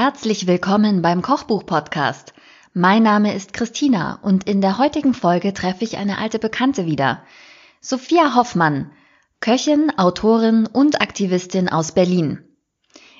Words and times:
Herzlich 0.00 0.46
willkommen 0.46 1.02
beim 1.02 1.22
Kochbuch-Podcast. 1.22 2.32
Mein 2.72 3.02
Name 3.02 3.34
ist 3.34 3.52
Christina 3.52 4.20
und 4.22 4.48
in 4.48 4.60
der 4.60 4.78
heutigen 4.78 5.12
Folge 5.12 5.52
treffe 5.52 5.82
ich 5.82 5.96
eine 5.96 6.18
alte 6.18 6.38
Bekannte 6.38 6.86
wieder. 6.86 7.24
Sophia 7.80 8.36
Hoffmann, 8.36 8.92
Köchin, 9.40 9.90
Autorin 9.98 10.68
und 10.72 11.00
Aktivistin 11.00 11.68
aus 11.68 11.90
Berlin. 11.90 12.44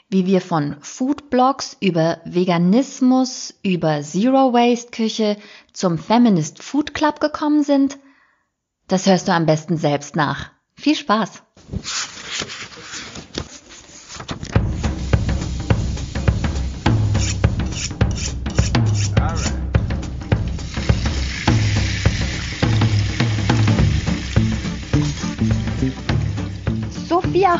Wie 0.08 0.26
wir 0.26 0.40
von 0.40 0.76
Foodblogs 0.80 1.76
über 1.80 2.20
Veganismus, 2.24 3.54
über 3.64 4.00
Zero 4.02 4.52
Waste 4.52 4.92
Küche 4.92 5.36
zum 5.72 5.98
Feminist 5.98 6.62
Food 6.62 6.94
Club 6.94 7.18
gekommen 7.18 7.64
sind, 7.64 7.98
das 8.86 9.06
hörst 9.06 9.26
du 9.26 9.32
am 9.32 9.46
besten 9.46 9.78
selbst 9.78 10.14
nach. 10.14 10.52
Viel 10.76 10.94
Spaß! 10.94 11.42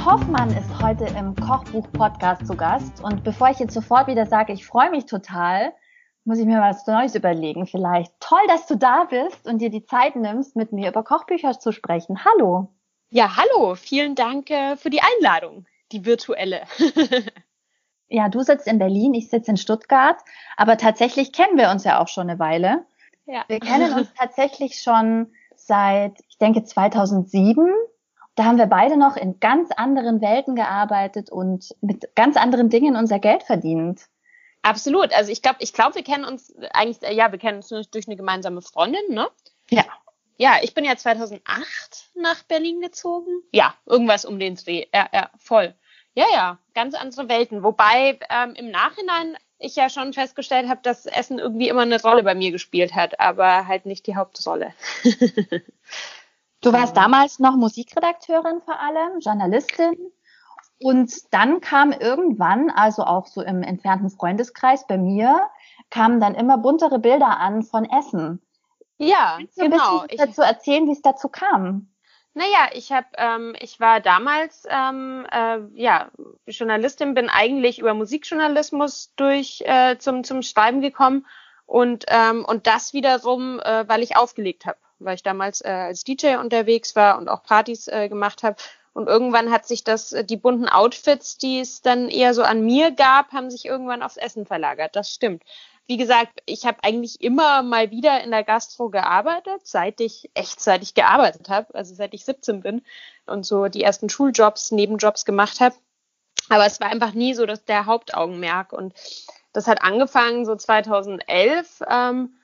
Hoffmann 0.05 0.51
ist 0.51 0.83
heute 0.83 1.05
im 1.05 1.35
Kochbuch-Podcast 1.35 2.47
zu 2.47 2.57
Gast. 2.57 3.03
Und 3.03 3.25
bevor 3.25 3.51
ich 3.51 3.59
jetzt 3.59 3.75
sofort 3.75 4.07
wieder 4.07 4.27
sage, 4.27 4.53
ich 4.53 4.67
freue 4.67 4.91
mich 4.91 5.07
total, 5.07 5.73
muss 6.25 6.39
ich 6.39 6.47
mir 6.47 6.61
was 6.61 6.87
Neues 6.87 7.15
überlegen 7.15 7.67
vielleicht. 7.67 8.13
Toll, 8.21 8.41
dass 8.49 8.67
du 8.67 8.77
da 8.77 9.05
bist 9.05 9.47
und 9.47 9.59
dir 9.59 9.71
die 9.71 9.85
Zeit 9.85 10.15
nimmst, 10.15 10.57
mit 10.57 10.73
mir 10.73 10.91
über 10.91 11.03
Kochbücher 11.03 11.59
zu 11.59 11.73
sprechen. 11.73 12.25
Hallo. 12.25 12.69
Ja, 13.11 13.37
hallo. 13.37 13.75
Vielen 13.75 14.15
Dank 14.15 14.51
äh, 14.51 14.77
für 14.77 14.91
die 14.91 15.01
Einladung, 15.01 15.67
die 15.91 16.05
virtuelle. 16.05 16.63
ja, 18.09 18.29
du 18.29 18.41
sitzt 18.43 18.67
in 18.67 18.79
Berlin, 18.79 19.15
ich 19.15 19.31
sitze 19.31 19.51
in 19.51 19.57
Stuttgart. 19.57 20.19
Aber 20.57 20.77
tatsächlich 20.77 21.33
kennen 21.33 21.59
wir 21.59 21.71
uns 21.71 21.85
ja 21.85 22.01
auch 22.01 22.09
schon 22.09 22.29
eine 22.29 22.39
Weile. 22.39 22.85
Ja. 23.27 23.45
Wir 23.49 23.61
kennen 23.61 23.93
uns 23.95 24.09
tatsächlich 24.19 24.81
schon 24.81 25.33
seit, 25.57 26.21
ich 26.29 26.39
denke, 26.39 26.65
2007 26.65 27.69
da 28.39 28.45
haben 28.45 28.59
wir 28.59 28.67
beide 28.67 28.97
noch 28.97 29.17
in 29.17 29.41
ganz 29.41 29.73
anderen 29.73 30.21
Welten 30.21 30.55
gearbeitet 30.55 31.31
und 31.31 31.75
mit 31.81 32.15
ganz 32.15 32.37
anderen 32.37 32.71
Dingen 32.71 32.95
unser 32.95 33.19
Geld 33.19 33.43
verdient. 33.43 34.03
Absolut. 34.63 35.13
Also 35.13 35.33
ich 35.33 35.43
glaube, 35.43 35.59
ich 35.61 35.73
glaube, 35.73 35.97
wir 35.97 36.05
kennen 36.05 36.25
uns 36.25 36.55
eigentlich, 36.73 36.99
ja, 37.17 37.33
wir 37.33 37.39
kennen 37.39 37.59
uns 37.59 37.91
durch 37.91 38.07
eine 38.07 38.17
gemeinsame 38.17 38.63
Freundin, 38.63 39.01
ne? 39.09 39.29
Ja. 39.71 39.85
Ja, 40.37 40.59
ich 40.63 40.73
bin 40.73 40.85
ja 40.85 40.97
2008 40.97 41.43
nach 42.15 42.45
Berlin 42.45 42.81
gezogen. 42.81 43.43
Ja, 43.51 43.75
irgendwas 43.87 44.25
um 44.25 44.39
den 44.39 44.55
Dreh. 44.55 44.87
Ja, 44.95 45.09
ja, 45.13 45.31
voll. 45.37 45.75
Ja, 46.15 46.27
ja, 46.33 46.59
ganz 46.75 46.95
andere 46.95 47.29
Welten. 47.29 47.65
Wobei 47.65 48.21
ähm, 48.31 48.55
im 48.55 48.71
Nachhinein 48.71 49.37
ich 49.59 49.75
ja 49.75 49.91
schon 49.91 50.13
festgestellt 50.13 50.69
habe, 50.69 50.81
dass 50.85 51.07
Essen 51.07 51.41
irgendwie 51.41 51.69
immer 51.69 51.83
eine 51.83 52.01
Rolle 52.01 52.23
bei 52.23 52.37
mir 52.37 52.53
gespielt 52.53 52.95
hat, 52.95 53.19
aber 53.19 53.67
halt 53.67 53.85
nicht 53.85 54.07
die 54.07 54.15
Hauptrolle. 54.15 54.75
Du 56.61 56.73
warst 56.73 56.97
damals 56.97 57.39
noch 57.39 57.55
Musikredakteurin 57.55 58.61
vor 58.65 58.81
allem, 58.81 59.21
Journalistin. 59.21 60.13
Und 60.81 61.13
dann 61.33 61.61
kam 61.61 61.93
irgendwann, 61.93 62.71
also 62.71 63.05
auch 63.05 63.27
so 63.27 63.43
im 63.43 63.63
entfernten 63.63 64.11
Freundeskreis 64.11 64.87
bei 64.87 64.97
mir, 64.97 65.49
kamen 65.91 66.21
dann 66.21 66.35
immer 66.35 66.59
buntere 66.59 66.99
Bilder 66.99 67.39
an 67.39 67.63
von 67.63 67.85
Essen. 67.85 68.41
Ja, 68.99 69.37
Kannst 69.39 69.59
du 69.59 69.63
genau. 69.63 70.01
Ein 70.01 70.17
dazu 70.17 70.43
erzählen, 70.43 70.87
wie 70.87 70.93
es 70.93 71.03
dazu 71.03 71.29
kam? 71.29 71.89
Naja, 72.35 72.69
ich 72.73 72.93
habe, 72.93 73.07
ähm, 73.17 73.57
ich 73.59 73.81
war 73.81 74.01
damals, 74.01 74.65
ähm, 74.69 75.27
äh, 75.31 75.59
ja, 75.75 76.11
Journalistin, 76.47 77.15
bin 77.15 77.29
eigentlich 77.29 77.79
über 77.79 77.95
Musikjournalismus 77.95 79.13
durch 79.17 79.63
äh, 79.65 79.99
zum 79.99 80.23
zum 80.23 80.43
Schreiben 80.43 80.81
gekommen 80.81 81.27
und 81.67 82.05
ähm, 82.09 82.45
und 82.45 82.67
das 82.67 82.93
wiederum, 82.93 83.59
äh, 83.61 83.89
weil 83.89 84.03
ich 84.03 84.17
aufgelegt 84.17 84.67
habe 84.67 84.79
weil 84.99 85.15
ich 85.15 85.23
damals 85.23 85.61
äh, 85.61 85.69
als 85.69 86.05
DJ 86.05 86.37
unterwegs 86.37 86.97
war 86.97 87.19
und 87.19 87.29
auch 87.29 87.43
Partys 87.43 87.89
äh, 87.89 88.09
gemacht 88.09 88.43
habe. 88.43 88.57
Und 88.93 89.07
irgendwann 89.07 89.51
hat 89.51 89.67
sich 89.67 89.85
das, 89.85 90.13
äh, 90.13 90.25
die 90.25 90.37
bunten 90.37 90.69
Outfits, 90.69 91.39
die 91.39 91.61
es 91.61 91.83
dann 91.83 92.09
eher 92.09 92.35
so 92.35 92.43
an 92.43 92.65
mir 92.65 92.91
gab, 92.91 93.33
haben 93.33 93.51
sich 93.51 93.65
irgendwann 93.65 94.03
aufs 94.03 94.17
Essen 94.17 94.47
verlagert. 94.47 94.97
Das 94.97 95.11
stimmt. 95.11 95.43
Wie 95.87 95.97
gesagt, 95.97 96.43
ich 96.45 96.67
habe 96.67 96.79
eigentlich 96.83 97.21
immer 97.23 97.63
mal 97.63 97.91
wieder 97.91 98.23
in 98.23 98.31
der 98.31 98.45
Gastro 98.45 98.91
gearbeitet, 98.91 99.63
seit 99.65 100.01
ich, 100.01 100.31
echt 100.35 100.61
seit 100.61 100.83
ich 100.83 100.95
gearbeitet 100.95 101.49
habe, 101.49 101.75
also 101.75 101.95
seit 101.95 102.13
ich 102.13 102.27
17 102.27 102.61
bin 102.61 102.83
und 103.25 103.47
so 103.47 103.69
die 103.69 103.83
ersten 103.83 104.11
Schuljobs, 104.11 104.71
Nebenjobs 104.71 105.25
gemacht 105.25 105.61
habe. 105.61 105.75
Aber 106.51 106.67
es 106.67 106.81
war 106.81 106.89
einfach 106.89 107.15
nie 107.15 107.35
so 107.35 107.47
dass 107.47 107.65
der 107.65 107.87
Hauptaugenmerk. 107.87 108.73
Und 108.73 108.95
das 109.53 109.67
hat 109.67 109.83
angefangen 109.83 110.45
so 110.45 110.57
2011. 110.57 111.83
Ähm, 111.89 112.35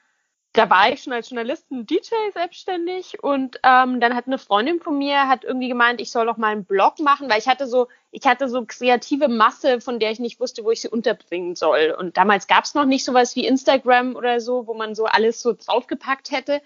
da 0.55 0.71
war 0.71 0.93
ich 0.93 1.03
schon 1.03 1.13
als 1.13 1.31
Journalistin 1.31 1.85
DJ 1.85 2.15
selbstständig 2.33 3.23
und 3.23 3.59
ähm, 3.65 4.01
dann 4.01 4.15
hat 4.15 4.29
eine 4.29 4.39
Freundin 4.39 4.81
von 4.81 4.97
mir 4.97 5.27
hat 5.29 5.43
irgendwie 5.43 5.69
gemeint, 5.69 6.01
ich 6.01 6.13
soll 6.13 6.27
doch 6.27 6.37
mal 6.37 6.53
einen 6.53 6.65
Blog 6.65 7.01
machen, 7.01 7.29
weil 7.29 7.41
ich 7.41 7.49
hatte 7.49 7.67
so, 7.67 7.89
ich 8.13 8.25
hatte 8.25 8.49
so 8.49 8.65
kreative 8.65 9.27
Masse, 9.29 9.81
von 9.81 9.99
der 9.99 10.13
ich 10.13 10.21
nicht 10.21 10.39
wusste, 10.39 10.65
wo 10.65 10.71
ich 10.71 10.81
sie 10.81 10.89
unterbringen 10.89 11.57
soll. 11.57 11.95
Und 11.99 12.17
damals 12.17 12.47
gab 12.47 12.65
es 12.65 12.75
noch 12.75 12.85
nicht 12.85 13.05
sowas 13.05 13.35
wie 13.35 13.47
Instagram 13.47 14.15
oder 14.15 14.41
so, 14.41 14.69
wo 14.69 14.75
man 14.75 14.95
so 14.95 15.07
alles 15.07 15.43
so 15.43 15.55
draufgepackt 15.55 16.31
hätte. 16.31 16.63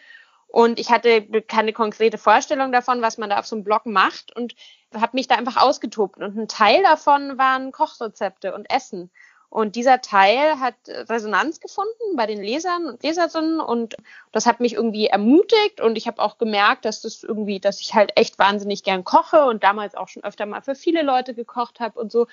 Und 0.49 0.78
ich 0.78 0.91
hatte 0.91 1.22
keine 1.43 1.72
konkrete 1.72 2.19
Vorstellung 2.19 2.72
davon, 2.72 3.00
was 3.00 3.16
man 3.16 3.31
da 3.31 3.38
auf 3.38 3.47
so 3.47 3.56
einem 3.56 3.65
Blog 3.65 3.87
macht 3.87 4.37
und 4.37 4.55
habe 4.94 5.16
mich 5.16 5.28
da 5.28 5.37
einfach 5.37 5.56
ausgetobt. 5.56 6.19
Und 6.19 6.37
ein 6.37 6.49
Teil 6.49 6.82
davon 6.82 7.38
waren 7.38 7.72
Kochrezepte 7.72 8.55
und 8.55 8.70
Essen. 8.70 9.10
Und 9.50 9.76
dieser 9.76 10.03
Teil 10.03 10.60
hat 10.60 10.75
Resonanz 10.86 11.60
gefunden 11.60 12.16
bei 12.16 12.26
den 12.26 12.42
Lesern 12.42 12.86
und 12.86 13.03
Leserinnen 13.03 13.60
und 13.60 13.97
das 14.31 14.44
hat 14.44 14.60
mich 14.60 14.75
irgendwie 14.75 15.06
ermutigt 15.06 15.81
und 15.81 15.97
ich 15.97 16.06
habe 16.06 16.22
auch 16.22 16.36
gemerkt, 16.36 16.84
dass 16.84 17.00
das 17.00 17.22
irgendwie, 17.22 17.58
dass 17.58 17.81
ich 17.81 17.94
halt 17.94 18.12
echt 18.16 18.38
wahnsinnig 18.38 18.82
gern 18.82 19.04
koche 19.04 19.47
und 19.47 19.64
damals 19.64 19.94
auch 19.94 20.08
schon 20.08 20.22
öfter 20.22 20.44
mal 20.44 20.60
für 20.60 20.75
viele 20.75 21.03
Leute 21.03 21.34
gekocht 21.34 21.81
habe 21.81 21.98
und 21.98 22.12
so. 22.12 22.26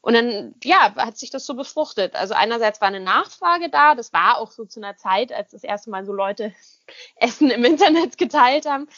Und 0.00 0.14
dann, 0.14 0.54
ja, 0.64 0.94
hat 0.96 1.16
sich 1.16 1.30
das 1.30 1.46
so 1.46 1.54
befruchtet. 1.54 2.16
Also 2.16 2.34
einerseits 2.34 2.80
war 2.80 2.88
eine 2.88 3.00
Nachfrage 3.00 3.68
da, 3.68 3.94
das 3.94 4.12
war 4.12 4.38
auch 4.38 4.50
so 4.50 4.64
zu 4.64 4.80
einer 4.80 4.96
Zeit, 4.96 5.32
als 5.32 5.52
das 5.52 5.62
erste 5.64 5.90
Mal 5.90 6.04
so 6.04 6.12
Leute 6.12 6.52
Essen 7.16 7.50
im 7.50 7.64
Internet 7.64 8.18
geteilt 8.18 8.66
haben. 8.66 8.88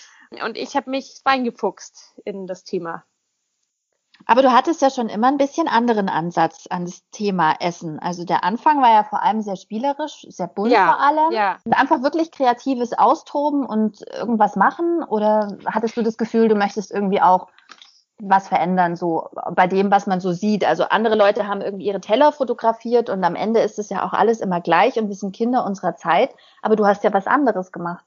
Und 0.43 0.57
ich 0.57 0.77
habe 0.77 0.91
mich 0.91 1.21
reingefuchst 1.27 2.15
in 2.25 2.47
das 2.47 2.65
Thema. 2.65 3.05
Aber 4.27 4.43
du 4.43 4.53
hattest 4.53 4.81
ja 4.83 4.91
schon 4.91 5.09
immer 5.09 5.29
ein 5.29 5.37
bisschen 5.37 5.69
anderen 5.69 6.09
Ansatz 6.09 6.67
an 6.71 6.85
das 6.85 7.03
Thema 7.11 7.55
Essen. 7.61 7.99
Also 7.99 8.25
der 8.25 8.45
Anfang 8.45 8.81
war 8.81 8.91
ja 8.91 9.05
vor 9.05 9.23
allem 9.23 9.43
sehr 9.43 9.57
spielerisch, 9.57 10.27
sehr 10.29 10.47
bunt 10.47 10.73
ja, 10.73 10.93
vor 10.93 11.01
allem. 11.01 11.33
Ja. 11.33 11.59
Einfach 11.71 12.03
wirklich 12.03 12.31
kreatives 12.31 12.93
Austoben 12.93 13.67
und 13.67 14.01
irgendwas 14.13 14.57
machen? 14.57 15.03
Oder 15.03 15.57
hattest 15.67 15.97
du 15.97 16.03
das 16.03 16.17
Gefühl, 16.17 16.49
du 16.49 16.55
möchtest 16.55 16.91
irgendwie 16.91 17.21
auch 17.21 17.49
was 18.19 18.49
verändern, 18.49 18.97
so 18.97 19.29
bei 19.55 19.67
dem, 19.67 19.91
was 19.91 20.07
man 20.07 20.21
so 20.21 20.33
sieht? 20.33 20.65
Also 20.65 20.85
andere 20.85 21.17
Leute 21.17 21.47
haben 21.49 21.61
irgendwie 21.61 21.87
ihre 21.87 22.01
Teller 22.01 22.33
fotografiert 22.33 23.11
und 23.11 23.23
am 23.25 23.35
Ende 23.35 23.61
ist 23.61 23.79
es 23.79 23.91
ja 23.91 24.07
auch 24.07 24.13
alles 24.13 24.41
immer 24.41 24.61
gleich 24.61 24.99
und 24.99 25.09
wir 25.09 25.17
sind 25.17 25.35
Kinder 25.35 25.65
unserer 25.65 25.97
Zeit. 25.97 26.31
Aber 26.63 26.77
du 26.77 26.87
hast 26.87 27.05
ja 27.05 27.13
was 27.13 27.27
anderes 27.27 27.73
gemacht. 27.73 28.05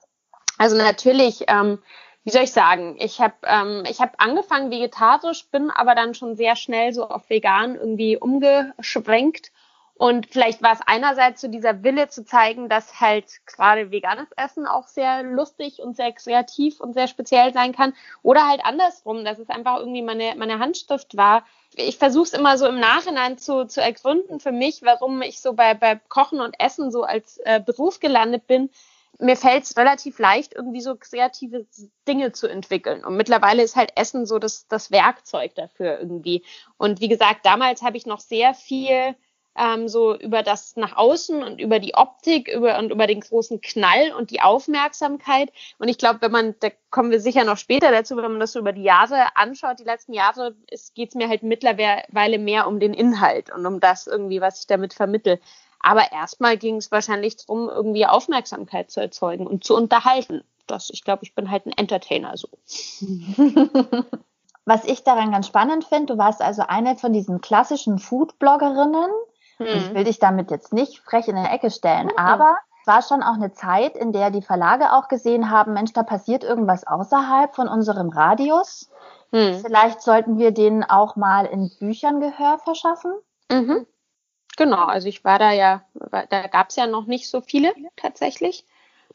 Also 0.57 0.75
natürlich, 0.75 1.43
ähm, 1.47 1.79
wie 2.27 2.31
soll 2.31 2.43
ich 2.43 2.51
sagen, 2.51 2.97
ich 2.99 3.21
habe 3.21 3.35
ähm, 3.43 3.83
ich 3.89 4.01
hab 4.01 4.21
angefangen 4.21 4.69
vegetarisch, 4.69 5.47
bin 5.49 5.71
aber 5.71 5.95
dann 5.95 6.13
schon 6.13 6.35
sehr 6.35 6.57
schnell 6.57 6.91
so 6.91 7.07
auf 7.07 7.29
vegan 7.29 7.75
irgendwie 7.75 8.17
umgeschwenkt. 8.17 9.53
Und 9.95 10.27
vielleicht 10.27 10.61
war 10.61 10.73
es 10.73 10.81
einerseits 10.85 11.39
so 11.39 11.47
dieser 11.47 11.83
Wille 11.83 12.09
zu 12.09 12.25
zeigen, 12.25 12.67
dass 12.67 12.99
halt 12.99 13.45
gerade 13.45 13.91
veganes 13.91 14.27
Essen 14.35 14.67
auch 14.67 14.87
sehr 14.87 15.23
lustig 15.23 15.79
und 15.79 15.95
sehr 15.95 16.11
kreativ 16.11 16.81
und 16.81 16.95
sehr 16.95 17.07
speziell 17.07 17.53
sein 17.53 17.71
kann. 17.71 17.93
Oder 18.23 18.45
halt 18.45 18.59
andersrum, 18.65 19.23
dass 19.23 19.39
es 19.39 19.49
einfach 19.49 19.79
irgendwie 19.79 20.01
meine, 20.01 20.35
meine 20.35 20.59
Handschrift 20.59 21.15
war. 21.15 21.45
Ich 21.75 21.97
versuche 21.97 22.25
es 22.25 22.33
immer 22.33 22.57
so 22.57 22.67
im 22.67 22.81
Nachhinein 22.81 23.37
zu, 23.37 23.65
zu 23.67 23.81
ergründen 23.81 24.41
für 24.41 24.51
mich, 24.51 24.81
warum 24.83 25.21
ich 25.21 25.39
so 25.39 25.53
bei, 25.53 25.75
bei 25.75 25.95
Kochen 26.09 26.41
und 26.41 26.59
Essen 26.59 26.91
so 26.91 27.03
als 27.03 27.37
äh, 27.45 27.61
Beruf 27.65 28.01
gelandet 28.01 28.47
bin, 28.47 28.69
mir 29.19 29.35
fällt 29.35 29.63
es 29.63 29.77
relativ 29.77 30.19
leicht, 30.19 30.53
irgendwie 30.53 30.81
so 30.81 30.95
kreative 30.95 31.65
Dinge 32.07 32.31
zu 32.33 32.47
entwickeln. 32.47 33.03
Und 33.03 33.17
mittlerweile 33.17 33.63
ist 33.63 33.75
halt 33.75 33.91
Essen 33.95 34.25
so 34.25 34.39
das, 34.39 34.67
das 34.67 34.91
Werkzeug 34.91 35.55
dafür 35.55 35.99
irgendwie. 35.99 36.43
Und 36.77 37.01
wie 37.01 37.07
gesagt, 37.07 37.45
damals 37.45 37.81
habe 37.81 37.97
ich 37.97 38.05
noch 38.05 38.19
sehr 38.19 38.53
viel 38.53 39.15
ähm, 39.57 39.87
so 39.87 40.15
über 40.15 40.43
das 40.43 40.75
nach 40.75 40.95
außen 40.95 41.43
und 41.43 41.59
über 41.59 41.79
die 41.79 41.95
Optik 41.95 42.47
über, 42.47 42.77
und 42.77 42.91
über 42.91 43.07
den 43.07 43.21
großen 43.21 43.59
Knall 43.61 44.13
und 44.13 44.29
die 44.29 44.41
Aufmerksamkeit. 44.41 45.51
Und 45.79 45.87
ich 45.87 45.97
glaube, 45.97 46.21
wenn 46.21 46.31
man, 46.31 46.55
da 46.59 46.69
kommen 46.91 47.11
wir 47.11 47.19
sicher 47.19 47.43
noch 47.43 47.57
später 47.57 47.91
dazu, 47.91 48.15
wenn 48.17 48.31
man 48.31 48.39
das 48.39 48.51
so 48.51 48.59
über 48.59 48.71
die 48.71 48.83
Jahre 48.83 49.35
anschaut, 49.35 49.79
die 49.79 49.83
letzten 49.83 50.13
Jahre, 50.13 50.55
geht 50.93 51.09
es 51.09 51.15
mir 51.15 51.27
halt 51.27 51.43
mittlerweile 51.43 52.37
mehr 52.37 52.67
um 52.67 52.79
den 52.79 52.93
Inhalt 52.93 53.51
und 53.51 53.65
um 53.65 53.79
das 53.79 54.05
irgendwie, 54.05 54.41
was 54.41 54.59
ich 54.59 54.67
damit 54.67 54.93
vermittel. 54.93 55.39
Aber 55.87 56.11
erstmal 56.11 56.57
ging 56.57 56.75
es 56.75 56.91
wahrscheinlich 56.91 57.37
darum, 57.37 57.69
irgendwie 57.69 58.05
Aufmerksamkeit 58.05 58.91
zu 58.91 58.99
erzeugen 58.99 59.47
und 59.47 59.63
zu 59.63 59.75
unterhalten. 59.75 60.43
Das, 60.65 60.89
ich 60.89 61.03
glaube, 61.03 61.23
ich 61.23 61.33
bin 61.33 61.49
halt 61.49 61.65
ein 61.65 61.71
Entertainer 61.71 62.35
so. 62.35 62.49
Was 64.65 64.83
ich 64.83 65.03
daran 65.03 65.31
ganz 65.31 65.47
spannend 65.47 65.85
finde, 65.85 66.13
du 66.13 66.17
warst 66.17 66.41
also 66.41 66.63
eine 66.67 66.97
von 66.97 67.13
diesen 67.13 67.39
klassischen 67.39 67.99
Food-Bloggerinnen, 67.99 69.09
Hm. 69.57 69.67
Ich 69.67 69.93
will 69.93 70.03
dich 70.03 70.19
damit 70.19 70.51
jetzt 70.51 70.71
nicht 70.71 70.99
frech 70.99 71.27
in 71.27 71.35
eine 71.35 71.51
Ecke 71.51 71.71
stellen, 71.71 72.09
hm. 72.09 72.17
aber 72.17 72.57
es 72.81 72.87
war 72.87 73.01
schon 73.01 73.23
auch 73.23 73.33
eine 73.33 73.51
Zeit, 73.53 73.95
in 73.95 74.13
der 74.13 74.31
die 74.31 74.41
Verlage 74.41 74.93
auch 74.93 75.07
gesehen 75.07 75.49
haben, 75.49 75.73
Mensch, 75.73 75.93
da 75.93 76.03
passiert 76.03 76.43
irgendwas 76.43 76.85
außerhalb 76.85 77.55
von 77.55 77.67
unserem 77.67 78.09
Radius. 78.09 78.89
Hm. 79.31 79.59
Vielleicht 79.59 80.01
sollten 80.01 80.37
wir 80.37 80.51
denen 80.51 80.83
auch 80.83 81.15
mal 81.15 81.45
in 81.45 81.71
Büchern 81.79 82.21
Gehör 82.21 82.59
verschaffen. 82.59 83.11
Mhm. 83.51 83.85
Genau, 84.57 84.85
also 84.85 85.07
ich 85.07 85.23
war 85.23 85.39
da 85.39 85.51
ja, 85.51 85.85
da 86.11 86.47
gab 86.47 86.69
es 86.69 86.75
ja 86.75 86.87
noch 86.87 87.05
nicht 87.05 87.29
so 87.29 87.41
viele 87.41 87.73
tatsächlich. 87.95 88.65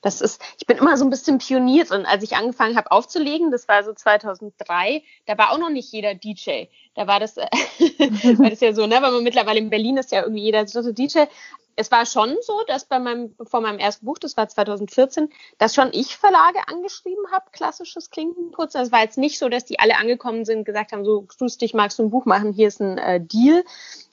Das 0.00 0.20
ist, 0.20 0.42
ich 0.58 0.66
bin 0.66 0.78
immer 0.78 0.96
so 0.96 1.04
ein 1.04 1.10
bisschen 1.10 1.38
Pionier 1.38 1.84
drin. 1.84 2.06
Als 2.06 2.24
ich 2.24 2.34
angefangen 2.34 2.76
habe 2.76 2.90
aufzulegen, 2.90 3.50
das 3.52 3.68
war 3.68 3.84
so 3.84 3.92
2003, 3.92 5.02
da 5.26 5.38
war 5.38 5.52
auch 5.52 5.58
noch 5.58 5.70
nicht 5.70 5.92
jeder 5.92 6.14
DJ. 6.14 6.64
Da 6.94 7.06
war 7.06 7.20
das, 7.20 7.36
war 7.36 8.50
das 8.50 8.60
ja 8.60 8.72
so, 8.72 8.86
ne, 8.86 8.96
weil 9.00 9.12
man 9.12 9.22
mittlerweile 9.22 9.58
in 9.58 9.70
Berlin 9.70 9.96
ist 9.96 10.10
ja 10.10 10.22
irgendwie 10.22 10.42
jeder 10.42 10.64
dritte 10.64 10.92
DJ. 10.92 11.24
Es 11.74 11.90
war 11.90 12.04
schon 12.04 12.36
so, 12.42 12.60
dass 12.66 12.84
bei 12.84 12.98
meinem, 12.98 13.34
vor 13.44 13.60
meinem 13.60 13.78
ersten 13.78 14.04
Buch, 14.04 14.18
das 14.18 14.36
war 14.36 14.48
2014, 14.48 15.30
dass 15.58 15.74
schon 15.74 15.90
ich 15.92 16.16
Verlage 16.16 16.58
angeschrieben 16.66 17.24
habe, 17.32 17.46
klassisches 17.52 18.10
Klinkenputzen. 18.10 18.80
Es 18.82 18.92
war 18.92 19.02
jetzt 19.02 19.18
nicht 19.18 19.38
so, 19.38 19.48
dass 19.48 19.64
die 19.64 19.78
alle 19.78 19.96
angekommen 19.96 20.44
sind, 20.44 20.64
gesagt 20.64 20.92
haben, 20.92 21.04
so, 21.04 21.22
grüß 21.22 21.58
dich, 21.58 21.74
magst 21.74 21.98
du 21.98 22.02
ein 22.02 22.10
Buch 22.10 22.26
machen, 22.26 22.52
hier 22.52 22.68
ist 22.68 22.80
ein 22.80 22.98
äh, 22.98 23.20
Deal. 23.20 23.64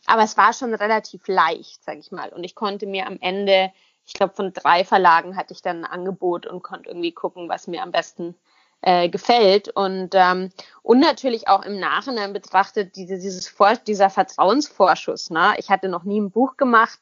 Aber 0.10 0.24
es 0.24 0.38
war 0.38 0.54
schon 0.54 0.74
relativ 0.74 1.28
leicht, 1.28 1.84
sag 1.84 1.98
ich 1.98 2.12
mal. 2.12 2.30
Und 2.30 2.44
ich 2.44 2.56
konnte 2.56 2.86
mir 2.86 3.08
am 3.08 3.18
Ende 3.22 3.72
ich 4.10 4.16
glaube, 4.16 4.34
von 4.34 4.52
drei 4.54 4.84
Verlagen 4.84 5.38
hatte 5.38 5.54
ich 5.54 5.62
dann 5.62 5.86
ein 5.86 5.92
Angebot 5.92 6.48
und 6.48 6.64
konnte 6.64 6.90
irgendwie 6.90 7.12
gucken, 7.12 7.48
was 7.48 7.68
mir 7.68 7.84
am 7.84 7.92
besten 7.92 8.34
äh, 8.82 9.08
gefällt. 9.08 9.70
Und, 9.70 10.16
ähm, 10.16 10.52
und 10.82 11.00
natürlich 11.00 11.48
auch 11.48 11.64
im 11.64 11.80
Nachhinein 11.80 12.34
betrachtet 12.34 12.96
diese, 12.96 13.20
dieses 13.20 13.48
Vor 13.48 13.76
dieser 13.76 14.10
Vertrauensvorschuss. 14.10 15.30
Ne? 15.30 15.54
Ich 15.58 15.70
hatte 15.70 15.90
noch 15.90 16.06
nie 16.06 16.20
ein 16.20 16.32
Buch 16.32 16.58
gemacht. 16.58 17.00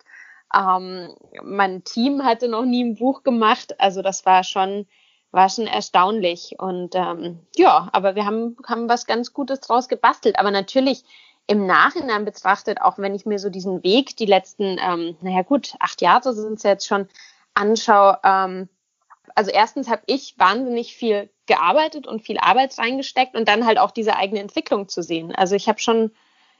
Ähm, 0.53 1.15
mein 1.43 1.85
Team 1.85 2.25
hatte 2.25 2.49
noch 2.49 2.65
nie 2.65 2.83
ein 2.83 2.95
Buch 2.95 3.23
gemacht. 3.23 3.79
Also 3.79 4.01
das 4.01 4.25
war 4.25 4.43
schon, 4.43 4.85
war 5.31 5.47
schon 5.47 5.67
erstaunlich. 5.67 6.55
Und 6.57 6.93
ähm, 6.95 7.39
ja, 7.55 7.87
aber 7.93 8.15
wir 8.15 8.25
haben, 8.25 8.57
haben 8.67 8.89
was 8.89 9.05
ganz 9.05 9.31
Gutes 9.31 9.61
draus 9.61 9.87
gebastelt. 9.87 10.37
Aber 10.39 10.51
natürlich 10.51 11.05
im 11.47 11.65
Nachhinein 11.65 12.25
betrachtet, 12.25 12.81
auch 12.81 12.97
wenn 12.97 13.15
ich 13.15 13.25
mir 13.25 13.39
so 13.39 13.49
diesen 13.49 13.83
Weg, 13.83 14.17
die 14.17 14.25
letzten, 14.25 14.77
ähm, 14.79 15.15
naja 15.21 15.41
gut, 15.43 15.75
acht 15.79 16.01
Jahre 16.01 16.33
sind 16.33 16.55
es 16.55 16.63
jetzt 16.63 16.85
schon, 16.85 17.07
anschaue, 17.53 18.19
ähm, 18.23 18.69
also 19.33 19.51
erstens 19.51 19.89
habe 19.89 20.01
ich 20.05 20.35
wahnsinnig 20.37 20.95
viel 20.95 21.29
gearbeitet 21.45 22.07
und 22.07 22.21
viel 22.21 22.37
Arbeit 22.37 22.77
reingesteckt 22.77 23.35
und 23.35 23.47
dann 23.47 23.65
halt 23.65 23.77
auch 23.79 23.91
diese 23.91 24.15
eigene 24.15 24.41
Entwicklung 24.41 24.89
zu 24.89 25.01
sehen. 25.01 25.33
Also 25.33 25.55
ich 25.55 25.67
habe 25.67 25.79
schon, 25.79 26.11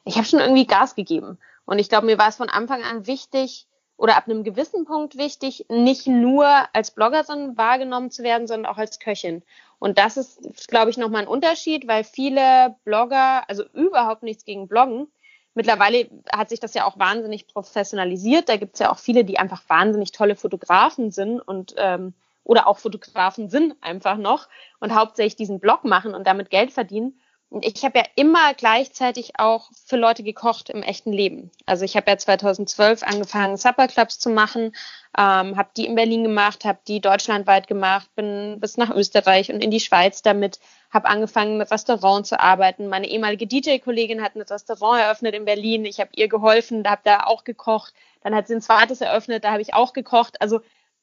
ich 0.05 0.15
habe 0.15 0.25
schon 0.25 0.39
irgendwie 0.39 0.65
Gas 0.65 0.95
gegeben. 0.95 1.37
Und 1.65 1.79
ich 1.79 1.89
glaube, 1.89 2.05
mir 2.05 2.17
war 2.17 2.29
es 2.29 2.37
von 2.37 2.49
Anfang 2.49 2.83
an 2.83 3.07
wichtig, 3.07 3.67
oder 3.97 4.15
ab 4.15 4.25
einem 4.27 4.43
gewissen 4.43 4.85
Punkt 4.85 5.17
wichtig, 5.17 5.65
nicht 5.69 6.07
nur 6.07 6.47
als 6.73 6.91
Bloggerin 6.91 7.57
wahrgenommen 7.57 8.11
zu 8.11 8.23
werden, 8.23 8.47
sondern 8.47 8.71
auch 8.71 8.77
als 8.77 8.99
Köchin. 8.99 9.41
Und 9.79 9.97
das 9.97 10.17
ist, 10.17 10.67
glaube 10.67 10.89
ich, 10.89 10.97
nochmal 10.97 11.23
ein 11.23 11.27
Unterschied, 11.27 11.87
weil 11.87 12.03
viele 12.03 12.75
Blogger, 12.83 13.47
also 13.47 13.63
überhaupt 13.73 14.23
nichts 14.23 14.43
gegen 14.43 14.67
Bloggen, 14.67 15.07
mittlerweile 15.53 16.09
hat 16.31 16.49
sich 16.49 16.59
das 16.59 16.73
ja 16.73 16.85
auch 16.85 16.97
wahnsinnig 16.97 17.47
professionalisiert. 17.47 18.49
Da 18.49 18.57
gibt 18.57 18.75
es 18.75 18.79
ja 18.79 18.91
auch 18.91 18.99
viele, 18.99 19.23
die 19.23 19.39
einfach 19.39 19.63
wahnsinnig 19.67 20.11
tolle 20.11 20.35
Fotografen 20.35 21.11
sind 21.11 21.39
und 21.39 21.75
ähm, 21.77 22.13
oder 22.43 22.67
auch 22.67 22.77
Fotografen 22.77 23.49
sind 23.49 23.75
einfach 23.81 24.17
noch 24.17 24.47
und 24.79 24.95
hauptsächlich 24.95 25.35
diesen 25.35 25.59
Blog 25.59 25.83
machen 25.83 26.15
und 26.15 26.25
damit 26.25 26.49
Geld 26.49 26.71
verdienen. 26.71 27.19
Ich 27.49 27.85
habe 27.85 27.99
ja 27.99 28.05
immer 28.15 28.53
gleichzeitig 28.53 29.39
auch 29.39 29.69
für 29.85 29.95
Leute 29.95 30.21
gekocht 30.21 30.69
im 30.69 30.83
echten 30.83 31.13
Leben. 31.13 31.49
Also 31.65 31.85
ich 31.85 31.95
habe 31.95 32.11
ja 32.11 32.17
2012 32.17 33.03
angefangen, 33.03 33.55
Supperclubs 33.55 34.19
zu 34.19 34.29
machen, 34.29 34.75
ähm, 35.17 35.55
habe 35.55 35.69
die 35.77 35.85
in 35.85 35.95
Berlin 35.95 36.23
gemacht, 36.23 36.65
habe 36.65 36.79
die 36.87 36.99
deutschlandweit 36.99 37.67
gemacht, 37.67 38.09
bin 38.15 38.59
bis 38.59 38.75
nach 38.75 38.89
Österreich 38.89 39.49
und 39.51 39.63
in 39.63 39.71
die 39.71 39.79
Schweiz 39.79 40.21
damit, 40.21 40.59
habe 40.91 41.07
angefangen 41.07 41.57
mit 41.57 41.71
Restaurant 41.71 42.27
zu 42.27 42.37
arbeiten. 42.37 42.89
Meine 42.89 43.07
ehemalige 43.07 43.47
DJ-Kollegin 43.47 44.21
hat 44.21 44.35
ein 44.35 44.41
Restaurant 44.41 45.01
eröffnet 45.01 45.33
in 45.33 45.45
Berlin. 45.45 45.85
Ich 45.85 46.01
habe 46.01 46.11
ihr 46.15 46.27
geholfen, 46.27 46.83
da 46.83 46.91
habe 46.91 47.01
da 47.05 47.23
auch 47.23 47.45
gekocht. 47.45 47.93
Dann 48.21 48.35
hat 48.35 48.47
sie 48.47 48.55
ein 48.55 48.61
zweites 48.61 48.99
eröffnet, 48.99 49.45
da 49.45 49.51
habe 49.51 49.61
ich 49.61 49.73
auch 49.73 49.93
gekocht. 49.93 50.41
Also 50.41 50.59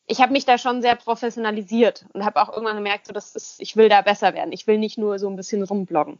ich 0.06 0.20
habe 0.20 0.32
mich 0.32 0.44
da 0.44 0.58
schon 0.58 0.82
sehr 0.82 0.96
professionalisiert 0.96 2.04
und 2.12 2.26
habe 2.26 2.42
auch 2.42 2.52
irgendwann 2.52 2.76
gemerkt, 2.76 3.06
so, 3.06 3.14
das 3.14 3.34
ist, 3.34 3.60
ich 3.60 3.76
will 3.76 3.88
da 3.88 4.02
besser 4.02 4.34
werden. 4.34 4.52
Ich 4.52 4.66
will 4.66 4.76
nicht 4.76 4.98
nur 4.98 5.18
so 5.18 5.28
ein 5.28 5.36
bisschen 5.36 5.62
rumbloggen. 5.62 6.18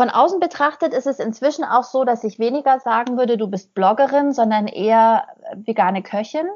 Von 0.00 0.08
außen 0.08 0.40
betrachtet 0.40 0.94
ist 0.94 1.06
es 1.06 1.18
inzwischen 1.18 1.62
auch 1.62 1.84
so, 1.84 2.04
dass 2.04 2.24
ich 2.24 2.38
weniger 2.38 2.80
sagen 2.80 3.18
würde, 3.18 3.36
du 3.36 3.48
bist 3.48 3.74
Bloggerin, 3.74 4.32
sondern 4.32 4.66
eher 4.66 5.26
vegane 5.52 6.02
Köchin 6.02 6.46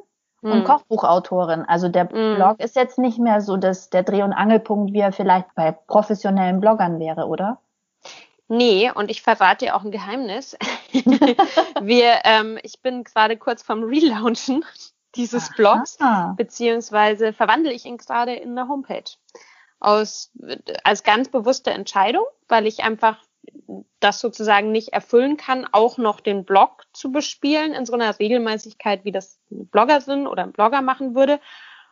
mm. 0.41 0.50
und 0.50 0.58
hm. 0.61 0.64
Kochbuchautorin. 0.64 1.67
Also 1.67 1.91
der 1.91 2.05
mm. 2.05 2.37
Blog 2.37 2.58
ist 2.58 2.75
jetzt 2.75 2.96
nicht 2.96 3.19
mehr 3.19 3.43
so 3.43 3.58
dass 3.58 3.91
der 3.91 4.02
Dreh- 4.02 4.23
und 4.23 4.32
Angelpunkt, 4.32 4.94
wie 4.94 5.00
er 5.00 5.12
vielleicht 5.12 5.55
bei 5.55 5.73
professionellen 5.73 6.58
Bloggern 6.58 6.99
wäre, 6.99 7.26
oder? 7.26 7.61
Nee, 8.49 8.91
und 8.94 9.11
ich 9.11 9.20
verrate 9.20 9.67
dir 9.67 9.76
auch 9.76 9.85
ein 9.85 9.90
Geheimnis. 9.90 10.56
Wir, 11.82 12.20
ähm, 12.25 12.58
ich 12.62 12.81
bin 12.81 13.05
gerade 13.05 13.37
kurz 13.37 13.62
vom 13.62 13.82
Relaunchen 13.82 14.64
dieses 15.17 15.50
Aha. 15.50 15.55
Blogs, 15.58 15.99
beziehungsweise 16.38 17.35
verwandle 17.35 17.75
ich 17.75 17.85
ihn 17.85 17.99
gerade 17.99 18.35
in 18.37 18.58
eine 18.58 18.70
Homepage 18.70 19.05
aus, 19.81 20.31
als 20.82 21.02
ganz 21.02 21.29
bewusste 21.29 21.73
Entscheidung, 21.73 22.25
weil 22.49 22.67
ich 22.67 22.85
einfach 22.85 23.19
das 24.00 24.20
sozusagen 24.20 24.70
nicht 24.73 24.93
erfüllen 24.93 25.37
kann, 25.37 25.67
auch 25.73 25.99
noch 25.99 26.20
den 26.20 26.44
Blog 26.44 26.85
zu 26.93 27.11
bespielen 27.11 27.73
in 27.73 27.87
so 27.87 27.94
einer 27.94 28.19
Regelmäßigkeit, 28.19 29.05
wie 29.05 29.12
das 29.12 29.38
Blogger 29.50 30.00
sind 30.00 30.26
oder 30.26 30.43
ein 30.43 30.52
Blogger 30.52 30.82
machen 30.82 31.14
würde. 31.14 31.41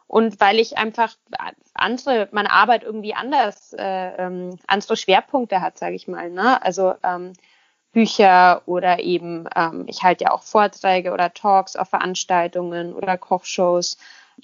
Und 0.06 0.40
weil 0.40 0.58
ich 0.58 0.76
einfach 0.76 1.14
andere, 1.72 2.28
meine 2.32 2.50
Arbeit 2.50 2.82
irgendwie 2.82 3.14
anders, 3.14 3.72
äh, 3.72 4.08
ähm, 4.18 4.58
andere 4.66 4.96
Schwerpunkte 4.96 5.62
hat, 5.62 5.78
sage 5.78 5.94
ich 5.94 6.06
mal. 6.06 6.28
Ne? 6.28 6.62
Also 6.62 6.94
ähm, 7.02 7.32
Bücher 7.92 8.62
oder 8.66 9.00
eben, 9.00 9.48
ähm, 9.56 9.84
ich 9.86 10.02
halte 10.02 10.24
ja 10.24 10.32
auch 10.32 10.42
Vorträge 10.42 11.12
oder 11.12 11.32
Talks 11.32 11.76
auf 11.76 11.88
Veranstaltungen 11.88 12.92
oder 12.92 13.16
Kochshows. 13.16 13.96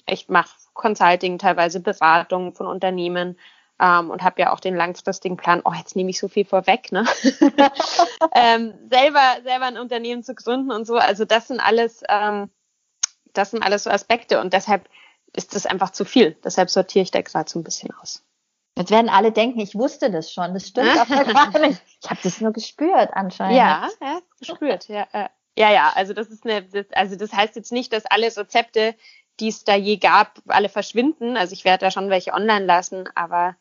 Ich 0.07 0.27
mache 0.27 0.49
Consulting, 0.73 1.37
teilweise 1.37 1.79
Beratung 1.81 2.55
von 2.55 2.65
Unternehmen 2.65 3.37
ähm, 3.79 4.11
und 4.11 4.23
habe 4.23 4.41
ja 4.41 4.53
auch 4.53 4.59
den 4.59 4.75
langfristigen 4.75 5.37
Plan, 5.37 5.61
oh, 5.63 5.73
jetzt 5.73 5.95
nehme 5.95 6.09
ich 6.09 6.19
so 6.19 6.27
viel 6.27 6.45
vorweg, 6.45 6.91
ne? 6.91 7.05
ähm, 8.35 8.73
selber, 8.89 9.37
selber 9.43 9.65
ein 9.65 9.77
Unternehmen 9.77 10.23
zu 10.23 10.35
gründen 10.35 10.71
und 10.71 10.85
so. 10.85 10.97
Also 10.97 11.25
das 11.25 11.47
sind 11.47 11.59
alles, 11.59 12.03
ähm, 12.09 12.49
das 13.33 13.51
sind 13.51 13.63
alles 13.63 13.83
so 13.83 13.89
Aspekte 13.89 14.41
und 14.41 14.53
deshalb 14.53 14.89
ist 15.33 15.55
das 15.55 15.65
einfach 15.65 15.91
zu 15.91 16.05
viel. 16.05 16.37
Deshalb 16.43 16.69
sortiere 16.69 17.03
ich 17.03 17.11
da 17.11 17.21
gerade 17.21 17.49
so 17.49 17.59
ein 17.59 17.63
bisschen 17.63 17.93
aus. 18.01 18.23
Jetzt 18.75 18.91
werden 18.91 19.09
alle 19.09 19.31
denken, 19.31 19.59
ich 19.59 19.75
wusste 19.75 20.09
das 20.09 20.31
schon. 20.31 20.53
Das 20.53 20.67
stimmt 20.67 20.97
aber 20.97 21.25
gar 21.33 21.59
nicht. 21.59 21.81
Ich 22.01 22.09
habe 22.09 22.19
das 22.23 22.41
nur 22.41 22.51
gespürt 22.51 23.09
anscheinend. 23.13 23.57
Ja, 23.57 23.89
ja 24.01 24.19
gespürt. 24.39 24.87
Ja, 24.87 25.07
ja, 25.57 25.71
ja. 25.71 25.91
Also 25.95 26.13
das 26.13 26.29
ist 26.29 26.45
eine, 26.45 26.63
das, 26.63 26.85
also 26.93 27.15
das 27.15 27.33
heißt 27.33 27.55
jetzt 27.55 27.71
nicht, 27.71 27.91
dass 27.93 28.05
alle 28.05 28.27
Rezepte, 28.27 28.95
die 29.39 29.49
es 29.49 29.63
da 29.63 29.75
je 29.75 29.97
gab, 29.97 30.39
alle 30.47 30.69
verschwinden. 30.69 31.37
Also 31.37 31.53
ich 31.53 31.65
werde 31.65 31.85
da 31.85 31.91
schon 31.91 32.09
welche 32.09 32.33
online 32.33 32.65
lassen, 32.65 33.09
aber 33.15 33.55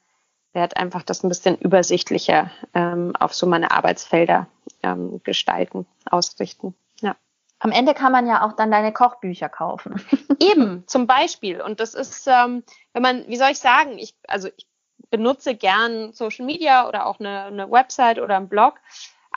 werde 0.53 0.77
einfach 0.77 1.03
das 1.03 1.23
ein 1.23 1.29
bisschen 1.29 1.57
übersichtlicher 1.57 2.51
ähm, 2.75 3.15
auf 3.17 3.35
so 3.35 3.47
meine 3.47 3.71
Arbeitsfelder 3.71 4.47
ähm, 4.83 5.21
gestalten, 5.25 5.87
ausrichten. 6.11 6.75
Ja. 7.01 7.17
Am 7.59 7.73
Ende 7.73 7.95
kann 7.95 8.13
man 8.13 8.27
ja 8.27 8.47
auch 8.47 8.55
dann 8.55 8.71
deine 8.71 8.93
Kochbücher 8.93 9.49
kaufen. 9.49 10.01
Eben, 10.41 10.85
zum 10.87 11.07
Beispiel. 11.07 11.61
Und 11.61 11.81
das 11.81 11.95
ist, 11.95 12.27
ähm, 12.27 12.63
wenn 12.93 13.03
man, 13.03 13.29
wie 13.29 13.37
soll 13.37 13.51
ich 13.51 13.59
sagen, 13.59 13.99
ich, 13.99 14.15
also 14.27 14.49
ich 14.57 14.67
benutze 15.11 15.55
gern 15.55 16.13
Social 16.13 16.47
Media 16.47 16.89
oder 16.89 17.07
auch 17.07 17.21
eine, 17.21 17.45
eine 17.45 17.71
Website 17.71 18.19
oder 18.19 18.37
einen 18.37 18.49
Blog, 18.49 18.75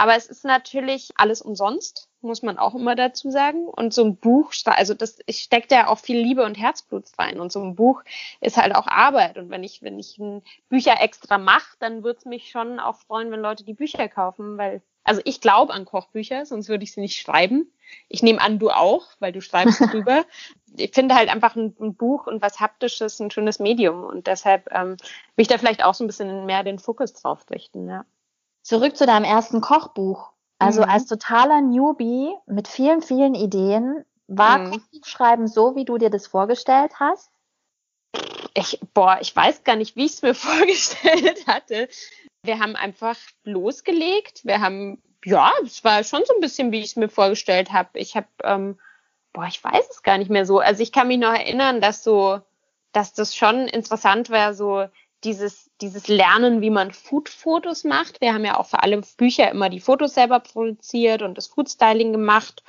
aber 0.01 0.15
es 0.15 0.25
ist 0.25 0.45
natürlich 0.45 1.11
alles 1.15 1.43
umsonst 1.43 2.09
muss 2.21 2.41
man 2.41 2.57
auch 2.57 2.75
immer 2.75 2.95
dazu 2.95 3.31
sagen. 3.31 3.67
Und 3.67 3.93
so 3.93 4.03
ein 4.03 4.15
Buch, 4.15 4.53
also 4.65 4.93
das 4.93 5.19
steckt 5.29 5.71
ja 5.71 5.87
auch 5.87 5.99
viel 5.99 6.19
Liebe 6.19 6.43
und 6.43 6.57
Herzblut 6.57 7.05
rein. 7.17 7.39
Und 7.39 7.51
so 7.51 7.61
ein 7.61 7.75
Buch 7.75 8.03
ist 8.39 8.57
halt 8.57 8.75
auch 8.75 8.87
Arbeit. 8.87 9.37
Und 9.37 9.49
wenn 9.49 9.63
ich, 9.63 9.81
wenn 9.81 9.99
ich 9.99 10.17
ein 10.17 10.41
Bücher 10.69 11.01
extra 11.01 11.37
mache, 11.37 11.75
dann 11.79 12.03
würde 12.03 12.19
es 12.19 12.25
mich 12.25 12.49
schon 12.49 12.79
auch 12.79 12.97
freuen, 12.97 13.31
wenn 13.31 13.41
Leute 13.41 13.63
die 13.63 13.73
Bücher 13.73 14.07
kaufen, 14.07 14.57
weil, 14.57 14.81
also 15.03 15.21
ich 15.25 15.41
glaube 15.41 15.73
an 15.73 15.85
Kochbücher, 15.85 16.45
sonst 16.45 16.69
würde 16.69 16.83
ich 16.83 16.93
sie 16.93 17.01
nicht 17.01 17.19
schreiben. 17.19 17.71
Ich 18.07 18.23
nehme 18.23 18.41
an, 18.41 18.59
du 18.59 18.69
auch, 18.69 19.07
weil 19.19 19.31
du 19.31 19.41
schreibst 19.41 19.81
drüber. 19.91 20.25
Ich 20.77 20.93
finde 20.93 21.15
halt 21.15 21.29
einfach 21.29 21.55
ein, 21.55 21.75
ein, 21.79 21.95
Buch 21.95 22.27
und 22.27 22.41
was 22.41 22.59
Haptisches 22.59 23.19
ein 23.19 23.31
schönes 23.31 23.59
Medium. 23.59 24.03
Und 24.03 24.27
deshalb 24.27 24.71
ähm, 24.73 24.91
will 25.35 25.43
ich 25.43 25.47
da 25.47 25.57
vielleicht 25.57 25.83
auch 25.83 25.93
so 25.93 26.03
ein 26.03 26.07
bisschen 26.07 26.45
mehr 26.45 26.63
den 26.63 26.79
Fokus 26.79 27.13
drauf 27.13 27.45
richten, 27.49 27.89
ja. 27.89 28.05
Zurück 28.61 28.95
zu 28.95 29.05
deinem 29.05 29.25
ersten 29.25 29.61
Kochbuch. 29.61 30.31
Also 30.59 30.81
mhm. 30.83 30.89
als 30.89 31.07
totaler 31.07 31.61
Newbie 31.61 32.33
mit 32.45 32.67
vielen, 32.67 33.01
vielen 33.01 33.33
Ideen, 33.33 34.05
war 34.27 34.59
mhm. 34.59 34.81
Schreiben 35.03 35.47
so, 35.47 35.75
wie 35.75 35.85
du 35.85 35.97
dir 35.97 36.09
das 36.09 36.27
vorgestellt 36.27 36.93
hast? 36.99 37.31
Ich, 38.53 38.79
boah, 38.93 39.17
ich 39.21 39.35
weiß 39.35 39.63
gar 39.63 39.75
nicht, 39.75 39.95
wie 39.95 40.05
ich 40.05 40.13
es 40.13 40.21
mir 40.21 40.35
vorgestellt 40.35 41.47
hatte. 41.47 41.89
Wir 42.43 42.59
haben 42.59 42.75
einfach 42.75 43.17
losgelegt. 43.43 44.45
Wir 44.45 44.61
haben 44.61 45.01
ja, 45.25 45.51
es 45.63 45.83
war 45.83 46.03
schon 46.03 46.23
so 46.25 46.33
ein 46.33 46.41
bisschen, 46.41 46.71
wie 46.71 46.79
ich 46.79 46.85
es 46.85 46.95
mir 46.95 47.09
vorgestellt 47.09 47.71
habe. 47.71 47.99
Ich 47.99 48.15
habe, 48.15 48.27
ähm, 48.43 48.79
boah, 49.33 49.45
ich 49.45 49.63
weiß 49.63 49.89
es 49.89 50.03
gar 50.03 50.17
nicht 50.17 50.31
mehr 50.31 50.45
so. 50.45 50.59
Also 50.59 50.81
ich 50.81 50.91
kann 50.91 51.07
mich 51.07 51.19
noch 51.19 51.33
erinnern, 51.33 51.81
dass 51.81 52.03
so, 52.03 52.41
dass 52.91 53.13
das 53.13 53.35
schon 53.35 53.67
interessant 53.67 54.29
war, 54.29 54.53
so 54.53 54.87
dieses, 55.23 55.69
dieses 55.81 56.07
Lernen, 56.07 56.61
wie 56.61 56.69
man 56.69 56.91
Food-Fotos 56.91 57.83
macht. 57.83 58.21
Wir 58.21 58.33
haben 58.33 58.45
ja 58.45 58.57
auch 58.57 58.67
für 58.67 58.81
alle 58.81 59.01
Bücher 59.17 59.51
immer 59.51 59.69
die 59.69 59.79
Fotos 59.79 60.13
selber 60.13 60.39
produziert 60.39 61.21
und 61.21 61.37
das 61.37 61.47
Food-Styling 61.47 62.11
gemacht 62.11 62.63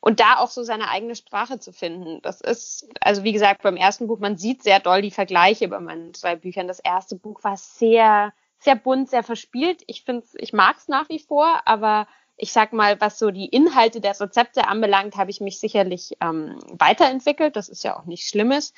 und 0.00 0.20
da 0.20 0.36
auch 0.36 0.50
so 0.50 0.62
seine 0.62 0.88
eigene 0.88 1.16
Sprache 1.16 1.58
zu 1.58 1.72
finden. 1.72 2.20
Das 2.22 2.40
ist, 2.40 2.88
also 3.00 3.24
wie 3.24 3.32
gesagt, 3.32 3.62
beim 3.62 3.76
ersten 3.76 4.06
Buch, 4.06 4.20
man 4.20 4.36
sieht 4.36 4.62
sehr 4.62 4.78
doll 4.78 5.02
die 5.02 5.10
Vergleiche 5.10 5.66
bei 5.68 5.80
meinen 5.80 6.14
zwei 6.14 6.36
Büchern. 6.36 6.68
Das 6.68 6.78
erste 6.78 7.16
Buch 7.16 7.42
war 7.42 7.56
sehr, 7.56 8.32
sehr 8.60 8.76
bunt, 8.76 9.10
sehr 9.10 9.24
verspielt. 9.24 9.82
Ich 9.88 10.04
finde 10.04 10.24
ich 10.36 10.52
mag 10.52 10.76
es 10.78 10.86
nach 10.86 11.08
wie 11.08 11.18
vor, 11.18 11.60
aber 11.64 12.06
ich 12.36 12.52
sag 12.52 12.72
mal, 12.72 13.00
was 13.00 13.18
so 13.18 13.30
die 13.30 13.46
Inhalte 13.46 14.00
der 14.00 14.18
Rezepte 14.20 14.68
anbelangt, 14.68 15.16
habe 15.16 15.30
ich 15.30 15.40
mich 15.40 15.58
sicherlich 15.58 16.16
ähm, 16.20 16.58
weiterentwickelt. 16.70 17.56
Das 17.56 17.68
ist 17.68 17.82
ja 17.82 17.98
auch 17.98 18.04
nichts 18.04 18.28
Schlimmes. 18.28 18.74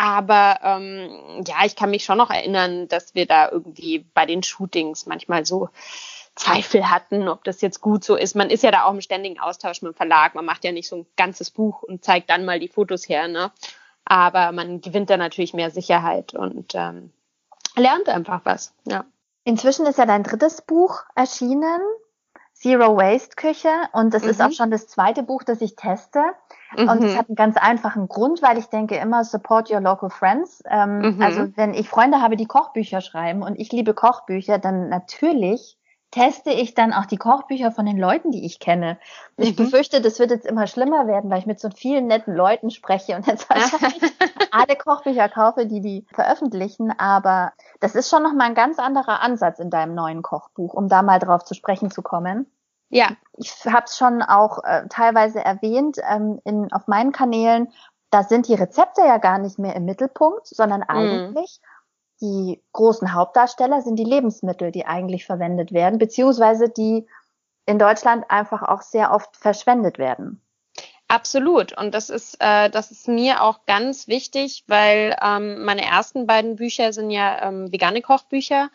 Aber 0.00 0.60
ähm, 0.62 1.42
ja, 1.44 1.64
ich 1.64 1.74
kann 1.74 1.90
mich 1.90 2.04
schon 2.04 2.18
noch 2.18 2.30
erinnern, 2.30 2.86
dass 2.86 3.16
wir 3.16 3.26
da 3.26 3.50
irgendwie 3.50 4.06
bei 4.14 4.26
den 4.26 4.44
Shootings 4.44 5.06
manchmal 5.06 5.44
so 5.44 5.70
Zweifel 6.36 6.88
hatten, 6.88 7.26
ob 7.26 7.42
das 7.42 7.60
jetzt 7.62 7.80
gut 7.80 8.04
so 8.04 8.14
ist. 8.14 8.36
Man 8.36 8.48
ist 8.48 8.62
ja 8.62 8.70
da 8.70 8.84
auch 8.84 8.92
im 8.92 9.00
ständigen 9.00 9.40
Austausch 9.40 9.82
mit 9.82 9.92
dem 9.92 9.96
Verlag. 9.96 10.36
Man 10.36 10.44
macht 10.44 10.62
ja 10.62 10.70
nicht 10.70 10.88
so 10.88 10.98
ein 10.98 11.06
ganzes 11.16 11.50
Buch 11.50 11.82
und 11.82 12.04
zeigt 12.04 12.30
dann 12.30 12.44
mal 12.44 12.60
die 12.60 12.68
Fotos 12.68 13.08
her, 13.08 13.26
ne? 13.26 13.50
Aber 14.04 14.52
man 14.52 14.80
gewinnt 14.80 15.10
da 15.10 15.16
natürlich 15.16 15.52
mehr 15.52 15.72
Sicherheit 15.72 16.32
und 16.32 16.76
ähm, 16.76 17.10
lernt 17.74 18.08
einfach 18.08 18.42
was, 18.44 18.72
ja. 18.86 19.04
Inzwischen 19.42 19.84
ist 19.86 19.98
ja 19.98 20.06
dein 20.06 20.22
drittes 20.22 20.62
Buch 20.62 21.02
erschienen, 21.16 21.80
Zero 22.58 22.96
Waste 22.96 23.36
Küche, 23.36 23.70
und 23.92 24.12
das 24.12 24.24
mhm. 24.24 24.30
ist 24.30 24.42
auch 24.42 24.50
schon 24.50 24.72
das 24.72 24.88
zweite 24.88 25.22
Buch, 25.22 25.44
das 25.44 25.60
ich 25.60 25.76
teste. 25.76 26.20
Mhm. 26.76 26.88
Und 26.88 27.04
es 27.04 27.16
hat 27.16 27.28
einen 27.28 27.36
ganz 27.36 27.56
einfachen 27.56 28.08
Grund, 28.08 28.42
weil 28.42 28.58
ich 28.58 28.66
denke 28.66 28.96
immer 28.96 29.22
support 29.22 29.70
your 29.70 29.80
local 29.80 30.10
friends. 30.10 30.62
Ähm, 30.68 31.14
mhm. 31.14 31.22
Also 31.22 31.46
wenn 31.56 31.72
ich 31.72 31.88
Freunde 31.88 32.20
habe, 32.20 32.36
die 32.36 32.46
Kochbücher 32.46 33.00
schreiben 33.00 33.42
und 33.42 33.60
ich 33.60 33.70
liebe 33.70 33.94
Kochbücher, 33.94 34.58
dann 34.58 34.88
natürlich 34.88 35.78
teste 36.10 36.50
ich 36.50 36.74
dann 36.74 36.92
auch 36.92 37.06
die 37.06 37.16
Kochbücher 37.16 37.70
von 37.70 37.84
den 37.84 37.98
Leuten, 37.98 38.30
die 38.30 38.44
ich 38.44 38.60
kenne. 38.60 38.98
Ich 39.36 39.52
mhm. 39.52 39.64
befürchte, 39.64 40.00
das 40.00 40.18
wird 40.18 40.30
jetzt 40.30 40.46
immer 40.46 40.66
schlimmer 40.66 41.06
werden, 41.06 41.30
weil 41.30 41.40
ich 41.40 41.46
mit 41.46 41.60
so 41.60 41.68
vielen 41.70 42.06
netten 42.06 42.34
Leuten 42.34 42.70
spreche 42.70 43.14
und 43.14 43.26
jetzt 43.26 43.48
wahrscheinlich 43.50 44.02
alle 44.50 44.76
Kochbücher 44.76 45.28
kaufe, 45.28 45.66
die 45.66 45.80
die 45.80 46.06
veröffentlichen. 46.12 46.92
Aber 46.98 47.52
das 47.80 47.94
ist 47.94 48.08
schon 48.08 48.22
nochmal 48.22 48.48
ein 48.48 48.54
ganz 48.54 48.78
anderer 48.78 49.20
Ansatz 49.20 49.58
in 49.58 49.70
deinem 49.70 49.94
neuen 49.94 50.22
Kochbuch, 50.22 50.74
um 50.74 50.88
da 50.88 51.02
mal 51.02 51.18
drauf 51.18 51.44
zu 51.44 51.54
sprechen 51.54 51.90
zu 51.90 52.02
kommen. 52.02 52.46
Ja. 52.90 53.10
Ich 53.36 53.66
habe 53.66 53.84
es 53.84 53.98
schon 53.98 54.22
auch 54.22 54.64
äh, 54.64 54.88
teilweise 54.88 55.44
erwähnt 55.44 55.98
ähm, 56.08 56.40
in, 56.44 56.72
auf 56.72 56.86
meinen 56.86 57.12
Kanälen. 57.12 57.68
Da 58.10 58.22
sind 58.22 58.48
die 58.48 58.54
Rezepte 58.54 59.02
ja 59.02 59.18
gar 59.18 59.38
nicht 59.38 59.58
mehr 59.58 59.76
im 59.76 59.84
Mittelpunkt, 59.84 60.46
sondern 60.46 60.80
mhm. 60.80 61.34
Die 62.20 62.62
großen 62.72 63.14
Hauptdarsteller 63.14 63.82
sind 63.82 63.96
die 63.96 64.04
Lebensmittel, 64.04 64.72
die 64.72 64.86
eigentlich 64.86 65.24
verwendet 65.26 65.72
werden, 65.72 65.98
beziehungsweise 65.98 66.68
die 66.68 67.06
in 67.66 67.78
Deutschland 67.78 68.24
einfach 68.28 68.62
auch 68.62 68.82
sehr 68.82 69.12
oft 69.12 69.36
verschwendet 69.36 69.98
werden. 69.98 70.40
Absolut. 71.08 71.76
Und 71.76 71.94
das 71.94 72.10
ist, 72.10 72.36
äh, 72.40 72.68
das 72.68 72.90
ist 72.90 73.08
mir 73.08 73.42
auch 73.42 73.64
ganz 73.66 74.08
wichtig, 74.08 74.64
weil 74.66 75.16
ähm, 75.22 75.64
meine 75.64 75.84
ersten 75.84 76.26
beiden 76.26 76.56
Bücher 76.56 76.92
sind 76.92 77.10
ja 77.10 77.48
ähm, 77.48 77.72
vegane 77.72 78.02
Kochbücher. 78.02 78.68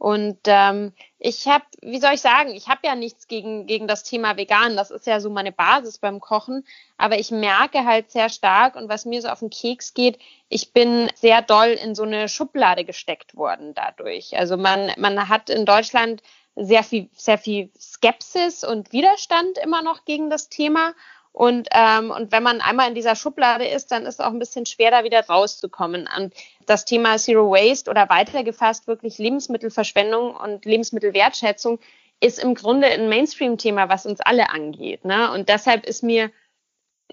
Und 0.00 0.38
ähm, 0.46 0.94
ich 1.18 1.46
habe, 1.46 1.66
wie 1.82 2.00
soll 2.00 2.14
ich 2.14 2.22
sagen, 2.22 2.54
ich 2.54 2.68
habe 2.68 2.80
ja 2.84 2.94
nichts 2.94 3.28
gegen, 3.28 3.66
gegen 3.66 3.86
das 3.86 4.02
Thema 4.02 4.38
vegan. 4.38 4.74
Das 4.74 4.90
ist 4.90 5.06
ja 5.06 5.20
so 5.20 5.28
meine 5.28 5.52
Basis 5.52 5.98
beim 5.98 6.20
Kochen. 6.20 6.64
Aber 6.96 7.18
ich 7.18 7.30
merke 7.30 7.84
halt 7.84 8.10
sehr 8.10 8.30
stark 8.30 8.76
und 8.76 8.88
was 8.88 9.04
mir 9.04 9.20
so 9.20 9.28
auf 9.28 9.40
den 9.40 9.50
Keks 9.50 9.92
geht, 9.92 10.18
ich 10.48 10.72
bin 10.72 11.10
sehr 11.16 11.42
doll 11.42 11.68
in 11.68 11.94
so 11.94 12.04
eine 12.04 12.30
Schublade 12.30 12.86
gesteckt 12.86 13.36
worden 13.36 13.74
dadurch. 13.74 14.38
Also 14.38 14.56
man, 14.56 14.90
man 14.96 15.28
hat 15.28 15.50
in 15.50 15.66
Deutschland 15.66 16.22
sehr 16.56 16.82
viel, 16.82 17.10
sehr 17.12 17.36
viel 17.36 17.70
Skepsis 17.78 18.64
und 18.64 18.92
Widerstand 18.92 19.58
immer 19.58 19.82
noch 19.82 20.06
gegen 20.06 20.30
das 20.30 20.48
Thema. 20.48 20.94
Und, 21.32 21.68
ähm, 21.72 22.10
und 22.10 22.32
wenn 22.32 22.42
man 22.42 22.60
einmal 22.60 22.88
in 22.88 22.94
dieser 22.94 23.14
Schublade 23.14 23.66
ist, 23.66 23.92
dann 23.92 24.04
ist 24.04 24.14
es 24.14 24.20
auch 24.20 24.32
ein 24.32 24.38
bisschen 24.38 24.66
schwer, 24.66 24.90
da 24.90 25.04
wieder 25.04 25.24
rauszukommen. 25.24 26.08
Und 26.16 26.34
das 26.66 26.84
Thema 26.84 27.18
Zero 27.18 27.50
Waste 27.50 27.90
oder 27.90 28.08
weitergefasst 28.08 28.86
wirklich 28.86 29.18
Lebensmittelverschwendung 29.18 30.34
und 30.34 30.64
Lebensmittelwertschätzung 30.64 31.78
ist 32.20 32.38
im 32.38 32.54
Grunde 32.54 32.88
ein 32.88 33.08
Mainstream-Thema, 33.08 33.88
was 33.88 34.06
uns 34.06 34.20
alle 34.20 34.50
angeht. 34.50 35.04
Ne? 35.04 35.32
Und 35.32 35.48
deshalb 35.48 35.86
ist 35.86 36.02
mir 36.02 36.30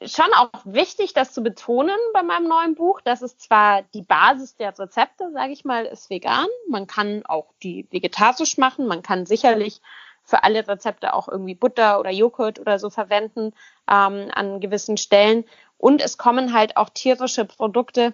schon 0.04 0.32
auch 0.36 0.52
wichtig, 0.66 1.14
das 1.14 1.34
zu 1.34 1.42
betonen 1.42 1.98
bei 2.14 2.24
meinem 2.24 2.48
neuen 2.48 2.76
Buch. 2.76 3.02
Das 3.02 3.22
ist 3.22 3.42
zwar 3.42 3.84
die 3.94 4.02
Basis 4.02 4.56
der 4.56 4.78
Rezepte, 4.78 5.32
sage 5.32 5.54
ich 5.54 5.64
mal, 5.66 5.86
ist 5.86 6.10
vegan. 6.10 6.48
Man 6.68 6.88
kann 6.88 7.26
auch 7.26 7.54
die 7.64 7.88
vegetarisch 7.92 8.58
machen. 8.58 8.88
Man 8.88 9.02
kann 9.02 9.26
sicherlich 9.26 9.82
für 10.28 10.44
alle 10.44 10.68
Rezepte 10.68 11.14
auch 11.14 11.30
irgendwie 11.30 11.56
Butter 11.56 12.00
oder 12.00 12.12
Joghurt 12.12 12.60
oder 12.60 12.78
so 12.80 12.90
verwenden 12.90 13.54
ähm, 13.90 14.30
an 14.34 14.60
gewissen 14.60 14.98
Stellen. 14.98 15.46
Und 15.78 16.02
es 16.02 16.18
kommen 16.18 16.54
halt 16.54 16.76
auch 16.76 16.90
tierische 16.90 17.46
Produkte 17.46 18.14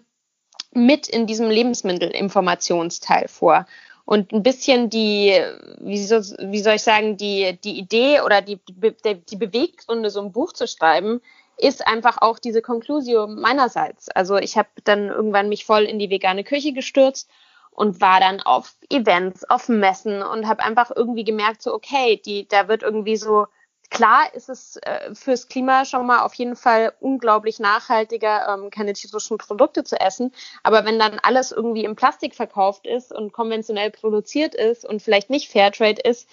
mit 0.72 1.08
in 1.08 1.26
diesem 1.26 1.50
Lebensmittelinformationsteil 1.50 3.28
vor. 3.28 3.66
Und 4.06 4.32
ein 4.32 4.44
bisschen 4.44 4.90
die, 4.92 5.42
wie, 5.80 5.98
so, 6.06 6.18
wie 6.18 6.60
soll 6.60 6.76
ich 6.76 6.84
sagen, 6.84 7.18
die, 7.18 7.58
die 7.64 7.80
Idee 7.80 8.22
oder 8.22 8.42
die, 8.42 8.60
die, 8.68 9.16
die 9.16 9.36
Beweggründe, 9.36 10.10
so 10.12 10.22
ein 10.22 10.32
Buch 10.32 10.54
zu 10.54 10.68
schreiben, 10.68 11.20
ist 11.58 11.88
einfach 11.88 12.18
auch 12.22 12.38
diese 12.38 12.62
Conclusio 12.62 13.28
meinerseits. 13.28 14.10
Also 14.10 14.38
ich 14.38 14.58
habe 14.58 14.70
dann 14.84 15.08
irgendwann 15.08 15.50
mich 15.50 15.66
voll 15.66 15.84
in 15.84 15.98
die 15.98 16.10
vegane 16.10 16.44
Küche 16.44 16.74
gestürzt 16.74 17.30
und 17.74 18.02
war 18.02 18.20
dann 18.20 18.42
auf 18.42 18.76
Events, 18.90 19.44
auf 19.50 19.70
Messen 19.70 20.22
und 20.22 20.48
habe 20.48 20.64
einfach 20.64 20.92
irgendwie 20.96 21.24
gemerkt, 21.24 21.62
so 21.62 21.74
okay, 21.74 22.22
die, 22.26 22.48
da 22.48 22.68
wird 22.68 22.84
irgendwie 22.84 23.18
so 23.18 23.48
klar 23.94 24.34
ist 24.34 24.50
es 24.50 24.78
äh, 24.78 25.14
fürs 25.14 25.48
Klima 25.48 25.86
schon 25.86 26.08
mal 26.08 26.24
auf 26.24 26.34
jeden 26.34 26.56
Fall 26.56 26.94
unglaublich 27.00 27.60
nachhaltiger, 27.60 28.48
ähm, 28.52 28.72
keine 28.72 28.94
tierischen 28.94 29.38
Produkte 29.38 29.84
zu 29.84 30.00
essen. 30.00 30.34
Aber 30.64 30.84
wenn 30.84 30.98
dann 30.98 31.20
alles 31.22 31.52
irgendwie 31.52 31.86
im 31.86 31.96
Plastik 31.96 32.34
verkauft 32.34 32.88
ist 32.88 33.14
und 33.14 33.34
konventionell 33.34 33.92
produziert 33.92 34.56
ist 34.56 34.84
und 34.84 35.04
vielleicht 35.04 35.30
nicht 35.30 35.52
Fairtrade 35.52 36.02
ist, 36.02 36.28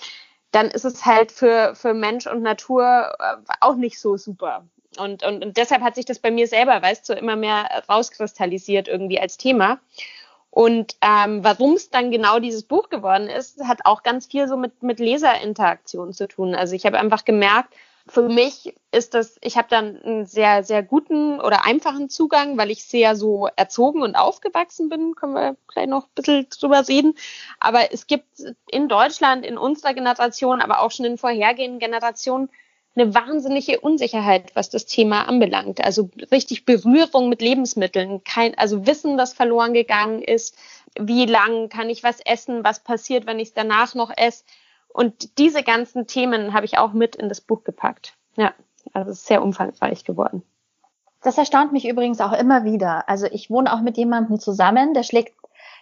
dann 0.53 0.69
ist 0.69 0.87
es 0.87 1.05
halt 1.05 1.31
für, 1.31 1.75
für 1.75 1.93
Mensch 1.93 2.27
und 2.27 2.43
Natur 2.43 3.13
äh, 3.19 3.37
auch 3.61 3.77
nicht 3.77 4.01
so 4.01 4.17
super. 4.17 4.65
Und, 4.97 5.23
und, 5.23 5.45
und 5.45 5.57
deshalb 5.57 5.83
hat 5.83 5.95
sich 5.95 6.07
das 6.07 6.19
bei 6.19 6.31
mir 6.31 6.49
selber, 6.49 6.81
weißt 6.81 7.09
du, 7.09 7.13
immer 7.13 7.37
mehr 7.37 7.69
rauskristallisiert 7.89 8.89
irgendwie 8.89 9.21
als 9.21 9.37
Thema. 9.37 9.79
Und 10.51 10.97
ähm, 11.01 11.45
warum 11.45 11.75
es 11.75 11.91
dann 11.91 12.11
genau 12.11 12.41
dieses 12.41 12.65
Buch 12.65 12.89
geworden 12.89 13.29
ist, 13.29 13.63
hat 13.65 13.81
auch 13.85 14.03
ganz 14.03 14.27
viel 14.27 14.49
so 14.49 14.57
mit, 14.57 14.83
mit 14.83 14.99
Leserinteraktion 14.99 16.13
zu 16.13 16.27
tun. 16.27 16.55
Also 16.55 16.75
ich 16.75 16.85
habe 16.87 16.99
einfach 16.99 17.25
gemerkt, 17.25 17.73
für 18.09 18.29
mich 18.29 18.75
ist 18.91 19.15
das, 19.15 19.39
ich 19.41 19.57
habe 19.57 19.69
dann 19.71 20.03
einen 20.03 20.27
sehr, 20.27 20.65
sehr 20.65 20.83
guten 20.83 21.41
oder 21.41 21.65
einfachen 21.65 22.09
Zugang, 22.09 22.59
weil 22.59 22.71
ich 22.71 22.85
sehr 22.85 23.15
so 23.15 23.49
erzogen 23.55 24.03
und 24.03 24.17
aufgewachsen 24.17 24.89
bin, 24.89 25.15
können 25.15 25.35
wir 25.35 25.57
gleich 25.69 25.87
noch 25.87 26.05
ein 26.05 26.15
bisschen 26.17 26.47
drüber 26.49 26.89
reden. 26.89 27.15
Aber 27.61 27.93
es 27.93 28.09
gibt 28.09 28.27
in 28.69 28.89
Deutschland, 28.89 29.47
in 29.47 29.57
unserer 29.57 29.95
Generation, 29.95 30.61
aber 30.61 30.81
auch 30.81 30.91
schon 30.91 31.07
in 31.07 31.19
vorhergehenden 31.19 31.79
Generationen 31.79 32.49
eine 32.97 33.15
wahnsinnige 33.15 33.81
Unsicherheit, 33.81 34.55
was 34.55 34.71
das 34.71 34.87
Thema 34.87 35.29
anbelangt. 35.29 35.83
Also 35.85 36.11
richtig 36.33 36.65
Berührung 36.65 37.29
mit 37.29 37.41
Lebensmitteln, 37.41 38.25
kein, 38.25 38.57
also 38.59 38.87
Wissen, 38.87 39.17
das 39.17 39.33
verloren 39.33 39.75
gegangen 39.75 40.23
ist. 40.23 40.57
Wie 40.99 41.27
lang 41.27 41.69
kann 41.69 41.89
ich 41.89 42.03
was 42.03 42.21
essen? 42.21 42.65
Was 42.65 42.81
passiert, 42.81 43.27
wenn 43.27 43.39
ich 43.39 43.49
es 43.49 43.55
danach 43.55 43.95
noch 43.95 44.11
esse? 44.17 44.45
Und 44.93 45.39
diese 45.39 45.63
ganzen 45.63 46.09
Themen 46.09 46.53
habe 46.53 46.67
ich 46.67 46.79
auch 46.79 46.93
mit 46.93 47.15
in 47.15 47.29
das 47.29 47.41
Buch 47.41 47.63
gepackt. 47.63 48.15
Ja, 48.37 48.55
also 48.93 49.13
es 49.13 49.19
ist 49.19 49.27
sehr 49.27 49.43
umfangreich 49.43 50.05
geworden. 50.05 50.43
Das 51.23 51.39
erstaunt 51.39 51.73
mich 51.73 51.87
übrigens 51.87 52.21
auch 52.21 52.33
immer 52.33 52.65
wieder. 52.65 53.09
Also 53.09 53.27
ich 53.27 53.51
wohne 53.51 53.73
auch 53.73 53.83
mit 53.83 53.99
jemandem 53.99 54.41
zusammen, 54.41 54.95
der 54.95 55.03
schlägt 55.03 55.40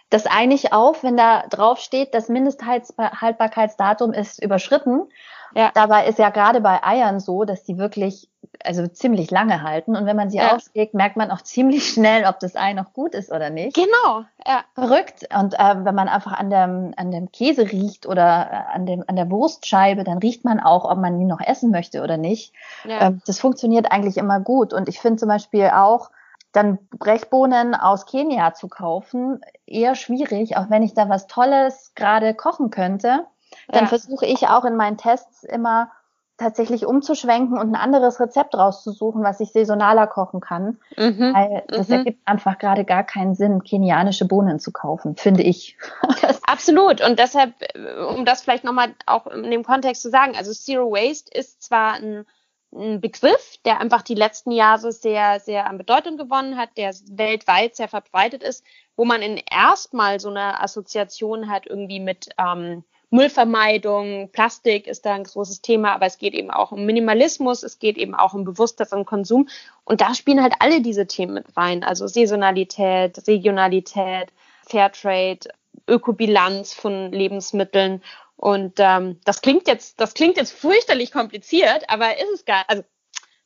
das 0.09 0.25
eigentlich 0.25 0.73
auf, 0.73 1.03
wenn 1.03 1.17
da 1.17 1.43
drauf 1.49 1.79
steht, 1.79 2.13
das 2.13 2.29
Mindesthaltbarkeitsdatum 2.29 4.13
ist 4.13 4.41
überschritten. 4.41 5.07
Ja. 5.55 5.71
Dabei 5.73 6.07
ist 6.07 6.19
ja 6.19 6.29
gerade 6.29 6.61
bei 6.61 6.83
Eiern 6.83 7.19
so, 7.19 7.43
dass 7.43 7.63
die 7.63 7.77
wirklich 7.77 8.29
also 8.63 8.87
ziemlich 8.87 9.31
lange 9.31 9.63
halten 9.63 9.95
und 9.95 10.05
wenn 10.05 10.15
man 10.15 10.29
sie 10.29 10.37
ja. 10.37 10.55
aufschlägt, 10.55 10.93
merkt 10.93 11.15
man 11.15 11.31
auch 11.31 11.41
ziemlich 11.41 11.87
schnell, 11.89 12.25
ob 12.25 12.39
das 12.39 12.55
Ei 12.55 12.73
noch 12.73 12.93
gut 12.93 13.13
ist 13.13 13.31
oder 13.31 13.49
nicht. 13.49 13.75
Genau, 13.75 14.25
ja. 14.45 14.63
Verrückt. 14.73 15.27
Und 15.37 15.53
äh, 15.53 15.85
wenn 15.85 15.95
man 15.95 16.09
einfach 16.09 16.33
an 16.33 16.49
dem, 16.49 16.93
an 16.97 17.11
dem 17.11 17.31
Käse 17.31 17.71
riecht 17.71 18.05
oder 18.05 18.49
äh, 18.51 18.75
an, 18.75 18.85
dem, 18.85 19.03
an 19.07 19.15
der 19.15 19.29
Wurstscheibe, 19.29 20.03
dann 20.03 20.17
riecht 20.17 20.43
man 20.43 20.59
auch, 20.59 20.85
ob 20.85 20.97
man 20.97 21.17
die 21.19 21.25
noch 21.25 21.41
essen 21.41 21.71
möchte 21.71 22.01
oder 22.01 22.17
nicht. 22.17 22.53
Ja. 22.85 23.07
Ähm, 23.07 23.21
das 23.25 23.39
funktioniert 23.39 23.91
eigentlich 23.91 24.17
immer 24.17 24.39
gut. 24.39 24.73
Und 24.73 24.89
ich 24.89 24.99
finde 24.99 25.17
zum 25.17 25.29
Beispiel 25.29 25.69
auch, 25.73 26.11
dann 26.51 26.79
Brechbohnen 26.97 27.75
aus 27.75 28.05
Kenia 28.05 28.53
zu 28.53 28.67
kaufen, 28.67 29.41
eher 29.65 29.95
schwierig, 29.95 30.57
auch 30.57 30.69
wenn 30.69 30.83
ich 30.83 30.93
da 30.93 31.09
was 31.09 31.27
Tolles 31.27 31.93
gerade 31.95 32.33
kochen 32.33 32.69
könnte 32.69 33.25
dann 33.67 33.83
ja. 33.83 33.87
versuche 33.87 34.25
ich 34.25 34.47
auch 34.47 34.65
in 34.65 34.75
meinen 34.75 34.97
Tests 34.97 35.43
immer 35.43 35.91
tatsächlich 36.37 36.85
umzuschwenken 36.85 37.57
und 37.57 37.71
ein 37.71 37.75
anderes 37.75 38.21
Rezept 38.21 38.55
rauszusuchen, 38.55 39.23
was 39.23 39.41
ich 39.41 39.51
saisonaler 39.51 40.07
kochen 40.07 40.39
kann. 40.39 40.77
Mhm. 40.95 41.33
Weil 41.33 41.63
das 41.67 41.89
mhm. 41.89 41.95
ergibt 41.95 42.21
einfach 42.25 42.57
gerade 42.57 42.85
gar 42.85 43.03
keinen 43.03 43.35
Sinn, 43.35 43.61
kenianische 43.63 44.25
Bohnen 44.25 44.59
zu 44.59 44.71
kaufen, 44.71 45.17
finde 45.17 45.43
ich. 45.43 45.77
Absolut. 46.43 47.05
Und 47.05 47.19
deshalb, 47.19 47.53
äh, 47.61 48.03
um 48.03 48.23
das 48.23 48.41
vielleicht 48.41 48.63
nochmal 48.63 48.93
auch 49.05 49.27
in 49.27 49.51
dem 49.51 49.63
Kontext 49.63 50.01
zu 50.01 50.09
sagen, 50.09 50.33
also 50.37 50.53
Zero 50.53 50.91
Waste 50.91 51.29
ist 51.37 51.61
zwar 51.61 51.95
ein 51.95 52.25
ein 52.73 53.01
Begriff, 53.01 53.57
der 53.65 53.79
einfach 53.79 54.01
die 54.01 54.15
letzten 54.15 54.51
Jahre 54.51 54.91
sehr, 54.91 55.39
sehr 55.39 55.67
an 55.67 55.77
Bedeutung 55.77 56.17
gewonnen 56.17 56.57
hat, 56.57 56.69
der 56.77 56.93
weltweit 57.09 57.75
sehr 57.75 57.87
verbreitet 57.87 58.43
ist, 58.43 58.63
wo 58.95 59.05
man 59.05 59.21
in 59.21 59.41
erstmal 59.49 60.19
so 60.19 60.29
eine 60.29 60.61
Assoziation 60.61 61.49
hat 61.49 61.65
irgendwie 61.65 61.99
mit 61.99 62.29
ähm, 62.37 62.83
Müllvermeidung, 63.11 64.29
Plastik 64.31 64.85
ist 64.85 65.05
da 65.05 65.15
ein 65.15 65.23
großes 65.23 65.61
Thema, 65.61 65.93
aber 65.93 66.05
es 66.05 66.19
geht 66.19 66.35
eben 66.35 66.51
auch 66.51 66.71
um 66.71 66.85
Minimalismus, 66.85 67.63
es 67.63 67.79
geht 67.79 67.97
eben 67.97 68.13
auch 68.13 68.35
um 68.35 68.43
bewussteren 68.43 69.03
Konsum. 69.03 69.49
Und 69.83 70.01
da 70.01 70.13
spielen 70.13 70.43
halt 70.43 70.53
alle 70.59 70.81
diese 70.81 71.07
Themen 71.07 71.33
mit 71.33 71.57
rein. 71.57 71.83
Also 71.83 72.05
Saisonalität, 72.05 73.27
Regionalität, 73.27 74.31
Fairtrade, 74.67 75.49
Ökobilanz 75.87 76.73
von 76.75 77.11
Lebensmitteln. 77.11 78.03
Und 78.39 78.75
ähm, 78.77 79.19
das 79.25 79.41
klingt 79.41 79.67
jetzt, 79.67 79.99
das 79.99 80.13
klingt 80.13 80.37
jetzt 80.37 80.53
fürchterlich 80.53 81.11
kompliziert, 81.11 81.89
aber 81.89 82.17
ist 82.17 82.29
es 82.33 82.45
gar, 82.45 82.63
also 82.69 82.83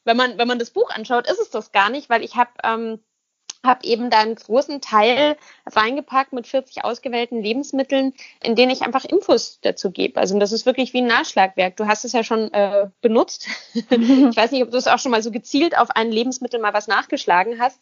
wenn 0.03 0.15
man 0.15 0.37
wenn 0.37 0.47
man 0.47 0.59
das 0.59 0.69
Buch 0.69 0.91
anschaut, 0.91 1.27
ist 1.27 1.39
es 1.39 1.49
das 1.49 1.71
gar 1.71 1.89
nicht, 1.89 2.11
weil 2.11 2.23
ich 2.23 2.35
habe 2.35 2.51
ähm, 2.63 2.99
habe 3.65 3.87
eben 3.87 4.11
da 4.11 4.19
einen 4.19 4.35
großen 4.35 4.81
Teil 4.81 5.35
reingepackt 5.65 6.31
mit 6.31 6.45
40 6.45 6.83
ausgewählten 6.83 7.41
Lebensmitteln, 7.41 8.13
in 8.43 8.55
denen 8.55 8.71
ich 8.71 8.83
einfach 8.83 9.03
Infos 9.03 9.59
dazu 9.61 9.89
gebe. 9.89 10.19
Also 10.19 10.37
das 10.37 10.51
ist 10.51 10.67
wirklich 10.67 10.93
wie 10.93 11.01
ein 11.01 11.07
Nachschlagwerk. 11.07 11.75
Du 11.77 11.87
hast 11.87 12.05
es 12.05 12.11
ja 12.11 12.23
schon 12.23 12.53
äh, 12.53 12.89
benutzt. 13.01 13.47
ich 13.73 13.89
weiß 13.89 14.51
nicht, 14.51 14.61
ob 14.61 14.69
du 14.69 14.77
es 14.77 14.87
auch 14.87 14.99
schon 14.99 15.11
mal 15.11 15.23
so 15.23 15.31
gezielt 15.31 15.75
auf 15.75 15.89
ein 15.89 16.11
Lebensmittel 16.11 16.59
mal 16.59 16.73
was 16.73 16.87
nachgeschlagen 16.87 17.59
hast. 17.59 17.79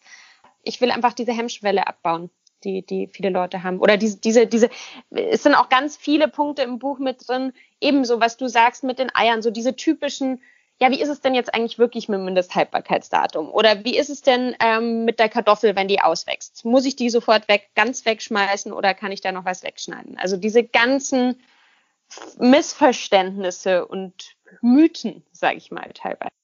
Ich 0.63 0.79
will 0.79 0.91
einfach 0.91 1.13
diese 1.13 1.33
Hemmschwelle 1.33 1.87
abbauen, 1.87 2.29
die, 2.63 2.85
die 2.85 3.07
viele 3.07 3.29
Leute 3.29 3.63
haben. 3.63 3.79
Oder 3.79 3.97
diese, 3.97 4.17
diese, 4.17 4.47
diese, 4.47 4.69
es 5.09 5.43
sind 5.43 5.55
auch 5.55 5.69
ganz 5.69 5.97
viele 5.97 6.27
Punkte 6.27 6.61
im 6.63 6.79
Buch 6.79 6.99
mit 6.99 7.27
drin, 7.27 7.53
ebenso 7.79 8.19
was 8.19 8.37
du 8.37 8.47
sagst 8.47 8.83
mit 8.83 8.99
den 8.99 9.13
Eiern, 9.13 9.41
so 9.41 9.51
diese 9.51 9.75
typischen 9.75 10.41
ja, 10.81 10.89
wie 10.89 10.99
ist 10.99 11.09
es 11.09 11.21
denn 11.21 11.35
jetzt 11.35 11.53
eigentlich 11.53 11.77
wirklich 11.77 12.09
mit 12.09 12.17
dem 12.17 12.25
Mindesthaltbarkeitsdatum? 12.25 13.51
Oder 13.51 13.85
wie 13.85 13.95
ist 13.95 14.09
es 14.09 14.23
denn 14.23 14.55
ähm, 14.59 15.05
mit 15.05 15.19
der 15.19 15.29
Kartoffel, 15.29 15.75
wenn 15.75 15.87
die 15.87 16.01
auswächst? 16.01 16.65
Muss 16.65 16.85
ich 16.85 16.95
die 16.95 17.11
sofort 17.11 17.47
weg, 17.47 17.69
ganz 17.75 18.03
wegschmeißen 18.03 18.73
oder 18.73 18.95
kann 18.95 19.11
ich 19.11 19.21
da 19.21 19.31
noch 19.31 19.45
was 19.45 19.61
wegschneiden? 19.61 20.17
Also 20.17 20.37
diese 20.37 20.63
ganzen 20.63 21.39
Missverständnisse 22.39 23.85
und 23.85 24.35
Mythen, 24.61 25.23
sage 25.31 25.57
ich 25.57 25.69
mal 25.69 25.91
teilweise. 25.93 26.40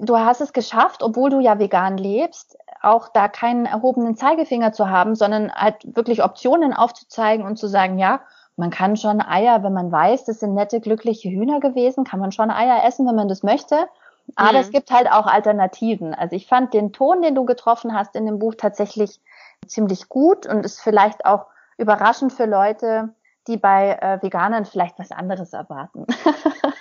Du 0.00 0.16
hast 0.18 0.40
es 0.40 0.52
geschafft, 0.52 1.02
obwohl 1.02 1.30
du 1.30 1.40
ja 1.40 1.58
vegan 1.58 1.96
lebst, 1.96 2.58
auch 2.82 3.08
da 3.08 3.28
keinen 3.28 3.66
erhobenen 3.66 4.16
Zeigefinger 4.16 4.72
zu 4.72 4.88
haben, 4.88 5.14
sondern 5.14 5.52
halt 5.52 5.96
wirklich 5.96 6.22
Optionen 6.22 6.72
aufzuzeigen 6.72 7.44
und 7.44 7.56
zu 7.56 7.68
sagen, 7.68 7.98
ja, 7.98 8.20
man 8.56 8.70
kann 8.70 8.96
schon 8.96 9.20
Eier, 9.20 9.62
wenn 9.62 9.72
man 9.72 9.92
weiß, 9.92 10.24
das 10.24 10.40
sind 10.40 10.54
nette, 10.54 10.80
glückliche 10.80 11.28
Hühner 11.28 11.60
gewesen, 11.60 12.04
kann 12.04 12.20
man 12.20 12.32
schon 12.32 12.50
Eier 12.50 12.84
essen, 12.84 13.06
wenn 13.06 13.14
man 13.14 13.28
das 13.28 13.42
möchte. 13.42 13.88
Aber 14.34 14.52
mhm. 14.52 14.58
es 14.58 14.70
gibt 14.70 14.90
halt 14.90 15.10
auch 15.10 15.26
Alternativen. 15.26 16.14
Also 16.14 16.34
ich 16.34 16.46
fand 16.46 16.74
den 16.74 16.92
Ton, 16.92 17.22
den 17.22 17.34
du 17.34 17.44
getroffen 17.44 17.94
hast 17.94 18.16
in 18.16 18.26
dem 18.26 18.38
Buch 18.38 18.54
tatsächlich 18.56 19.20
ziemlich 19.66 20.08
gut 20.08 20.46
und 20.46 20.64
ist 20.64 20.80
vielleicht 20.80 21.24
auch 21.26 21.46
überraschend 21.76 22.32
für 22.32 22.46
Leute, 22.46 23.10
die 23.46 23.56
bei 23.56 23.92
äh, 24.00 24.22
Veganern 24.22 24.64
vielleicht 24.64 24.98
was 24.98 25.12
anderes 25.12 25.52
erwarten. 25.52 26.06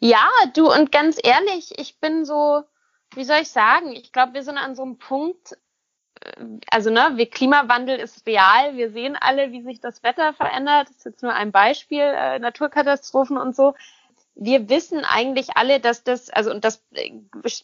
ja, 0.00 0.28
du 0.54 0.72
und 0.72 0.90
ganz 0.92 1.18
ehrlich, 1.22 1.78
ich 1.78 1.98
bin 2.00 2.24
so, 2.24 2.62
wie 3.14 3.24
soll 3.24 3.38
ich 3.42 3.50
sagen, 3.50 3.92
ich 3.92 4.12
glaube, 4.12 4.34
wir 4.34 4.42
sind 4.42 4.58
an 4.58 4.74
so 4.74 4.82
einem 4.82 4.98
Punkt, 4.98 5.56
also 6.70 6.90
ne, 6.90 7.12
wir, 7.14 7.28
Klimawandel 7.28 7.98
ist 7.98 8.26
real. 8.26 8.76
Wir 8.76 8.90
sehen 8.90 9.16
alle, 9.18 9.52
wie 9.52 9.62
sich 9.62 9.80
das 9.80 10.02
Wetter 10.02 10.32
verändert. 10.34 10.88
Das 10.88 10.96
ist 10.98 11.04
jetzt 11.04 11.22
nur 11.22 11.32
ein 11.32 11.52
Beispiel, 11.52 12.00
äh, 12.00 12.38
Naturkatastrophen 12.38 13.36
und 13.36 13.56
so. 13.56 13.74
Wir 14.34 14.68
wissen 14.68 15.04
eigentlich 15.04 15.56
alle, 15.56 15.80
dass 15.80 16.04
das, 16.04 16.30
also 16.30 16.50
und 16.50 16.64
das 16.64 16.82
äh, 16.92 17.12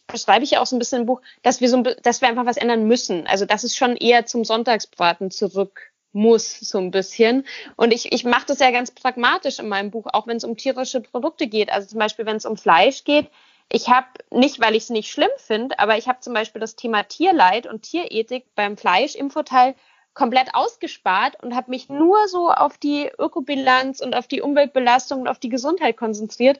beschreibe 0.07 0.43
ich 0.43 0.51
ja 0.51 0.61
auch 0.61 0.65
so 0.65 0.75
ein 0.75 0.79
bisschen 0.79 1.01
im 1.01 1.05
Buch, 1.05 1.21
dass 1.43 1.61
wir 1.61 1.69
so, 1.69 1.81
dass 1.81 2.21
wir 2.21 2.27
einfach 2.27 2.45
was 2.45 2.57
ändern 2.57 2.87
müssen. 2.87 3.27
Also 3.27 3.45
dass 3.45 3.63
es 3.63 3.75
schon 3.75 3.95
eher 3.95 4.25
zum 4.25 4.43
Sonntagsbraten 4.43 5.31
zurück 5.31 5.91
muss 6.13 6.59
so 6.59 6.77
ein 6.79 6.91
bisschen. 6.91 7.45
Und 7.75 7.93
ich, 7.93 8.11
ich 8.11 8.23
mache 8.23 8.47
das 8.47 8.59
ja 8.59 8.71
ganz 8.71 8.91
pragmatisch 8.91 9.59
in 9.59 9.67
meinem 9.67 9.91
Buch, 9.91 10.07
auch 10.11 10.27
wenn 10.27 10.37
es 10.37 10.43
um 10.43 10.57
tierische 10.57 11.01
Produkte 11.01 11.47
geht. 11.47 11.71
Also 11.71 11.87
zum 11.87 11.99
Beispiel, 11.99 12.25
wenn 12.25 12.37
es 12.37 12.45
um 12.45 12.57
Fleisch 12.57 13.03
geht, 13.03 13.29
ich 13.69 13.89
habe 13.89 14.07
nicht, 14.31 14.61
weil 14.61 14.75
ich 14.75 14.83
es 14.83 14.89
nicht 14.89 15.11
schlimm 15.11 15.29
finde, 15.37 15.77
aber 15.79 15.97
ich 15.97 16.07
habe 16.07 16.21
zum 16.21 16.33
Beispiel 16.33 16.61
das 16.61 16.75
Thema 16.75 17.03
Tierleid 17.03 17.67
und 17.67 17.81
Tierethik 17.81 18.45
beim 18.55 18.77
Fleisch 18.77 19.15
im 19.15 19.29
Vorteil 19.29 19.75
komplett 20.13 20.55
ausgespart 20.55 21.43
und 21.43 21.55
habe 21.55 21.69
mich 21.69 21.89
nur 21.89 22.27
so 22.27 22.49
auf 22.49 22.77
die 22.77 23.11
Ökobilanz 23.19 23.99
und 23.99 24.15
auf 24.15 24.27
die 24.27 24.41
Umweltbelastung 24.41 25.21
und 25.21 25.27
auf 25.27 25.37
die 25.37 25.49
Gesundheit 25.49 25.97
konzentriert. 25.97 26.59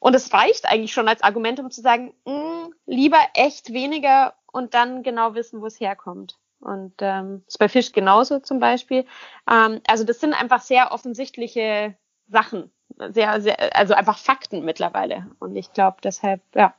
Und 0.00 0.14
es 0.14 0.32
reicht 0.32 0.66
eigentlich 0.66 0.92
schon 0.92 1.08
als 1.08 1.22
Argument, 1.22 1.60
um 1.60 1.70
zu 1.70 1.80
sagen, 1.82 2.12
mh, 2.24 2.34
mm, 2.34 2.74
lieber 2.86 3.20
echt 3.34 3.72
weniger 3.72 4.34
und 4.52 4.74
dann 4.74 5.02
genau 5.02 5.34
wissen, 5.34 5.60
wo 5.62 5.66
es 5.66 5.80
herkommt. 5.80 6.36
Und 6.60 6.94
ähm, 7.00 7.42
ist 7.46 7.58
bei 7.58 7.68
Fisch 7.68 7.92
genauso 7.92 8.38
zum 8.40 8.60
Beispiel. 8.60 9.06
Ähm, 9.50 9.80
also 9.86 10.04
das 10.04 10.20
sind 10.20 10.34
einfach 10.34 10.60
sehr 10.60 10.92
offensichtliche 10.92 11.96
Sachen, 12.28 12.70
sehr, 13.10 13.40
sehr, 13.40 13.76
also 13.76 13.94
einfach 13.94 14.18
Fakten 14.18 14.64
mittlerweile. 14.64 15.26
Und 15.38 15.56
ich 15.56 15.72
glaube, 15.72 15.98
deshalb, 16.02 16.42
ja, 16.54 16.74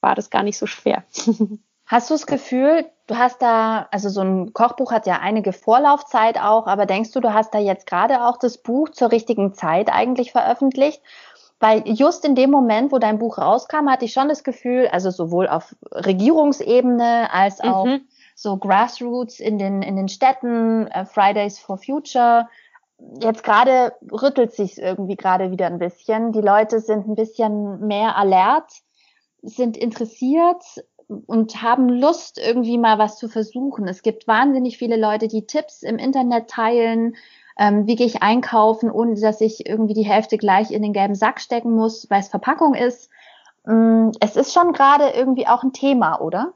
war 0.00 0.14
das 0.14 0.30
gar 0.30 0.42
nicht 0.42 0.58
so 0.58 0.66
schwer. 0.66 1.04
Hast 1.86 2.08
du 2.08 2.14
das 2.14 2.26
Gefühl, 2.26 2.86
du 3.06 3.18
hast 3.18 3.42
da, 3.42 3.86
also 3.90 4.08
so 4.08 4.22
ein 4.22 4.54
Kochbuch 4.54 4.92
hat 4.92 5.06
ja 5.06 5.18
einige 5.20 5.52
Vorlaufzeit 5.52 6.40
auch, 6.40 6.66
aber 6.66 6.86
denkst 6.86 7.10
du, 7.10 7.20
du 7.20 7.34
hast 7.34 7.52
da 7.52 7.58
jetzt 7.58 7.86
gerade 7.86 8.24
auch 8.24 8.38
das 8.38 8.56
Buch 8.56 8.88
zur 8.90 9.12
richtigen 9.12 9.52
Zeit 9.52 9.92
eigentlich 9.92 10.32
veröffentlicht? 10.32 11.02
Weil 11.60 11.82
just 11.86 12.24
in 12.24 12.34
dem 12.34 12.50
Moment, 12.50 12.92
wo 12.92 12.98
dein 12.98 13.18
Buch 13.18 13.36
rauskam, 13.36 13.90
hatte 13.90 14.06
ich 14.06 14.12
schon 14.12 14.28
das 14.28 14.42
Gefühl, 14.42 14.88
also 14.90 15.10
sowohl 15.10 15.48
auf 15.48 15.76
Regierungsebene 15.92 17.32
als 17.32 17.60
auch 17.60 17.84
mhm. 17.84 18.00
So 18.34 18.56
Grassroots 18.56 19.40
in 19.40 19.58
den, 19.58 19.82
in 19.82 19.96
den 19.96 20.08
Städten, 20.08 20.86
uh, 20.86 21.04
Fridays 21.04 21.58
for 21.58 21.78
Future, 21.78 22.48
jetzt 23.20 23.44
gerade 23.44 23.94
rüttelt 24.10 24.52
sich 24.52 24.78
irgendwie 24.78 25.16
gerade 25.16 25.50
wieder 25.50 25.66
ein 25.66 25.78
bisschen. 25.78 26.32
Die 26.32 26.40
Leute 26.40 26.80
sind 26.80 27.08
ein 27.08 27.14
bisschen 27.14 27.86
mehr 27.86 28.16
alert, 28.16 28.70
sind 29.42 29.76
interessiert 29.76 30.62
und 31.26 31.62
haben 31.62 31.88
Lust, 31.88 32.38
irgendwie 32.38 32.78
mal 32.78 32.98
was 32.98 33.18
zu 33.18 33.28
versuchen. 33.28 33.86
Es 33.88 34.02
gibt 34.02 34.26
wahnsinnig 34.26 34.78
viele 34.78 34.96
Leute, 34.96 35.28
die 35.28 35.46
Tipps 35.46 35.82
im 35.82 35.98
Internet 35.98 36.48
teilen. 36.48 37.16
Ähm, 37.58 37.86
wie 37.86 37.96
gehe 37.96 38.06
ich 38.06 38.22
einkaufen, 38.22 38.90
ohne 38.90 39.20
dass 39.20 39.40
ich 39.42 39.68
irgendwie 39.68 39.94
die 39.94 40.06
Hälfte 40.06 40.38
gleich 40.38 40.70
in 40.70 40.82
den 40.82 40.94
gelben 40.94 41.14
Sack 41.14 41.40
stecken 41.40 41.72
muss, 41.72 42.08
weil 42.08 42.20
es 42.20 42.28
Verpackung 42.28 42.74
ist. 42.74 43.10
Ähm, 43.68 44.12
es 44.20 44.36
ist 44.36 44.54
schon 44.54 44.72
gerade 44.72 45.10
irgendwie 45.10 45.46
auch 45.46 45.62
ein 45.62 45.74
Thema, 45.74 46.20
oder? 46.20 46.54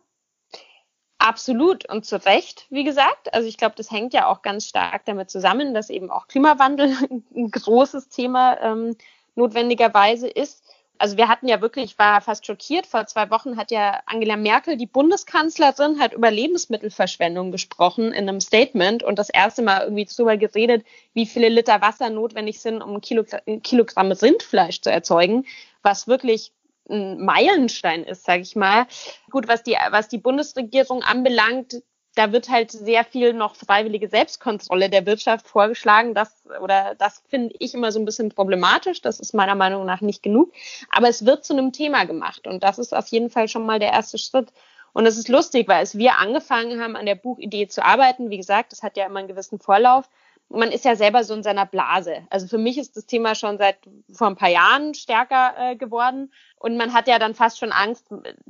Absolut 1.26 1.90
und 1.90 2.06
zu 2.06 2.24
Recht, 2.24 2.66
wie 2.70 2.84
gesagt. 2.84 3.34
Also 3.34 3.48
ich 3.48 3.56
glaube, 3.56 3.74
das 3.76 3.90
hängt 3.90 4.14
ja 4.14 4.28
auch 4.28 4.42
ganz 4.42 4.64
stark 4.64 5.04
damit 5.06 5.28
zusammen, 5.28 5.74
dass 5.74 5.90
eben 5.90 6.08
auch 6.08 6.28
Klimawandel 6.28 6.96
ein 7.34 7.50
großes 7.50 8.10
Thema 8.10 8.60
ähm, 8.60 8.96
notwendigerweise 9.34 10.28
ist. 10.28 10.62
Also 10.98 11.16
wir 11.16 11.26
hatten 11.26 11.48
ja 11.48 11.60
wirklich, 11.60 11.84
ich 11.86 11.98
war 11.98 12.20
fast 12.20 12.46
schockiert, 12.46 12.86
vor 12.86 13.06
zwei 13.06 13.28
Wochen 13.30 13.56
hat 13.56 13.72
ja 13.72 14.00
Angela 14.06 14.36
Merkel, 14.36 14.76
die 14.76 14.86
Bundeskanzlerin, 14.86 15.98
hat 15.98 16.12
über 16.12 16.30
Lebensmittelverschwendung 16.30 17.50
gesprochen 17.50 18.12
in 18.12 18.28
einem 18.28 18.40
Statement 18.40 19.02
und 19.02 19.18
das 19.18 19.28
erste 19.28 19.62
Mal 19.62 19.82
irgendwie 19.82 20.04
darüber 20.04 20.36
geredet, 20.36 20.86
wie 21.12 21.26
viele 21.26 21.48
Liter 21.48 21.80
Wasser 21.80 22.08
notwendig 22.08 22.60
sind, 22.60 22.82
um 22.82 22.94
ein 22.94 23.62
Kilogramm 23.62 24.12
Rindfleisch 24.12 24.80
zu 24.80 24.92
erzeugen, 24.92 25.44
was 25.82 26.06
wirklich 26.06 26.52
ein 26.88 27.24
Meilenstein 27.24 28.04
ist, 28.04 28.24
sage 28.24 28.42
ich 28.42 28.56
mal. 28.56 28.86
Gut, 29.30 29.48
was 29.48 29.62
die, 29.62 29.76
was 29.90 30.08
die 30.08 30.18
Bundesregierung 30.18 31.02
anbelangt, 31.02 31.82
da 32.16 32.32
wird 32.32 32.48
halt 32.48 32.72
sehr 32.72 33.04
viel 33.04 33.34
noch 33.34 33.56
freiwillige 33.56 34.08
Selbstkontrolle 34.08 34.88
der 34.88 35.04
Wirtschaft 35.04 35.46
vorgeschlagen. 35.46 36.14
Das 36.14 36.44
oder 36.62 36.94
das 36.96 37.22
finde 37.28 37.54
ich 37.58 37.74
immer 37.74 37.92
so 37.92 37.98
ein 37.98 38.06
bisschen 38.06 38.30
problematisch. 38.30 39.02
Das 39.02 39.20
ist 39.20 39.34
meiner 39.34 39.54
Meinung 39.54 39.84
nach 39.84 40.00
nicht 40.00 40.22
genug. 40.22 40.52
Aber 40.90 41.08
es 41.08 41.26
wird 41.26 41.44
zu 41.44 41.52
einem 41.52 41.72
Thema 41.72 42.04
gemacht 42.04 42.46
und 42.46 42.64
das 42.64 42.78
ist 42.78 42.96
auf 42.96 43.06
jeden 43.08 43.30
Fall 43.30 43.48
schon 43.48 43.66
mal 43.66 43.78
der 43.78 43.92
erste 43.92 44.18
Schritt. 44.18 44.50
Und 44.94 45.04
es 45.04 45.18
ist 45.18 45.28
lustig, 45.28 45.68
weil 45.68 45.76
als 45.76 45.98
wir 45.98 46.16
angefangen 46.18 46.80
haben, 46.80 46.96
an 46.96 47.04
der 47.04 47.16
Buchidee 47.16 47.68
zu 47.68 47.84
arbeiten, 47.84 48.30
wie 48.30 48.38
gesagt, 48.38 48.72
das 48.72 48.82
hat 48.82 48.96
ja 48.96 49.04
immer 49.04 49.18
einen 49.18 49.28
gewissen 49.28 49.58
Vorlauf, 49.58 50.08
man 50.48 50.70
ist 50.70 50.84
ja 50.84 50.94
selber 50.94 51.24
so 51.24 51.34
in 51.34 51.42
seiner 51.42 51.66
Blase. 51.66 52.26
Also 52.30 52.46
für 52.46 52.58
mich 52.58 52.78
ist 52.78 52.96
das 52.96 53.06
Thema 53.06 53.34
schon 53.34 53.58
seit 53.58 53.78
vor 54.12 54.28
ein 54.28 54.36
paar 54.36 54.48
Jahren 54.48 54.94
stärker 54.94 55.54
äh, 55.58 55.76
geworden. 55.76 56.32
Und 56.58 56.76
man 56.76 56.92
hat 56.92 57.08
ja 57.08 57.18
dann 57.18 57.34
fast 57.34 57.58
schon 57.58 57.72
Angst, 57.72 58.06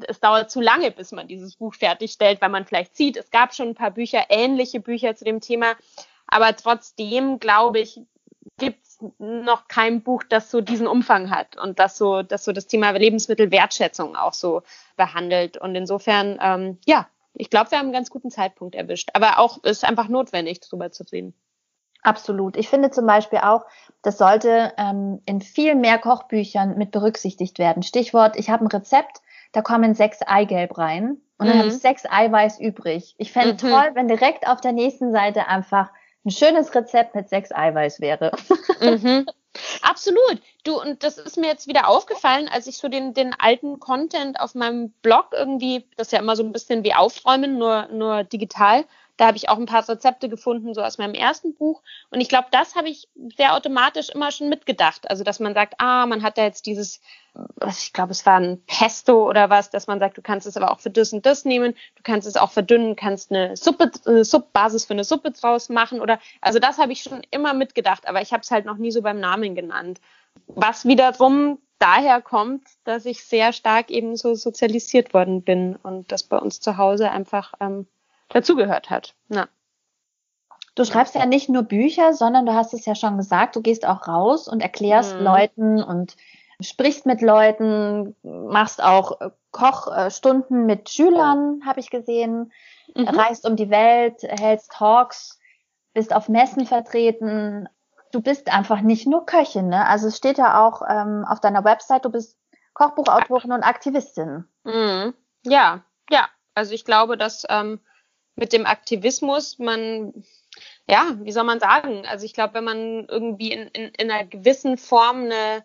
es 0.07 0.21
dauert 0.21 0.51
zu 0.51 0.61
lange, 0.61 0.91
bis 0.91 1.13
man 1.13 1.27
dieses 1.27 1.57
Buch 1.57 1.75
fertigstellt, 1.75 2.41
weil 2.41 2.51
man 2.51 2.67
vielleicht 2.67 2.97
sieht, 2.97 3.17
es 3.17 3.31
gab 3.31 3.55
schon 3.55 3.69
ein 3.69 3.75
paar 3.75 3.91
Bücher, 3.91 4.25
ähnliche 4.29 4.81
Bücher 4.81 5.17
zu 5.17 5.25
dem 5.25 5.41
Thema. 5.41 5.75
Aber 6.27 6.55
trotzdem, 6.55 7.41
glaube 7.41 7.81
ich, 7.81 8.01
gibt 8.59 8.85
es 8.87 8.99
noch 9.19 9.69
kein 9.69 10.03
Buch, 10.03 10.23
das 10.23 10.51
so 10.51 10.61
diesen 10.61 10.87
Umfang 10.87 11.31
hat 11.31 11.57
und 11.59 11.79
das 11.79 11.97
so, 11.97 12.23
das 12.23 12.45
so 12.45 12.53
das 12.53 12.67
Thema 12.67 12.91
Lebensmittelwertschätzung 12.91 14.17
auch 14.17 14.33
so 14.33 14.63
behandelt. 14.97 15.57
Und 15.57 15.75
insofern, 15.75 16.39
ähm, 16.43 16.79
ja, 16.87 17.09
ich 17.35 17.51
glaube, 17.51 17.71
wir 17.71 17.79
haben 17.79 17.87
einen 17.87 17.93
ganz 17.93 18.11
guten 18.11 18.31
Zeitpunkt 18.31 18.75
erwischt. 18.75 19.11
Aber 19.13 19.39
auch 19.39 19.63
ist 19.63 19.85
einfach 19.85 20.09
notwendig, 20.09 20.61
darüber 20.61 20.91
zu 20.91 21.05
reden. 21.05 21.35
Absolut. 22.07 22.57
Ich 22.57 22.69
finde 22.69 22.93
zum 22.93 23.05
Beispiel 23.05 23.41
auch, 23.41 23.65
das 24.03 24.17
sollte 24.17 24.73
ähm, 24.79 25.21
in 25.27 25.41
viel 25.41 25.75
mehr 25.75 25.99
Kochbüchern 25.99 26.79
mit 26.79 26.93
berücksichtigt 26.93 27.59
werden. 27.59 27.83
Stichwort, 27.83 28.37
ich 28.37 28.49
habe 28.49 28.65
ein 28.65 28.69
Rezept, 28.69 29.23
da 29.51 29.61
kommen 29.61 29.93
sechs 29.95 30.23
Eigelb 30.23 30.79
rein 30.79 31.17
und 31.37 31.49
dann 31.49 31.57
mhm. 31.57 31.59
habe 31.59 31.69
ich 31.69 31.79
sechs 31.79 32.05
Eiweiß 32.09 32.61
übrig. 32.61 33.17
Ich 33.19 33.33
fände 33.33 33.55
mhm. 33.55 33.73
toll, 33.73 33.91
wenn 33.95 34.07
direkt 34.07 34.47
auf 34.47 34.61
der 34.61 34.71
nächsten 34.71 35.11
Seite 35.11 35.49
einfach 35.49 35.91
ein 36.25 36.31
schönes 36.31 36.73
Rezept 36.77 37.17
mit 37.17 37.29
sechs 37.29 37.51
Eiweiß 37.51 38.01
wäre. 38.01 38.31
Mhm. 38.81 39.27
Absolut. 39.83 40.41
Du, 40.63 40.81
und 40.81 41.03
das 41.03 41.19
ist 41.19 41.37
mir 41.37 41.49
jetzt 41.49 41.67
wieder 41.67 41.89
aufgefallen, 41.89 42.49
als 42.49 42.69
ich 42.69 42.79
so 42.79 42.89
den, 42.89 43.15
den 43.15 43.35
alten 43.37 43.81
Content 43.81 44.39
auf 44.39 44.55
meinem 44.55 44.91
Blog 45.03 45.31
irgendwie, 45.33 45.89
das 45.97 46.09
ist 46.09 46.13
ja 46.13 46.21
immer 46.21 46.37
so 46.37 46.45
ein 46.45 46.53
bisschen 46.53 46.85
wie 46.85 46.95
aufräumen, 46.95 47.59
nur, 47.59 47.89
nur 47.89 48.23
digital, 48.23 48.85
da 49.17 49.27
habe 49.27 49.37
ich 49.37 49.49
auch 49.49 49.59
ein 49.59 49.67
paar 49.67 49.89
Rezepte 49.89 50.29
gefunden, 50.29 50.75
so 50.75 50.83
aus 50.83 50.99
meinem 50.99 51.15
ersten 51.15 51.55
Buch. 51.55 51.83
Und 52.11 52.21
ich 52.21 52.29
glaube, 52.29 52.49
das 52.51 52.75
habe 52.75 52.89
ich 52.89 53.09
sehr 53.37 53.55
automatisch 53.55 54.11
immer 54.11 54.31
schon 54.31 54.49
mitgedacht. 54.49 55.09
Also, 55.11 55.25
dass 55.25 55.41
man 55.41 55.55
sagt, 55.55 55.75
ah, 55.79 56.07
man 56.07 56.23
hat 56.23 56.37
da 56.37 56.45
jetzt 56.45 56.67
dieses, 56.67 57.01
was 57.57 57.83
ich 57.83 57.93
glaube, 57.93 58.13
es 58.13 58.27
war 58.27 58.39
ein 58.39 58.63
Pesto 58.67 59.29
oder 59.29 59.49
was, 59.51 59.71
dass 59.71 59.87
man 59.87 60.01
sagt, 60.01 60.19
du 60.19 60.23
kannst 60.23 60.47
es 60.47 60.57
aber 60.57 60.71
auch 60.71 60.81
für 60.81 60.91
das 60.91 61.13
und 61.13 61.25
das 61.25 61.45
nehmen, 61.45 61.75
du 61.97 62.03
kannst 62.03 62.29
es 62.29 62.37
auch 62.37 62.51
verdünnen, 62.51 62.97
kannst 62.97 63.31
eine 63.31 63.57
Suppe, 63.57 63.91
eine 64.05 64.25
Subbasis 64.25 64.85
für 64.85 64.95
eine 64.95 65.05
Suppe 65.05 65.31
draus 65.31 65.69
machen 65.69 66.01
oder, 66.01 66.19
also 66.41 66.59
das 66.59 66.79
habe 66.79 66.93
ich 66.93 67.03
schon 67.03 67.23
immer 67.31 67.55
mitgedacht, 67.55 68.07
aber 68.09 68.21
ich 68.21 68.33
habe 68.33 68.43
es 68.43 68.51
halt 68.51 68.67
noch 68.67 68.77
nie 68.77 68.91
so 68.91 69.03
beim 69.03 69.21
Namen 69.21 69.55
genannt. 69.55 70.01
Was 70.47 70.85
wiederum 70.85 71.59
daher 71.79 72.23
kommt, 72.23 72.67
dass 72.85 73.05
ich 73.05 73.25
sehr 73.25 73.53
stark 73.53 73.91
eben 73.91 74.17
so 74.17 74.35
sozialisiert 74.35 75.15
worden 75.15 75.43
bin 75.43 75.77
und 75.77 76.13
das 76.13 76.23
bei 76.23 76.39
uns 76.39 76.61
zu 76.61 76.77
Hause 76.77 77.11
einfach 77.11 77.53
ähm, 77.61 77.87
dazugehört 78.29 78.91
hat. 78.91 79.15
Ja. 79.29 79.49
Du 80.75 80.85
schreibst 80.85 81.15
ja 81.15 81.25
nicht 81.25 81.49
nur 81.49 81.63
Bücher, 81.63 82.13
sondern 82.13 82.45
du 82.45 82.53
hast 82.53 82.75
es 82.75 82.85
ja 82.85 82.95
schon 82.95 83.17
gesagt, 83.17 83.57
du 83.57 83.63
gehst 83.63 83.87
auch 83.87 84.07
raus 84.09 84.47
und 84.47 84.61
erklärst 84.61 85.17
mhm. 85.17 85.23
Leuten 85.23 85.83
und 85.83 86.17
sprichst 86.61 87.07
mit 87.07 87.23
Leuten, 87.23 88.15
machst 88.23 88.83
auch 88.83 89.21
äh, 89.21 89.31
Kochstunden 89.53 90.67
mit 90.67 90.91
Schülern, 90.91 91.63
habe 91.65 91.81
ich 91.81 91.89
gesehen, 91.89 92.53
mhm. 92.95 93.09
reist 93.09 93.47
um 93.47 93.57
die 93.57 93.71
Welt, 93.71 94.23
hältst 94.23 94.73
Talks, 94.73 95.39
bist 95.95 96.15
auf 96.15 96.29
Messen 96.29 96.67
vertreten. 96.67 97.69
Du 98.13 98.21
bist 98.21 98.53
einfach 98.53 98.83
nicht 98.83 99.07
nur 99.07 99.25
Köchin, 99.25 99.69
ne? 99.69 99.87
Also 99.87 100.09
es 100.09 100.17
steht 100.17 100.39
ja 100.39 100.67
auch 100.67 100.83
ähm, 100.89 101.25
auf 101.27 101.41
deiner 101.41 101.65
Website, 101.65 102.05
du 102.05 102.11
bist 102.11 102.39
Kochbuchautorin 102.75 103.53
und 103.53 103.63
Aktivistin. 103.63 104.45
Mhm. 104.65 105.15
Ja, 105.43 105.85
ja. 106.11 106.29
Also 106.55 106.75
ich 106.75 106.85
glaube, 106.85 107.17
dass 107.17 107.45
ähm, 107.49 107.81
mit 108.37 108.53
dem 108.53 108.67
Aktivismus 108.67 109.59
man, 109.59 110.13
ja, 110.89 111.17
wie 111.21 111.33
soll 111.33 111.45
man 111.45 111.59
sagen? 111.59 112.07
Also 112.07 112.25
ich 112.25 112.35
glaube, 112.35 112.55
wenn 112.55 112.65
man 112.65 113.07
irgendwie 113.09 113.53
in, 113.53 113.69
in, 113.69 113.89
in 113.89 114.11
einer 114.11 114.27
gewissen 114.27 114.77
Form 114.79 115.25
eine, 115.25 115.65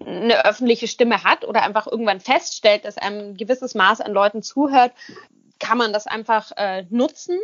eine 0.00 0.44
öffentliche 0.44 0.88
Stimme 0.88 1.22
hat 1.22 1.44
oder 1.44 1.62
einfach 1.62 1.86
irgendwann 1.86 2.20
feststellt, 2.20 2.84
dass 2.84 2.98
einem 2.98 3.30
ein 3.30 3.36
gewisses 3.36 3.74
Maß 3.74 4.00
an 4.00 4.12
Leuten 4.12 4.42
zuhört, 4.42 4.92
kann 5.58 5.78
man 5.78 5.92
das 5.92 6.06
einfach 6.06 6.52
äh, 6.56 6.84
nutzen. 6.90 7.38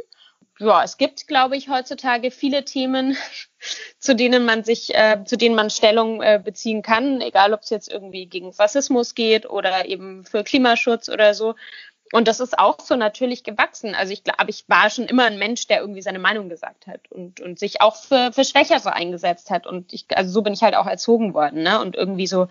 Ja, 0.59 0.85
es 0.85 0.97
gibt, 0.97 1.27
glaube 1.29 1.57
ich, 1.57 1.69
heutzutage 1.69 2.31
viele 2.31 2.65
Themen, 2.65 3.17
zu 3.99 4.15
denen 4.15 4.45
man 4.45 4.65
sich, 4.65 4.95
äh, 4.95 5.25
zu 5.25 5.37
denen 5.37 5.55
man 5.55 5.71
Stellung 5.71 6.23
äh, 6.23 6.41
beziehen 6.43 6.83
kann, 6.83 7.21
egal 7.21 7.53
ob 7.53 7.61
es 7.61 7.71
jetzt 7.71 7.91
irgendwie 7.91 8.27
gegen 8.27 8.51
Rassismus 8.51 9.15
geht 9.15 9.49
oder 9.49 9.87
eben 9.87 10.25
für 10.25 10.45
Klimaschutz 10.45 11.09
oder 11.09 11.35
so. 11.35 11.55
Und 12.13 12.29
das 12.29 12.41
ist 12.41 12.59
auch 12.59 12.79
so 12.79 12.95
natürlich 12.95 13.43
gewachsen. 13.43 13.95
Also 13.95 14.13
ich 14.13 14.23
glaube, 14.23 14.51
ich 14.51 14.65
war 14.69 14.91
schon 14.91 15.07
immer 15.07 15.25
ein 15.25 15.39
Mensch, 15.39 15.67
der 15.67 15.81
irgendwie 15.81 16.03
seine 16.03 16.19
Meinung 16.19 16.51
gesagt 16.51 16.87
hat 16.87 17.11
und, 17.11 17.41
und 17.41 17.59
sich 17.59 17.81
auch 17.81 17.97
für, 17.97 18.33
für 18.33 18.45
Schwächere 18.45 18.93
eingesetzt 18.93 19.51
hat. 19.51 19.67
Und 19.67 19.93
ich, 19.95 20.07
also 20.15 20.31
so 20.31 20.43
bin 20.43 20.53
ich 20.53 20.63
halt 20.63 20.77
auch 20.77 20.87
erzogen 20.87 21.33
worden, 21.33 21.63
ne? 21.63 21.81
Und 21.81 21.97
irgendwie 21.97 22.27
so 22.27 22.49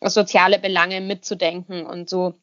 soziale 0.00 0.60
Belange 0.60 1.00
mitzudenken 1.00 1.84
und 1.84 2.08
so. 2.08 2.34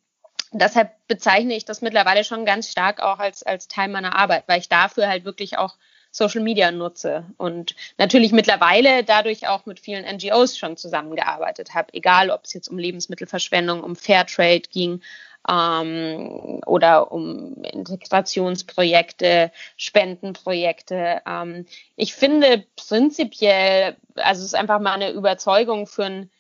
Deshalb 0.52 0.92
bezeichne 1.08 1.56
ich 1.56 1.66
das 1.66 1.82
mittlerweile 1.82 2.26
schon 2.26 2.46
ganz 2.46 2.70
stark 2.70 3.02
auch 3.02 3.20
als, 3.20 3.44
als 3.44 3.70
Teil 3.70 3.88
meiner 3.88 4.18
Arbeit, 4.18 4.44
weil 4.48 4.60
ich 4.60 4.70
dafür 4.70 5.08
halt 5.08 5.26
wirklich 5.26 5.58
auch 5.58 5.78
Social 6.12 6.42
Media 6.42 6.72
nutze 6.72 7.26
und 7.38 7.76
natürlich 7.98 8.32
mittlerweile 8.32 9.04
dadurch 9.04 9.48
auch 9.48 9.66
mit 9.66 9.80
vielen 9.80 10.06
NGOs 10.06 10.58
schon 10.58 10.78
zusammengearbeitet 10.78 11.74
habe, 11.74 11.94
egal 11.94 12.30
ob 12.30 12.46
es 12.46 12.54
jetzt 12.54 12.70
um 12.70 12.78
Lebensmittelverschwendung, 12.78 13.84
um 13.84 13.96
Fairtrade 13.96 14.62
ging, 14.72 15.02
ähm, 15.50 16.62
oder 16.66 17.12
um 17.12 17.64
Integrationsprojekte, 17.64 19.52
Spendenprojekte. 19.78 21.22
Ähm, 21.26 21.66
ich 21.96 22.14
finde 22.14 22.66
prinzipiell, 22.76 23.96
also 24.16 24.40
es 24.40 24.48
ist 24.48 24.56
einfach 24.56 24.80
mal 24.80 24.94
eine 24.94 25.12
Überzeugung 25.12 25.88
für 25.88 26.06
einen 26.06 26.32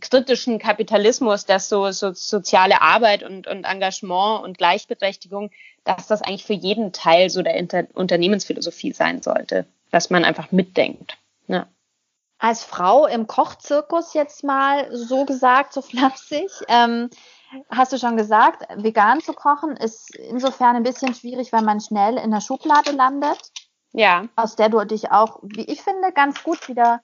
kritischen 0.00 0.58
Kapitalismus, 0.58 1.46
dass 1.46 1.68
so, 1.68 1.90
so 1.92 2.12
soziale 2.12 2.82
Arbeit 2.82 3.22
und, 3.22 3.46
und 3.46 3.64
Engagement 3.64 4.42
und 4.42 4.58
Gleichberechtigung, 4.58 5.50
dass 5.84 6.06
das 6.06 6.22
eigentlich 6.22 6.44
für 6.44 6.54
jeden 6.54 6.92
Teil 6.92 7.30
so 7.30 7.42
der 7.42 7.54
Inter 7.54 7.86
Unternehmensphilosophie 7.94 8.92
sein 8.92 9.22
sollte, 9.22 9.66
dass 9.90 10.10
man 10.10 10.24
einfach 10.24 10.50
mitdenkt. 10.50 11.18
Ja. 11.46 11.66
Als 12.38 12.64
Frau 12.64 13.06
im 13.06 13.26
Kochzirkus 13.26 14.12
jetzt 14.12 14.42
mal 14.42 14.94
so 14.94 15.24
gesagt, 15.24 15.72
so 15.72 15.82
flapsig, 15.82 16.50
ähm, 16.68 17.10
hast 17.70 17.92
du 17.92 17.98
schon 17.98 18.16
gesagt, 18.16 18.66
vegan 18.76 19.20
zu 19.20 19.32
kochen 19.32 19.76
ist 19.76 20.14
insofern 20.16 20.76
ein 20.76 20.82
bisschen 20.82 21.14
schwierig, 21.14 21.52
weil 21.52 21.62
man 21.62 21.80
schnell 21.80 22.16
in 22.16 22.30
der 22.30 22.40
Schublade 22.40 22.92
landet. 22.92 23.52
Ja. 23.92 24.24
Aus 24.34 24.56
der 24.56 24.68
du 24.68 24.84
dich 24.84 25.12
auch, 25.12 25.38
wie 25.42 25.64
ich 25.64 25.82
finde, 25.82 26.12
ganz 26.12 26.42
gut 26.42 26.68
wieder 26.68 27.00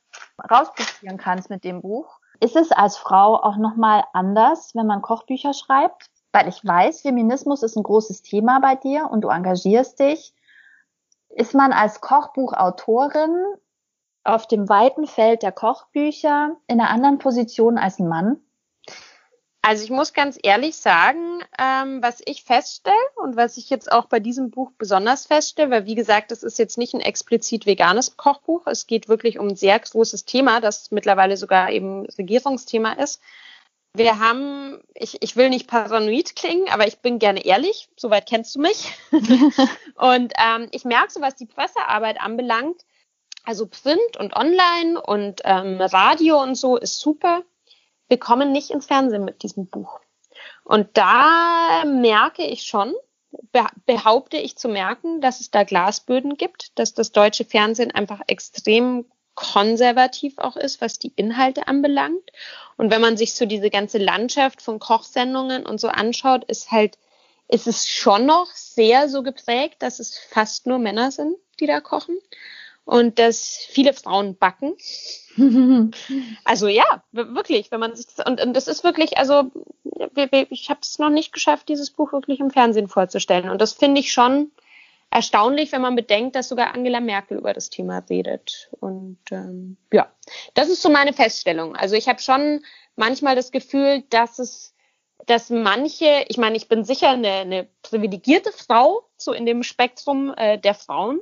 rausprobieren 0.50 1.18
kannst 1.18 1.48
mit 1.48 1.62
dem 1.62 1.82
Buch. 1.82 2.18
Ist 2.40 2.56
es 2.56 2.72
als 2.72 2.96
Frau 2.96 3.36
auch 3.36 3.56
nochmal 3.56 4.04
anders, 4.12 4.74
wenn 4.74 4.86
man 4.86 5.02
Kochbücher 5.02 5.52
schreibt? 5.52 6.10
Weil 6.32 6.48
ich 6.48 6.64
weiß, 6.64 7.02
Feminismus 7.02 7.62
ist 7.62 7.76
ein 7.76 7.82
großes 7.82 8.22
Thema 8.22 8.60
bei 8.60 8.74
dir 8.74 9.08
und 9.10 9.22
du 9.22 9.28
engagierst 9.28 10.00
dich. 10.00 10.34
Ist 11.28 11.54
man 11.54 11.72
als 11.72 12.00
Kochbuchautorin 12.00 13.36
auf 14.24 14.46
dem 14.46 14.68
weiten 14.68 15.06
Feld 15.06 15.42
der 15.42 15.52
Kochbücher 15.52 16.56
in 16.66 16.80
einer 16.80 16.90
anderen 16.90 17.18
Position 17.18 17.78
als 17.78 17.98
ein 17.98 18.08
Mann? 18.08 18.40
Also 19.62 19.84
ich 19.84 19.90
muss 19.90 20.14
ganz 20.14 20.38
ehrlich 20.42 20.76
sagen, 20.76 21.42
ähm, 21.58 22.02
was 22.02 22.22
ich 22.24 22.44
feststelle 22.44 22.96
und 23.16 23.36
was 23.36 23.58
ich 23.58 23.68
jetzt 23.68 23.92
auch 23.92 24.06
bei 24.06 24.18
diesem 24.18 24.50
Buch 24.50 24.70
besonders 24.78 25.26
feststelle, 25.26 25.70
weil 25.70 25.86
wie 25.86 25.94
gesagt, 25.94 26.32
es 26.32 26.42
ist 26.42 26.58
jetzt 26.58 26.78
nicht 26.78 26.94
ein 26.94 27.00
explizit 27.00 27.66
veganes 27.66 28.16
Kochbuch. 28.16 28.66
Es 28.66 28.86
geht 28.86 29.08
wirklich 29.08 29.38
um 29.38 29.48
ein 29.48 29.56
sehr 29.56 29.78
großes 29.78 30.24
Thema, 30.24 30.60
das 30.60 30.90
mittlerweile 30.90 31.36
sogar 31.36 31.70
eben 31.70 32.06
Regierungsthema 32.06 32.92
ist. 32.92 33.20
Wir 33.92 34.18
haben, 34.18 34.80
ich, 34.94 35.20
ich 35.20 35.36
will 35.36 35.50
nicht 35.50 35.66
paranoid 35.66 36.36
klingen, 36.36 36.68
aber 36.70 36.86
ich 36.86 37.00
bin 37.00 37.18
gerne 37.18 37.44
ehrlich, 37.44 37.88
soweit 37.96 38.26
kennst 38.26 38.54
du 38.54 38.60
mich. 38.60 38.92
und 39.96 40.32
ähm, 40.38 40.68
ich 40.70 40.84
merke 40.84 41.10
so, 41.10 41.20
was 41.20 41.34
die 41.34 41.46
Pressearbeit 41.46 42.20
anbelangt, 42.20 42.82
also 43.44 43.66
Print 43.66 44.16
und 44.18 44.34
Online 44.34 45.00
und 45.02 45.42
ähm, 45.44 45.80
Radio 45.80 46.40
und 46.42 46.54
so 46.54 46.76
ist 46.76 46.98
super 46.98 47.42
wir 48.10 48.18
kommen 48.18 48.52
nicht 48.52 48.70
ins 48.70 48.86
Fernsehen 48.86 49.24
mit 49.24 49.42
diesem 49.42 49.66
Buch. 49.66 50.00
Und 50.64 50.88
da 50.94 51.84
merke 51.86 52.44
ich 52.44 52.64
schon, 52.64 52.92
behaupte 53.86 54.36
ich 54.36 54.58
zu 54.58 54.68
merken, 54.68 55.20
dass 55.20 55.40
es 55.40 55.50
da 55.50 55.62
Glasböden 55.62 56.36
gibt, 56.36 56.78
dass 56.78 56.92
das 56.92 57.12
deutsche 57.12 57.44
Fernsehen 57.44 57.92
einfach 57.92 58.20
extrem 58.26 59.06
konservativ 59.36 60.38
auch 60.38 60.56
ist, 60.56 60.80
was 60.80 60.98
die 60.98 61.12
Inhalte 61.14 61.68
anbelangt. 61.68 62.30
Und 62.76 62.90
wenn 62.90 63.00
man 63.00 63.16
sich 63.16 63.34
so 63.34 63.46
diese 63.46 63.70
ganze 63.70 63.98
Landschaft 63.98 64.60
von 64.60 64.80
Kochsendungen 64.80 65.64
und 65.64 65.80
so 65.80 65.88
anschaut, 65.88 66.44
ist 66.44 66.72
halt, 66.72 66.98
ist 67.46 67.68
es 67.68 67.88
schon 67.88 68.26
noch 68.26 68.48
sehr 68.48 69.08
so 69.08 69.22
geprägt, 69.22 69.76
dass 69.82 70.00
es 70.00 70.18
fast 70.18 70.66
nur 70.66 70.78
Männer 70.78 71.12
sind, 71.12 71.36
die 71.60 71.66
da 71.66 71.80
kochen 71.80 72.18
und 72.90 73.20
dass 73.20 73.56
viele 73.70 73.92
Frauen 73.92 74.36
backen. 74.36 74.74
also 76.44 76.66
ja, 76.66 77.04
wirklich, 77.12 77.70
wenn 77.70 77.78
man 77.78 77.94
sich 77.94 78.06
das, 78.06 78.26
und, 78.26 78.44
und 78.44 78.52
das 78.52 78.66
ist 78.66 78.82
wirklich, 78.82 79.16
also 79.16 79.44
ich 80.50 80.70
habe 80.70 80.80
es 80.82 80.98
noch 80.98 81.08
nicht 81.08 81.32
geschafft, 81.32 81.68
dieses 81.68 81.92
Buch 81.92 82.12
wirklich 82.12 82.40
im 82.40 82.50
Fernsehen 82.50 82.88
vorzustellen. 82.88 83.48
Und 83.48 83.60
das 83.60 83.74
finde 83.74 84.00
ich 84.00 84.12
schon 84.12 84.50
erstaunlich, 85.08 85.70
wenn 85.70 85.82
man 85.82 85.94
bedenkt, 85.94 86.34
dass 86.34 86.48
sogar 86.48 86.74
Angela 86.74 86.98
Merkel 86.98 87.38
über 87.38 87.54
das 87.54 87.70
Thema 87.70 88.02
redet. 88.10 88.70
Und 88.80 89.20
ähm, 89.30 89.76
ja, 89.92 90.10
das 90.54 90.68
ist 90.68 90.82
so 90.82 90.88
meine 90.88 91.12
Feststellung. 91.12 91.76
Also 91.76 91.94
ich 91.94 92.08
habe 92.08 92.20
schon 92.20 92.64
manchmal 92.96 93.36
das 93.36 93.52
Gefühl, 93.52 94.02
dass 94.10 94.40
es, 94.40 94.74
dass 95.26 95.48
manche, 95.48 96.24
ich 96.26 96.38
meine, 96.38 96.56
ich 96.56 96.66
bin 96.66 96.82
sicher 96.82 97.10
eine, 97.10 97.34
eine 97.34 97.68
privilegierte 97.82 98.50
Frau, 98.50 99.08
so 99.16 99.32
in 99.32 99.46
dem 99.46 99.62
Spektrum 99.62 100.34
äh, 100.36 100.58
der 100.58 100.74
Frauen, 100.74 101.20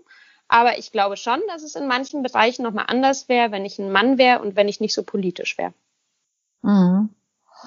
Aber 0.48 0.78
ich 0.78 0.92
glaube 0.92 1.16
schon, 1.16 1.40
dass 1.48 1.62
es 1.62 1.74
in 1.74 1.86
manchen 1.86 2.22
Bereichen 2.22 2.62
nochmal 2.62 2.86
anders 2.88 3.28
wäre, 3.28 3.52
wenn 3.52 3.64
ich 3.64 3.78
ein 3.78 3.92
Mann 3.92 4.18
wäre 4.18 4.40
und 4.40 4.56
wenn 4.56 4.68
ich 4.68 4.80
nicht 4.80 4.94
so 4.94 5.02
politisch 5.02 5.58
wäre. 5.58 5.74
Mhm. 6.62 7.10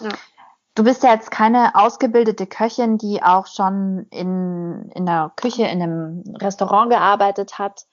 Ja. 0.02 0.10
Du 0.74 0.84
bist 0.84 1.04
ja 1.04 1.14
jetzt 1.14 1.32
keine 1.32 1.76
ausgebildete 1.76 2.48
Köchin, 2.48 2.98
die 2.98 3.22
auch 3.22 3.46
schon 3.46 4.08
in, 4.10 4.90
in 4.96 5.06
der 5.06 5.32
Küche 5.36 5.64
in 5.64 5.82
einem 5.82 6.24
Restaurant 6.38 6.90
gearbeitet 6.90 7.60
hat. 7.60 7.86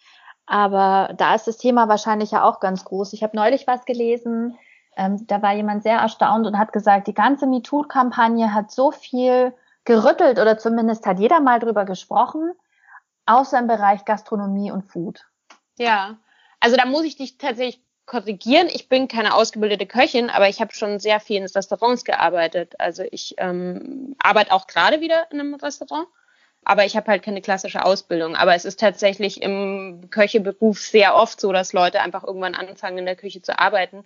Aber 0.47 1.13
da 1.17 1.35
ist 1.35 1.47
das 1.47 1.59
Thema 1.59 1.89
wahrscheinlich 1.89 2.31
ja 2.31 2.45
auch 2.45 2.61
ganz 2.61 2.85
groß. 2.85 3.13
Ich 3.13 3.23
habe 3.23 3.37
neulich 3.37 3.67
was 3.67 3.85
gelesen, 3.85 4.57
ähm, 4.97 5.27
da 5.27 5.43
war 5.43 5.55
jemand 5.55 5.83
sehr 5.83 5.99
erstaunt 5.99 6.47
und 6.47 6.59
hat 6.59 6.73
gesagt, 6.73 7.07
die 7.07 7.15
ganze 7.15 7.47
MeToo-Kampagne 7.47 8.53
hat 8.55 8.71
so 8.71 8.91
viel 8.91 9.55
gerüttelt 9.85 10.39
oder 10.39 10.59
zumindest 10.59 11.07
hat 11.07 11.21
jeder 11.21 11.41
mal 11.41 11.61
drüber 11.61 11.85
gesprochen, 11.85 12.53
außer 13.29 13.59
im 13.59 13.67
Bereich 13.67 14.05
Gastronomie 14.05 14.71
und 14.71 14.83
Food. 14.83 15.27
Ja, 15.79 16.19
also 16.61 16.77
da 16.77 16.87
muss 16.87 17.05
ich 17.05 17.17
dich 17.17 17.39
tatsächlich 17.39 17.83
korrigieren. 18.07 18.69
Ich 18.73 18.89
bin 18.89 19.07
keine 19.07 19.35
ausgebildete 19.35 19.87
Köchin, 19.87 20.31
aber 20.31 20.49
ich 20.49 20.61
habe 20.61 20.75
schon 20.75 20.99
sehr 20.99 21.21
viel 21.21 21.37
in 21.37 21.47
Restaurants 21.47 22.05
gearbeitet. 22.05 22.75
Also 22.81 23.05
ich 23.11 23.35
ähm, 23.39 24.17
arbeite 24.19 24.53
auch 24.53 24.67
gerade 24.67 25.01
wieder 25.01 25.31
in 25.31 25.41
einem 25.41 25.55
Restaurant, 25.55 26.09
aber 26.65 26.85
ich 26.87 26.97
habe 26.97 27.11
halt 27.11 27.23
keine 27.23 27.43
klassische 27.43 27.85
Ausbildung. 27.85 28.35
Aber 28.35 28.55
es 28.55 28.65
ist 28.65 28.81
tatsächlich 28.81 29.43
im 29.43 30.09
Köcheberuf 30.11 30.81
sehr 30.81 31.15
oft 31.15 31.41
so, 31.41 31.53
dass 31.53 31.75
Leute 31.75 32.01
einfach 32.01 32.25
irgendwann 32.25 32.55
anfangen, 32.55 32.99
in 32.99 33.07
der 33.07 33.17
Küche 33.17 33.43
zu 33.43 33.59
arbeiten 33.59 34.05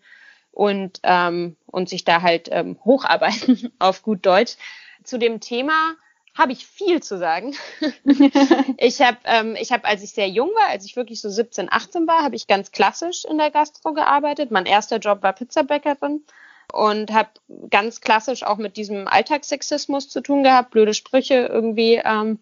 und, 0.51 1.01
ähm, 1.05 1.57
und 1.67 1.89
sich 1.89 2.05
da 2.05 2.23
halt 2.23 2.49
ähm, 2.51 2.79
hocharbeiten 2.85 3.73
auf 3.79 4.03
gut 4.03 4.27
Deutsch. 4.27 4.57
Zu 5.05 5.19
dem 5.19 5.41
Thema 5.41 5.95
habe 6.35 6.53
ich 6.53 6.67
viel 6.67 7.03
zu 7.03 7.19
sagen. 7.19 7.55
ich 8.79 9.01
habe, 9.03 9.19
ähm, 9.25 9.57
ich 9.59 9.71
habe, 9.71 9.85
als 9.85 10.03
ich 10.03 10.13
sehr 10.13 10.29
jung 10.29 10.49
war, 10.51 10.71
als 10.71 10.85
ich 10.85 10.97
wirklich 10.97 11.21
so 11.21 11.29
17, 11.29 11.71
18 11.71 12.07
war, 12.07 12.23
habe 12.23 12.37
ich 12.37 12.47
ganz 12.47 12.73
klassisch 12.73 13.25
in 13.25 13.39
der 13.39 13.51
Gastro 13.51 13.93
gearbeitet. 13.93 14.51
Mein 14.51 14.67
erster 14.67 14.99
Job 14.99 15.23
war 15.23 15.35
Pizzabäckerin 15.35 16.25
und 16.73 17.13
habe 17.13 17.29
ganz 17.69 18.01
klassisch 18.01 18.45
auch 18.45 18.57
mit 18.57 18.77
diesem 18.77 19.09
Alltagssexismus 19.09 20.09
zu 20.09 20.23
tun 20.23 20.43
gehabt, 20.43 20.71
blöde 20.71 20.95
Sprüche 20.95 21.47
irgendwie, 21.53 22.01
ähm, 22.03 22.39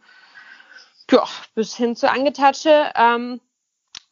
ja, 1.11 1.25
bis 1.57 1.77
hin 1.77 1.97
zu 1.97 2.09
Angetatsche. 2.09 2.93
Ähm, 2.95 3.41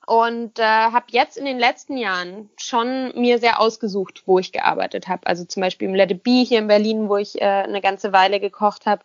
und 0.07 0.59
äh, 0.59 0.63
habe 0.63 1.05
jetzt 1.11 1.37
in 1.37 1.45
den 1.45 1.59
letzten 1.59 1.99
Jahren 1.99 2.49
schon 2.57 3.13
mir 3.15 3.39
sehr 3.39 3.61
ausgesucht, 3.61 4.23
wo 4.25 4.39
ich 4.39 4.53
gearbeitet 4.53 5.07
habe. 5.07 5.27
Also 5.27 5.45
zum 5.45 5.61
Beispiel 5.61 5.87
im 5.87 5.95
Let 5.95 6.11
It 6.11 6.23
Be 6.23 6.43
hier 6.49 6.61
in 6.61 6.67
Berlin, 6.67 7.11
wo 7.11 7.19
ich 7.19 7.41
äh, 7.43 7.45
eine 7.45 7.83
ganze 7.83 8.11
Weile 8.15 8.41
gekocht 8.41 8.87
habe 8.87 9.03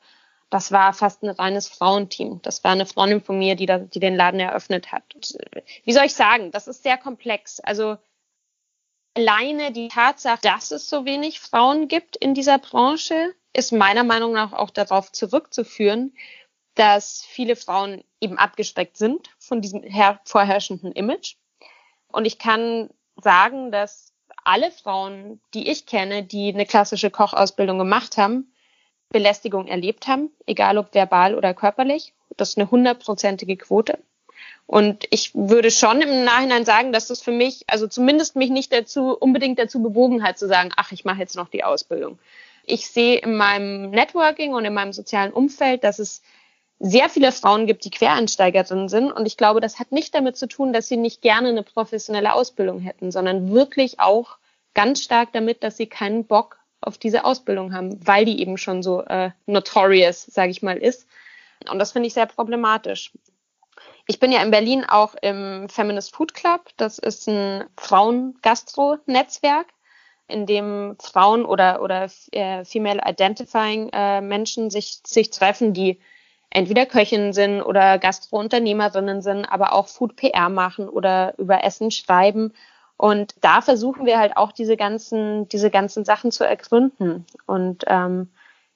das 0.53 0.71
war 0.71 0.93
fast 0.93 1.23
ein 1.23 1.29
reines 1.29 1.67
Frauenteam. 1.67 2.39
Das 2.43 2.63
war 2.63 2.73
eine 2.73 2.85
Freundin 2.85 3.21
von 3.21 3.39
mir, 3.39 3.55
die, 3.55 3.65
da, 3.65 3.79
die 3.79 3.99
den 3.99 4.15
Laden 4.15 4.39
eröffnet 4.39 4.91
hat. 4.91 5.03
Und, 5.15 5.35
wie 5.83 5.93
soll 5.93 6.05
ich 6.05 6.13
sagen? 6.13 6.51
Das 6.51 6.67
ist 6.67 6.83
sehr 6.83 6.97
komplex. 6.97 7.59
Also 7.59 7.97
alleine 9.15 9.71
die 9.71 9.87
Tatsache, 9.87 10.41
dass 10.43 10.69
es 10.69 10.87
so 10.87 11.05
wenig 11.05 11.39
Frauen 11.39 11.87
gibt 11.87 12.15
in 12.17 12.35
dieser 12.35 12.59
Branche, 12.59 13.33
ist 13.53 13.71
meiner 13.71 14.03
Meinung 14.03 14.33
nach 14.33 14.53
auch 14.53 14.69
darauf 14.69 15.11
zurückzuführen, 15.11 16.15
dass 16.75 17.25
viele 17.27 17.55
Frauen 17.55 18.03
eben 18.21 18.37
abgesteckt 18.37 18.95
sind 18.95 19.31
von 19.39 19.59
diesem 19.59 19.83
vorherrschenden 20.23 20.91
Image. 20.91 21.35
Und 22.09 22.25
ich 22.25 22.37
kann 22.37 22.91
sagen, 23.15 23.71
dass 23.71 24.13
alle 24.43 24.69
Frauen, 24.69 25.41
die 25.55 25.71
ich 25.71 25.87
kenne, 25.87 26.21
die 26.21 26.53
eine 26.53 26.67
klassische 26.67 27.09
Kochausbildung 27.09 27.79
gemacht 27.79 28.17
haben, 28.17 28.52
Belästigung 29.13 29.67
erlebt 29.67 30.07
haben, 30.07 30.29
egal 30.45 30.77
ob 30.77 30.93
verbal 30.93 31.35
oder 31.35 31.53
körperlich. 31.53 32.13
Das 32.35 32.49
ist 32.49 32.57
eine 32.57 32.69
hundertprozentige 32.69 33.55
Quote. 33.55 33.97
Und 34.65 35.05
ich 35.09 35.33
würde 35.33 35.71
schon 35.71 36.01
im 36.01 36.25
Nachhinein 36.25 36.65
sagen, 36.65 36.91
dass 36.91 37.07
das 37.07 37.21
für 37.21 37.31
mich, 37.31 37.63
also 37.67 37.87
zumindest 37.87 38.35
mich 38.35 38.49
nicht 38.49 38.73
dazu, 38.73 39.15
unbedingt 39.17 39.59
dazu 39.59 39.81
bewogen 39.81 40.23
hat, 40.23 40.37
zu 40.37 40.47
sagen, 40.47 40.71
ach, 40.75 40.91
ich 40.91 41.05
mache 41.05 41.19
jetzt 41.19 41.35
noch 41.35 41.47
die 41.47 41.63
Ausbildung. 41.63 42.19
Ich 42.65 42.87
sehe 42.87 43.17
in 43.17 43.35
meinem 43.35 43.91
Networking 43.91 44.53
und 44.53 44.65
in 44.65 44.73
meinem 44.73 44.93
sozialen 44.93 45.31
Umfeld, 45.31 45.83
dass 45.83 45.99
es 45.99 46.21
sehr 46.79 47.09
viele 47.09 47.31
Frauen 47.31 47.67
gibt, 47.67 47.85
die 47.85 47.91
Quereinsteigerinnen 47.91 48.89
sind. 48.89 49.11
Und 49.11 49.25
ich 49.25 49.37
glaube, 49.37 49.61
das 49.61 49.79
hat 49.79 49.91
nicht 49.91 50.15
damit 50.15 50.37
zu 50.37 50.47
tun, 50.47 50.73
dass 50.73 50.87
sie 50.87 50.97
nicht 50.97 51.21
gerne 51.21 51.49
eine 51.49 51.63
professionelle 51.63 52.33
Ausbildung 52.33 52.79
hätten, 52.79 53.11
sondern 53.11 53.51
wirklich 53.51 53.99
auch 53.99 54.37
ganz 54.73 55.01
stark 55.01 55.33
damit, 55.33 55.63
dass 55.63 55.77
sie 55.77 55.87
keinen 55.87 56.25
Bock 56.25 56.57
auf 56.83 56.97
diese 56.97 57.25
Ausbildung 57.25 57.73
haben, 57.73 58.05
weil 58.05 58.25
die 58.25 58.39
eben 58.41 58.57
schon 58.57 58.83
so 58.83 59.01
äh, 59.03 59.31
notorious, 59.45 60.23
sage 60.25 60.51
ich 60.51 60.61
mal, 60.61 60.77
ist. 60.77 61.07
Und 61.69 61.79
das 61.79 61.91
finde 61.91 62.07
ich 62.07 62.13
sehr 62.13 62.25
problematisch. 62.25 63.11
Ich 64.05 64.19
bin 64.19 64.31
ja 64.31 64.41
in 64.41 64.51
Berlin 64.51 64.83
auch 64.85 65.15
im 65.21 65.69
Feminist 65.69 66.13
Food 66.13 66.33
Club. 66.33 66.69
Das 66.77 66.99
ist 66.99 67.27
ein 67.27 67.63
Frauen-Gastro-Netzwerk, 67.77 69.67
in 70.27 70.45
dem 70.45 70.97
Frauen 70.99 71.45
oder, 71.45 71.81
oder 71.81 72.09
äh, 72.31 72.65
female 72.65 73.01
identifying 73.05 73.89
äh, 73.93 74.19
Menschen 74.21 74.69
sich, 74.69 74.99
sich 75.05 75.29
treffen, 75.29 75.73
die 75.73 75.99
entweder 76.49 76.85
Köchinnen 76.85 77.33
sind 77.33 77.61
oder 77.61 77.97
Gastro-Unternehmerinnen 77.97 79.21
sind, 79.21 79.45
aber 79.45 79.73
auch 79.73 79.87
Food-PR 79.87 80.49
machen 80.49 80.87
oder 80.89 81.33
über 81.37 81.63
Essen 81.63 81.89
schreiben 81.89 82.53
und 83.03 83.35
da 83.41 83.59
versuchen 83.59 84.05
wir 84.05 84.17
halt 84.17 84.37
auch 84.37 84.53
diese 84.53 84.77
ganzen, 84.77 85.49
diese 85.49 85.69
ganzen 85.69 86.05
Sachen 86.05 86.31
zu 86.31 86.45
ergründen 86.45 87.25
und 87.45 87.83
ähm, 87.87 88.29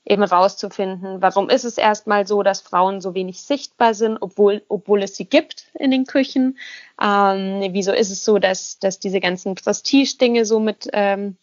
eben 0.04 0.22
rauszufinden, 0.22 1.22
warum 1.22 1.50
ist 1.50 1.64
es 1.64 1.78
erstmal 1.78 2.28
so, 2.28 2.44
dass 2.44 2.60
Frauen 2.60 3.00
so 3.00 3.14
wenig 3.14 3.42
sichtbar 3.42 3.94
sind, 3.94 4.18
obwohl, 4.20 4.64
obwohl 4.68 5.02
es 5.02 5.16
sie 5.16 5.24
gibt 5.24 5.68
in 5.76 5.92
den 5.92 6.06
Küchen. 6.06 6.58
Ähm, 7.02 7.70
wieso 7.72 7.94
ist 7.94 8.12
es 8.12 8.26
so, 8.26 8.38
dass, 8.38 8.80
dass 8.80 9.00
diese 9.00 9.22
ganzen 9.22 9.56
Prestige-Dinge 9.56 10.44
so 10.44 10.60
mit 10.60 10.90
ähm, 10.92 11.38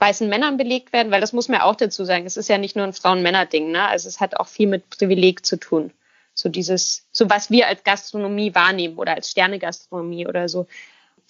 weißen 0.00 0.28
Männern 0.28 0.56
belegt 0.56 0.92
werden? 0.92 1.12
Weil 1.12 1.20
das 1.20 1.32
muss 1.32 1.46
man 1.46 1.60
ja 1.60 1.64
auch 1.64 1.76
dazu 1.76 2.04
sagen, 2.04 2.26
es 2.26 2.36
ist 2.36 2.48
ja 2.48 2.58
nicht 2.58 2.74
nur 2.74 2.86
ein 2.86 2.92
Frauen-Männer-Ding, 2.92 3.70
ne? 3.70 3.86
Also 3.86 4.08
es 4.08 4.18
hat 4.18 4.36
auch 4.36 4.48
viel 4.48 4.66
mit 4.66 4.90
Privileg 4.90 5.46
zu 5.46 5.60
tun. 5.60 5.92
So 6.34 6.48
dieses, 6.48 7.06
so 7.12 7.30
was 7.30 7.52
wir 7.52 7.68
als 7.68 7.84
Gastronomie 7.84 8.52
wahrnehmen 8.52 8.98
oder 8.98 9.14
als 9.14 9.30
Sterne-Gastronomie 9.30 10.26
oder 10.26 10.48
so 10.48 10.66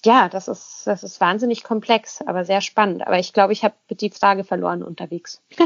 ja, 0.05 0.29
das 0.29 0.49
ist, 0.49 0.87
das 0.87 1.03
ist 1.03 1.21
wahnsinnig 1.21 1.65
komplex, 1.65 2.23
aber 2.23 2.45
sehr 2.45 2.61
spannend. 2.61 3.07
Aber 3.07 3.19
ich 3.19 3.33
glaube, 3.33 3.53
ich 3.53 3.65
habe 3.65 3.75
die 3.91 4.11
Frage 4.11 4.45
verloren 4.45 4.83
unterwegs. 4.83 5.43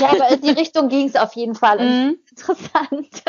ja, 0.00 0.08
aber 0.10 0.30
in 0.30 0.40
die 0.42 0.50
Richtung 0.50 0.88
ging 0.88 1.06
es 1.06 1.16
auf 1.16 1.34
jeden 1.34 1.54
Fall. 1.54 1.78
Mhm. 1.78 2.18
Interessant. 2.30 3.22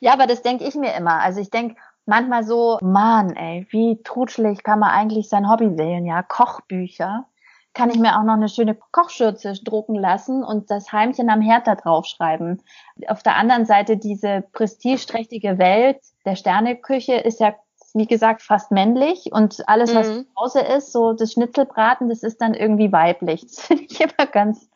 ja, 0.00 0.12
aber 0.12 0.26
das 0.26 0.42
denke 0.42 0.64
ich 0.64 0.74
mir 0.74 0.94
immer. 0.94 1.20
Also 1.20 1.40
ich 1.40 1.50
denke 1.50 1.76
manchmal 2.04 2.44
so, 2.44 2.78
Mann, 2.82 3.34
ey, 3.36 3.66
wie 3.70 4.02
trutschelig 4.02 4.62
kann 4.62 4.80
man 4.80 4.90
eigentlich 4.90 5.28
sein 5.28 5.48
Hobby 5.48 5.78
wählen, 5.78 6.04
ja? 6.04 6.22
Kochbücher. 6.22 7.26
Kann 7.72 7.90
ich 7.90 7.98
mir 7.98 8.16
auch 8.16 8.22
noch 8.22 8.34
eine 8.34 8.48
schöne 8.48 8.76
Kochschürze 8.92 9.52
drucken 9.64 9.96
lassen 9.96 10.44
und 10.44 10.70
das 10.70 10.92
Heimchen 10.92 11.28
am 11.28 11.40
Herd 11.40 11.66
da 11.66 11.74
draufschreiben. 11.74 12.62
Auf 13.08 13.24
der 13.24 13.34
anderen 13.34 13.66
Seite 13.66 13.96
diese 13.96 14.44
prestigeträchtige 14.52 15.58
Welt 15.58 15.98
der 16.24 16.36
Sterneküche 16.36 17.14
ist 17.14 17.40
ja 17.40 17.54
wie 17.94 18.06
gesagt, 18.06 18.42
fast 18.42 18.72
männlich 18.72 19.32
und 19.32 19.66
alles, 19.68 19.94
was 19.94 20.08
mhm. 20.08 20.26
zu 20.26 20.34
Hause 20.36 20.60
ist, 20.60 20.92
so 20.92 21.12
das 21.12 21.32
Schnitzelbraten, 21.32 22.08
das 22.08 22.22
ist 22.22 22.40
dann 22.40 22.52
irgendwie 22.52 22.92
weiblich. 22.92 23.42
Das 23.42 23.60
finde 23.66 23.84
ich 23.84 24.00
immer 24.00 24.26
ganz 24.26 24.68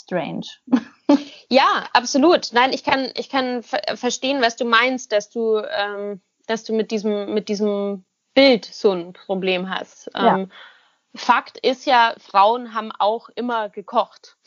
strange. 0.00 0.46
Ja, 1.48 1.84
absolut. 1.92 2.50
Nein, 2.52 2.72
ich 2.72 2.84
kann, 2.84 3.10
ich 3.16 3.28
kann 3.28 3.62
verstehen, 3.62 4.40
was 4.40 4.56
du 4.56 4.64
meinst, 4.64 5.12
dass 5.12 5.28
du, 5.28 5.58
ähm, 5.58 6.22
dass 6.46 6.64
du 6.64 6.72
mit 6.72 6.90
diesem, 6.92 7.34
mit 7.34 7.48
diesem 7.48 8.04
Bild 8.32 8.64
so 8.64 8.92
ein 8.92 9.12
Problem 9.12 9.68
hast. 9.68 10.10
Ja. 10.14 10.38
Ähm, 10.38 10.50
Fakt 11.14 11.58
ist 11.58 11.84
ja, 11.84 12.14
Frauen 12.16 12.72
haben 12.72 12.90
auch 12.98 13.28
immer 13.34 13.68
gekocht. 13.68 14.36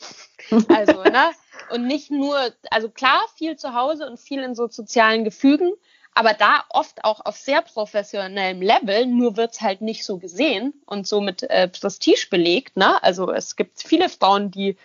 Also, 0.68 1.02
ne? 1.02 1.32
Und 1.70 1.88
nicht 1.88 2.12
nur, 2.12 2.38
also 2.70 2.88
klar, 2.88 3.20
viel 3.36 3.56
zu 3.56 3.74
Hause 3.74 4.08
und 4.08 4.20
viel 4.20 4.44
in 4.44 4.54
so 4.54 4.68
sozialen 4.68 5.24
Gefügen, 5.24 5.72
aber 6.16 6.32
da 6.32 6.64
oft 6.70 7.04
auch 7.04 7.20
auf 7.26 7.36
sehr 7.36 7.60
professionellem 7.60 8.62
Level, 8.62 9.04
nur 9.04 9.36
wird's 9.36 9.60
halt 9.60 9.82
nicht 9.82 10.02
so 10.02 10.16
gesehen 10.16 10.72
und 10.86 11.06
so 11.06 11.20
mit 11.20 11.42
äh, 11.42 11.68
Prestige 11.68 12.28
belegt. 12.30 12.74
Ne? 12.78 13.02
Also 13.04 13.30
es 13.30 13.54
gibt 13.54 13.82
viele 13.82 14.08
Frauen, 14.08 14.50
die, 14.50 14.78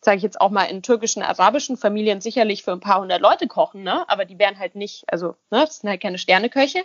sage 0.00 0.18
ich 0.18 0.22
jetzt 0.22 0.40
auch 0.40 0.50
mal, 0.50 0.66
in 0.66 0.84
türkischen, 0.84 1.24
arabischen 1.24 1.76
Familien 1.76 2.20
sicherlich 2.20 2.62
für 2.62 2.70
ein 2.70 2.78
paar 2.78 3.00
hundert 3.00 3.20
Leute 3.20 3.48
kochen, 3.48 3.82
ne? 3.82 4.08
aber 4.08 4.26
die 4.26 4.38
wären 4.38 4.60
halt 4.60 4.76
nicht, 4.76 5.02
also 5.08 5.34
ne, 5.50 5.64
das 5.66 5.78
sind 5.78 5.90
halt 5.90 6.00
keine 6.00 6.18
Sterneköche. 6.18 6.84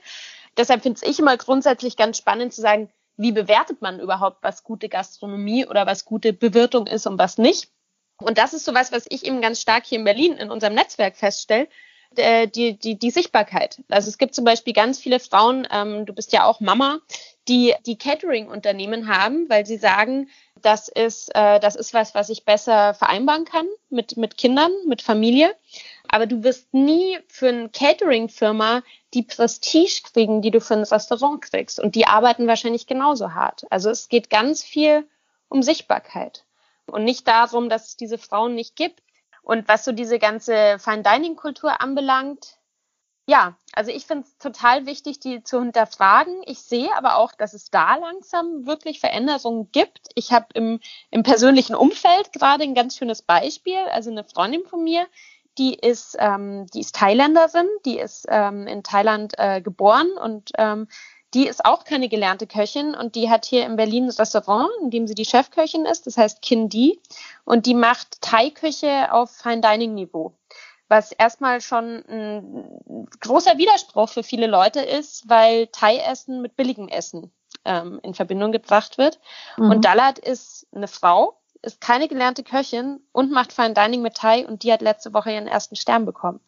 Deshalb 0.58 0.82
finde 0.82 1.00
ich 1.06 1.20
immer 1.20 1.38
grundsätzlich 1.38 1.96
ganz 1.96 2.18
spannend 2.18 2.56
zu 2.56 2.62
sagen, 2.62 2.90
wie 3.18 3.32
bewertet 3.32 3.84
man 3.84 4.00
überhaupt, 4.00 4.42
was 4.42 4.64
gute 4.64 4.90
Gastronomie 4.90 5.68
oder 5.68 5.86
was 5.86 6.06
gute 6.06 6.34
Bewirtung 6.34 6.88
ist 6.88 7.06
und 7.06 7.20
was 7.20 7.38
nicht. 7.38 7.70
Und 8.18 8.40
das 8.40 8.56
ist 8.56 8.66
so 8.66 8.74
was, 8.74 8.92
was 8.92 9.06
ich 9.10 9.28
eben 9.28 9.42
ganz 9.42 9.62
stark 9.62 9.86
hier 9.86 10.00
in 10.00 10.06
Berlin 10.06 10.34
in 10.38 10.50
unserem 10.50 10.74
Netzwerk 10.74 11.16
feststelle 11.18 11.68
äh, 12.16 12.48
die, 12.48 12.78
die, 12.78 12.98
die 12.98 13.12
Sichtbarkeit. 13.12 13.82
Also 13.90 14.10
es 14.10 14.18
gibt 14.18 14.36
zum 14.36 14.46
Beispiel 14.46 14.74
ganz 14.74 15.00
viele 15.00 15.20
Frauen, 15.20 15.68
ähm, 15.72 16.06
du 16.06 16.14
bist 16.14 16.34
ja 16.34 16.46
auch 16.46 16.60
Mama, 16.60 17.00
die 17.48 17.74
die 17.86 17.98
Catering-Unternehmen 17.98 19.08
haben, 19.08 19.50
weil 19.50 19.66
sie 19.66 19.78
sagen, 19.78 20.30
das 20.62 20.88
ist, 20.88 21.34
äh, 21.36 21.60
das 21.60 21.76
ist 21.76 21.94
was, 21.94 22.14
was 22.14 22.30
ich 22.30 22.46
besser 22.46 22.94
vereinbaren 22.94 23.46
kann 23.46 23.66
mit, 23.90 24.18
mit 24.18 24.38
Kindern, 24.38 24.72
mit 24.88 25.02
Familie. 25.02 25.56
aber 26.08 26.28
du 26.28 26.44
wirst 26.44 26.74
nie 26.74 27.18
für 27.28 27.50
eine 27.50 27.70
Catering-Firma 27.70 28.84
die 29.14 29.24
Prestige 29.24 30.02
kriegen, 30.12 30.42
die 30.42 30.52
du 30.52 30.60
für 30.60 30.76
ein 30.76 30.84
Restaurant 30.84 31.42
kriegst. 31.42 31.80
Und 31.80 31.96
die 31.96 32.08
arbeiten 32.08 32.48
wahrscheinlich 32.48 32.88
genauso 32.88 33.34
hart. 33.34 33.66
Also 33.70 33.90
es 33.90 34.10
geht 34.10 34.30
ganz 34.30 34.64
viel 34.64 35.08
um 35.50 35.64
Sichtbarkeit 35.64 36.46
und 36.86 37.04
nicht 37.04 37.28
darum, 37.28 37.70
dass 37.70 37.90
es 37.90 37.98
diese 37.98 38.18
Frauen 38.18 38.56
nicht 38.56 38.76
gibt. 38.76 39.02
Und 39.42 39.68
was 39.68 39.86
so 39.86 39.92
diese 39.92 40.20
ganze 40.20 40.78
Fine-Dining-Kultur 40.80 41.82
anbelangt, 41.82 42.58
ja, 43.28 43.56
also 43.74 43.92
ich 43.92 44.06
finde 44.06 44.26
es 44.26 44.38
total 44.38 44.86
wichtig, 44.86 45.20
die 45.20 45.44
zu 45.44 45.60
hinterfragen. 45.60 46.42
Ich 46.46 46.60
sehe 46.60 46.96
aber 46.96 47.16
auch, 47.16 47.32
dass 47.34 47.54
es 47.54 47.70
da 47.70 47.96
langsam 47.96 48.66
wirklich 48.66 49.00
Veränderungen 49.00 49.72
gibt. 49.72 50.10
Ich 50.16 50.34
habe 50.34 50.48
im, 50.54 50.80
im 51.12 51.24
persönlichen 51.24 51.76
Umfeld 51.76 52.34
gerade 52.34 52.64
ein 52.64 52.76
ganz 52.76 52.98
schönes 52.98 53.22
Beispiel. 53.22 53.78
Also 53.92 54.12
eine 54.12 54.24
Freundin 54.24 54.66
von 54.66 54.84
mir, 54.84 55.08
die 55.58 55.76
ist, 55.76 56.18
ähm, 56.20 56.66
die 56.74 56.82
ist 56.82 56.96
Thailänderin, 56.96 57.68
die 57.86 58.00
ist 58.00 58.26
ähm, 58.30 58.68
in 58.68 58.84
Thailand 58.84 59.34
äh, 59.38 59.62
geboren 59.62 60.12
und 60.22 60.52
ähm, 60.58 60.88
die 61.34 61.48
ist 61.48 61.64
auch 61.66 61.84
keine 61.84 62.10
gelernte 62.10 62.48
Köchin 62.48 62.94
und 62.94 63.16
die 63.16 63.30
hat 63.30 63.46
hier 63.46 63.66
in 63.66 63.76
Berlin 63.76 64.06
ein 64.06 64.12
Restaurant, 64.12 64.70
in 64.82 64.92
dem 64.92 65.08
sie 65.08 65.16
die 65.16 65.26
Chefköchin 65.26 65.86
ist, 65.86 66.08
das 66.08 66.18
heißt 66.18 66.42
Kindi 66.42 67.00
und 67.46 67.66
die 67.66 67.74
macht 67.74 68.22
Thai-Küche 68.22 69.14
auf 69.14 69.32
Fine-Dining-Niveau 69.32 70.34
was 70.92 71.14
erstmal 71.14 71.62
schon 71.62 72.04
ein 72.10 73.08
großer 73.22 73.58
Widerspruch 73.58 74.10
für 74.10 74.24
viele 74.24 74.46
Leute 74.46 74.82
ist, 74.82 75.30
weil 75.30 75.68
Thai-Essen 75.68 76.42
mit 76.42 76.58
billigem 76.58 76.90
Essen 76.90 77.32
ähm, 77.64 78.02
in 78.04 78.14
Verbindung 78.14 78.52
gebracht 78.52 78.98
wird. 78.98 79.20
Mhm. 79.56 79.72
Und 79.72 79.86
Dalat 79.86 80.20
ist 80.20 80.68
eine 80.76 80.90
Frau, 80.90 81.40
ist 81.62 81.80
keine 81.80 82.10
gelernte 82.10 82.44
Köchin 82.44 83.00
und 83.14 83.32
macht 83.32 83.54
Fine 83.54 83.74
Dining 83.74 84.02
mit 84.02 84.16
Thai 84.16 84.46
und 84.46 84.64
die 84.64 84.74
hat 84.74 84.82
letzte 84.82 85.14
Woche 85.14 85.32
ihren 85.32 85.48
ersten 85.48 85.78
Stern 85.78 86.06
bekommen. 86.06 86.42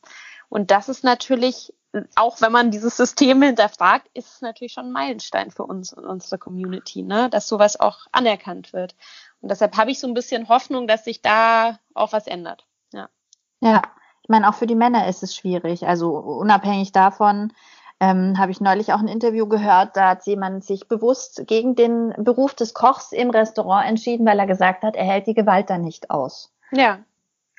Und 0.49 0.71
das 0.71 0.89
ist 0.89 1.03
natürlich, 1.03 1.73
auch 2.15 2.41
wenn 2.41 2.51
man 2.51 2.71
dieses 2.71 2.97
System 2.97 3.41
hinterfragt, 3.41 4.07
ist 4.13 4.35
es 4.35 4.41
natürlich 4.41 4.73
schon 4.73 4.87
ein 4.87 4.91
Meilenstein 4.91 5.51
für 5.51 5.63
uns 5.63 5.93
und 5.93 6.05
unsere 6.05 6.37
Community, 6.37 7.03
ne? 7.03 7.29
dass 7.29 7.47
sowas 7.47 7.79
auch 7.79 8.07
anerkannt 8.11 8.73
wird. 8.73 8.95
Und 9.41 9.49
deshalb 9.49 9.77
habe 9.77 9.91
ich 9.91 9.99
so 9.99 10.07
ein 10.07 10.13
bisschen 10.13 10.49
Hoffnung, 10.49 10.87
dass 10.87 11.03
sich 11.03 11.21
da 11.21 11.79
auch 11.93 12.13
was 12.13 12.27
ändert. 12.27 12.65
Ja. 12.91 13.09
Ja, 13.61 13.81
ich 14.21 14.29
meine, 14.29 14.47
auch 14.49 14.55
für 14.55 14.67
die 14.67 14.75
Männer 14.75 15.07
ist 15.07 15.23
es 15.23 15.35
schwierig. 15.35 15.85
Also 15.87 16.11
unabhängig 16.11 16.91
davon 16.91 17.51
ähm, 17.99 18.37
habe 18.37 18.51
ich 18.51 18.59
neulich 18.59 18.91
auch 18.93 18.99
ein 18.99 19.07
Interview 19.07 19.47
gehört, 19.47 19.95
da 19.95 20.09
hat 20.09 20.25
jemand 20.25 20.65
sich 20.65 20.87
bewusst 20.87 21.43
gegen 21.47 21.75
den 21.75 22.13
Beruf 22.17 22.53
des 22.53 22.73
Kochs 22.73 23.11
im 23.11 23.29
Restaurant 23.29 23.87
entschieden, 23.87 24.25
weil 24.25 24.39
er 24.39 24.47
gesagt 24.47 24.83
hat, 24.83 24.95
er 24.95 25.05
hält 25.05 25.27
die 25.27 25.33
Gewalt 25.33 25.69
da 25.69 25.77
nicht 25.77 26.09
aus. 26.09 26.53
Ja. 26.71 26.99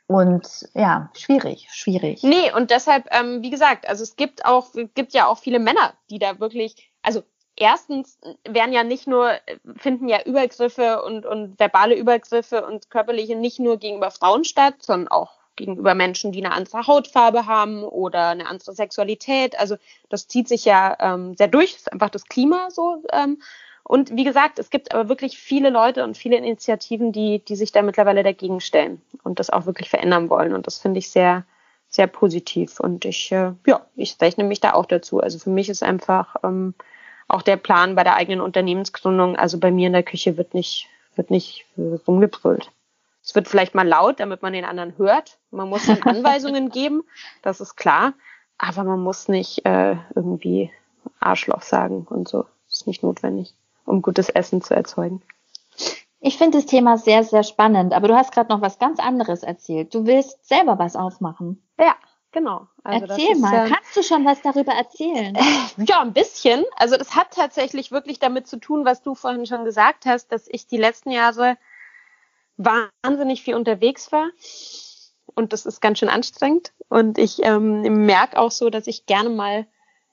Und 0.07 0.69
ja, 0.75 1.11
schwierig, 1.15 1.69
schwierig. 1.71 2.23
Nee, 2.23 2.53
und 2.53 2.71
deshalb, 2.71 3.07
ähm, 3.11 3.43
wie 3.43 3.51
gesagt, 3.51 3.89
also 3.89 4.03
es 4.03 4.17
gibt 4.17 4.45
auch, 4.45 4.69
gibt 4.95 5.15
ja 5.15 5.27
auch 5.27 5.39
viele 5.39 5.59
Männer, 5.59 5.95
die 6.11 6.19
da 6.19 6.41
wirklich, 6.41 6.91
also 7.03 7.23
erstens 7.57 8.19
werden 8.47 8.75
ja 8.75 8.85
nicht 8.85 9.07
nur, 9.07 9.33
finden 9.77 10.09
ja 10.09 10.23
Übergriffe 10.23 11.03
und, 11.03 11.25
und 11.25 11.59
verbale 11.59 11.95
Übergriffe 11.95 12.67
und 12.67 12.91
körperliche 12.91 13.37
nicht 13.37 13.61
nur 13.61 13.79
gegenüber 13.79 14.11
Frauen 14.11 14.45
statt, 14.45 14.75
sondern 14.81 15.09
auch 15.09 15.39
gegenüber 15.57 15.95
Menschen, 15.95 16.33
die 16.33 16.45
eine 16.45 16.55
andere 16.55 16.87
Hautfarbe 16.87 17.47
haben 17.47 17.85
oder 17.85 18.29
eine 18.29 18.47
andere 18.47 18.75
Sexualität. 18.75 19.59
Also 19.59 19.77
das 20.09 20.27
zieht 20.27 20.49
sich 20.49 20.65
ja 20.65 20.97
ähm, 20.99 21.35
sehr 21.37 21.49
durch, 21.49 21.73
das 21.73 21.83
ist 21.83 21.93
einfach 21.93 22.11
das 22.11 22.27
Klima 22.27 22.71
so. 22.71 23.03
Ähm, 23.13 23.41
und 23.85 24.17
wie 24.17 24.25
gesagt, 24.25 24.59
es 24.59 24.71
gibt 24.71 24.95
aber 24.95 25.11
wirklich 25.11 25.39
viele 25.39 25.69
Leute 25.69 26.05
und 26.05 26.17
viele 26.17 26.37
Initiativen, 26.37 27.13
die, 27.13 27.45
die 27.45 27.55
sich 27.55 27.71
da 27.71 27.83
mittlerweile 27.83 28.23
dagegen 28.23 28.61
stellen 28.61 29.03
und 29.23 29.39
das 29.39 29.51
auch 29.51 29.67
wirklich 29.67 29.91
verändern 29.91 30.31
wollen. 30.31 30.55
Und 30.55 30.67
das 30.67 30.79
finde 30.79 30.99
ich 30.99 31.11
sehr, 31.11 31.45
sehr 31.89 32.07
positiv. 32.07 32.81
Und 32.81 33.05
ich, 33.05 33.31
äh, 33.31 33.53
ja, 33.67 33.87
ich 33.95 34.17
rechne 34.21 34.45
mich 34.45 34.61
da 34.61 34.73
auch 34.73 34.87
dazu. 34.87 35.21
Also 35.21 35.39
für 35.39 35.51
mich 35.51 35.69
ist 35.69 35.83
einfach 35.83 36.37
ähm, 36.43 36.75
auch 37.29 37.43
der 37.43 37.59
Plan 37.59 37.95
bei 37.95 38.05
der 38.05 38.17
eigenen 38.17 38.41
Unternehmensgründung, 38.41 39.37
also 39.37 39.59
bei 39.59 39.71
mir 39.71 39.89
in 39.89 39.93
der 39.93 40.03
Küche 40.03 40.39
wird 40.39 40.55
nicht, 40.55 40.89
wird 41.15 41.31
nicht 41.31 41.67
rumgebrüllt. 41.77 42.71
Es 43.23 43.35
wird 43.35 43.49
vielleicht 43.49 43.75
mal 43.75 43.87
laut, 43.87 44.19
damit 44.19 44.43
man 44.43 44.53
den 44.53 44.65
anderen 44.65 44.97
hört. 44.99 45.39
Man 45.51 45.69
muss 45.69 45.87
dann 45.87 46.03
Anweisungen 46.05 46.71
geben, 46.71 47.05
das 47.43 47.61
ist 47.61 47.77
klar. 47.77 48.15
Aber 48.57 48.85
man 48.85 49.01
muss 49.01 49.29
nicht 49.29 49.67
äh, 49.67 49.97
irgendwie 50.15 50.71
Arschloch 51.21 51.63
sagen 51.63 52.07
und 52.09 52.29
so. 52.29 52.47
Das 52.67 52.77
ist 52.77 52.87
nicht 52.87 53.03
notwendig, 53.03 53.55
um 53.85 54.03
gutes 54.03 54.29
Essen 54.29 54.63
zu 54.63 54.75
erzeugen. 54.75 55.23
Ich 56.21 56.39
finde 56.39 56.57
das 56.57 56.67
Thema 56.67 56.97
sehr, 56.97 57.23
sehr 57.23 57.43
spannend, 57.43 57.93
aber 57.93 58.09
du 58.09 58.17
hast 58.17 58.33
gerade 58.33 58.51
noch 58.51 58.63
was 58.63 58.79
ganz 58.79 58.99
anderes 58.99 59.43
erzählt. 59.43 59.95
Du 59.95 60.07
willst 60.07 60.49
selber 60.49 60.79
was 60.79 60.97
aufmachen. 60.97 61.63
Ja, 61.79 61.97
genau. 62.33 62.67
Also 62.83 63.07
Erzähl 63.07 63.33
ist, 63.33 63.41
mal, 63.43 63.67
äh, 63.67 63.71
kannst 63.71 63.95
du 63.95 64.03
schon 64.03 64.25
was 64.25 64.41
darüber 64.41 64.73
erzählen? 64.73 65.37
Ja, 65.87 66.01
ein 66.01 66.15
bisschen. 66.15 66.65
Also 66.77 66.97
das 66.97 67.15
hat 67.15 67.33
tatsächlich 67.33 67.93
wirklich 67.93 68.21
damit 68.21 68.47
zu 68.47 68.57
tun, 68.57 68.87
was 68.87 69.03
du 69.03 69.15
vorhin 69.15 69.45
schon 69.45 69.67
gesagt 69.67 70.07
hast, 70.07 70.33
dass 70.33 70.49
ich 70.49 70.67
die 70.67 70.79
letzten 70.79 71.11
Jahre 71.11 71.59
wahnsinnig 72.57 73.43
viel 73.43 73.55
unterwegs 73.55 74.11
war. 74.11 74.31
Und 75.35 75.53
das 75.53 75.67
ist 75.67 75.83
ganz 75.83 75.99
schön 75.99 76.09
anstrengend. 76.09 76.73
Und 76.89 77.19
ich 77.19 77.43
ähm, 77.43 78.07
merke 78.07 78.39
auch 78.39 78.51
so, 78.51 78.71
dass 78.71 78.87
ich 78.87 79.05
gerne 79.05 79.29
mal 79.29 79.67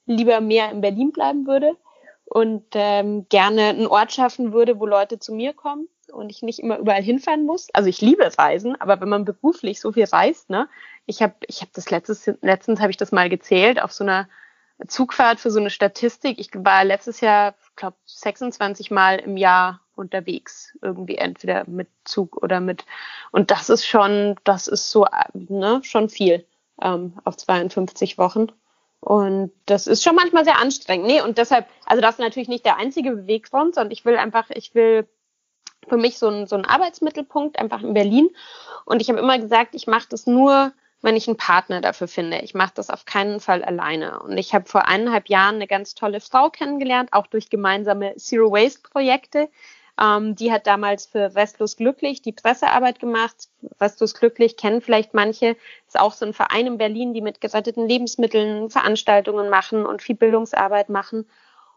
lieber 0.05 0.41
mehr 0.41 0.71
in 0.71 0.81
Berlin 0.81 1.13
bleiben 1.13 1.47
würde 1.47 1.77
und 2.31 2.63
ähm, 2.75 3.25
gerne 3.27 3.63
einen 3.63 3.87
Ort 3.87 4.13
schaffen 4.13 4.53
würde, 4.53 4.79
wo 4.79 4.85
Leute 4.85 5.19
zu 5.19 5.33
mir 5.33 5.51
kommen 5.51 5.89
und 6.13 6.29
ich 6.29 6.41
nicht 6.41 6.59
immer 6.59 6.77
überall 6.77 7.03
hinfahren 7.03 7.45
muss. 7.45 7.67
Also 7.73 7.89
ich 7.89 7.99
liebe 7.99 8.31
Reisen, 8.37 8.79
aber 8.79 9.01
wenn 9.01 9.09
man 9.09 9.25
beruflich 9.25 9.81
so 9.81 9.91
viel 9.91 10.05
reist, 10.05 10.49
ne, 10.49 10.69
ich 11.05 11.21
habe 11.21 11.33
ich 11.47 11.59
habe 11.59 11.71
das 11.73 11.91
letztes 11.91 12.31
letztens 12.39 12.79
habe 12.79 12.89
ich 12.89 12.95
das 12.95 13.11
mal 13.11 13.27
gezählt 13.27 13.81
auf 13.81 13.91
so 13.91 14.05
einer 14.05 14.29
Zugfahrt 14.87 15.41
für 15.41 15.51
so 15.51 15.59
eine 15.59 15.69
Statistik. 15.69 16.39
Ich 16.39 16.51
war 16.53 16.85
letztes 16.85 17.19
Jahr, 17.19 17.53
glaube 17.75 17.97
26 18.05 18.91
Mal 18.91 19.17
im 19.17 19.35
Jahr 19.35 19.81
unterwegs, 19.95 20.77
irgendwie 20.81 21.17
entweder 21.17 21.67
mit 21.67 21.89
Zug 22.05 22.41
oder 22.41 22.61
mit. 22.61 22.85
Und 23.33 23.51
das 23.51 23.69
ist 23.69 23.85
schon, 23.85 24.35
das 24.45 24.69
ist 24.69 24.89
so, 24.89 25.05
ne, 25.33 25.81
schon 25.83 26.07
viel 26.07 26.45
ähm, 26.81 27.19
auf 27.25 27.35
52 27.35 28.17
Wochen. 28.17 28.47
Und 29.01 29.51
das 29.65 29.87
ist 29.87 30.03
schon 30.03 30.15
manchmal 30.15 30.45
sehr 30.45 30.59
anstrengend. 30.59 31.07
Nee, 31.07 31.21
und 31.21 31.39
deshalb, 31.39 31.67
also 31.85 32.01
das 32.01 32.15
ist 32.15 32.19
natürlich 32.19 32.49
nicht 32.49 32.65
der 32.65 32.77
einzige 32.77 33.11
Beweggrund, 33.11 33.75
sondern 33.75 33.91
ich 33.91 34.05
will 34.05 34.15
einfach, 34.15 34.49
ich 34.51 34.75
will 34.75 35.07
für 35.89 35.97
mich 35.97 36.19
so 36.19 36.29
ein, 36.29 36.45
so 36.45 36.55
Arbeitsmittelpunkt 36.55 37.57
einfach 37.57 37.81
in 37.81 37.95
Berlin. 37.95 38.29
Und 38.85 39.01
ich 39.01 39.09
habe 39.09 39.19
immer 39.19 39.39
gesagt, 39.39 39.73
ich 39.73 39.87
mache 39.87 40.07
das 40.09 40.27
nur, 40.27 40.71
wenn 41.01 41.15
ich 41.15 41.27
einen 41.27 41.37
Partner 41.37 41.81
dafür 41.81 42.07
finde. 42.07 42.39
Ich 42.41 42.53
mache 42.53 42.73
das 42.75 42.91
auf 42.91 43.05
keinen 43.05 43.39
Fall 43.39 43.63
alleine. 43.63 44.19
Und 44.19 44.37
ich 44.37 44.53
habe 44.53 44.69
vor 44.69 44.87
eineinhalb 44.87 45.29
Jahren 45.29 45.55
eine 45.55 45.67
ganz 45.67 45.95
tolle 45.95 46.19
Frau 46.19 46.51
kennengelernt, 46.51 47.11
auch 47.11 47.25
durch 47.25 47.49
gemeinsame 47.49 48.15
Zero 48.17 48.51
Waste 48.51 48.81
Projekte, 48.81 49.49
ähm, 50.01 50.35
die 50.35 50.51
hat 50.51 50.65
damals 50.65 51.05
für 51.05 51.35
Restlos 51.35 51.75
Glücklich 51.77 52.21
die 52.21 52.31
Pressearbeit 52.31 52.99
gemacht. 52.99 53.49
Restlos 53.79 54.15
Glücklich 54.15 54.57
kennen 54.57 54.81
vielleicht 54.81 55.13
manche. 55.13 55.55
Ist 55.85 55.99
auch 55.99 56.13
so 56.13 56.25
ein 56.25 56.33
Verein 56.33 56.65
in 56.65 56.77
Berlin, 56.77 57.13
die 57.13 57.21
mit 57.21 57.39
geretteten 57.39 57.87
Lebensmitteln 57.87 58.69
Veranstaltungen 58.69 59.49
machen 59.49 59.85
und 59.85 60.01
viel 60.01 60.15
Bildungsarbeit 60.15 60.89
machen. 60.89 61.29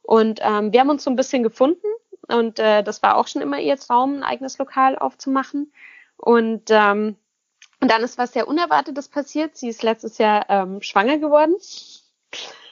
Und 0.02 0.40
ähm, 0.42 0.72
wir 0.72 0.80
haben 0.80 0.90
uns 0.90 1.04
so 1.04 1.10
ein 1.10 1.16
bisschen 1.16 1.42
gefunden 1.42 1.87
und 2.28 2.58
äh, 2.58 2.82
das 2.82 3.02
war 3.02 3.16
auch 3.16 3.26
schon 3.26 3.42
immer 3.42 3.58
ihr 3.58 3.76
Traum, 3.76 4.16
ein 4.16 4.22
eigenes 4.22 4.58
Lokal 4.58 4.98
aufzumachen. 4.98 5.72
Und, 6.16 6.70
ähm, 6.70 7.16
und 7.80 7.90
dann 7.90 8.02
ist 8.02 8.16
was 8.16 8.32
sehr 8.32 8.48
Unerwartetes 8.48 9.08
passiert. 9.08 9.56
Sie 9.56 9.68
ist 9.68 9.82
letztes 9.82 10.18
Jahr 10.18 10.48
ähm, 10.48 10.80
schwanger 10.80 11.18
geworden. 11.18 11.56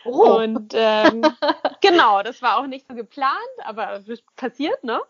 Oh. 0.04 0.38
Und 0.38 0.72
ähm, 0.74 1.22
genau, 1.80 2.22
das 2.22 2.40
war 2.42 2.58
auch 2.58 2.66
nicht 2.66 2.86
so 2.88 2.94
geplant, 2.94 3.36
aber 3.64 4.02
passiert, 4.36 4.82
ne? 4.84 5.00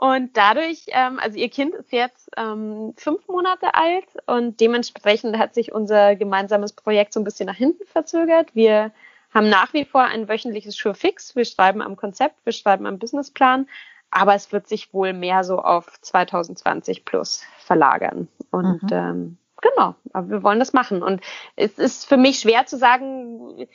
Und 0.00 0.36
dadurch, 0.36 0.84
ähm, 0.92 1.18
also 1.20 1.36
ihr 1.36 1.48
Kind 1.48 1.74
ist 1.74 1.90
jetzt 1.90 2.30
ähm, 2.36 2.94
fünf 2.96 3.26
Monate 3.26 3.74
alt 3.74 4.04
und 4.26 4.60
dementsprechend 4.60 5.36
hat 5.36 5.54
sich 5.54 5.72
unser 5.72 6.14
gemeinsames 6.14 6.72
Projekt 6.72 7.12
so 7.12 7.18
ein 7.18 7.24
bisschen 7.24 7.46
nach 7.46 7.56
hinten 7.56 7.84
verzögert. 7.84 8.54
Wir 8.54 8.92
haben 9.34 9.48
nach 9.48 9.72
wie 9.72 9.84
vor 9.84 10.04
ein 10.04 10.28
wöchentliches 10.28 10.76
Sure 10.76 10.94
Fix. 10.94 11.34
Wir 11.34 11.44
schreiben 11.44 11.82
am 11.82 11.96
Konzept, 11.96 12.36
wir 12.44 12.52
schreiben 12.52 12.86
am 12.86 13.00
Businessplan, 13.00 13.66
aber 14.12 14.36
es 14.36 14.52
wird 14.52 14.68
sich 14.68 14.94
wohl 14.94 15.12
mehr 15.12 15.42
so 15.42 15.58
auf 15.58 16.00
2020 16.00 17.04
plus 17.04 17.42
verlagern. 17.58 18.28
Und 18.52 18.84
mhm. 18.84 18.88
ähm, 18.92 19.38
genau, 19.60 19.96
aber 20.12 20.30
wir 20.30 20.42
wollen 20.44 20.60
das 20.60 20.72
machen. 20.74 21.02
Und 21.02 21.22
es 21.56 21.76
ist 21.76 22.08
für 22.08 22.16
mich 22.16 22.38
schwer 22.38 22.66
zu 22.66 22.78
sagen, 22.78 23.66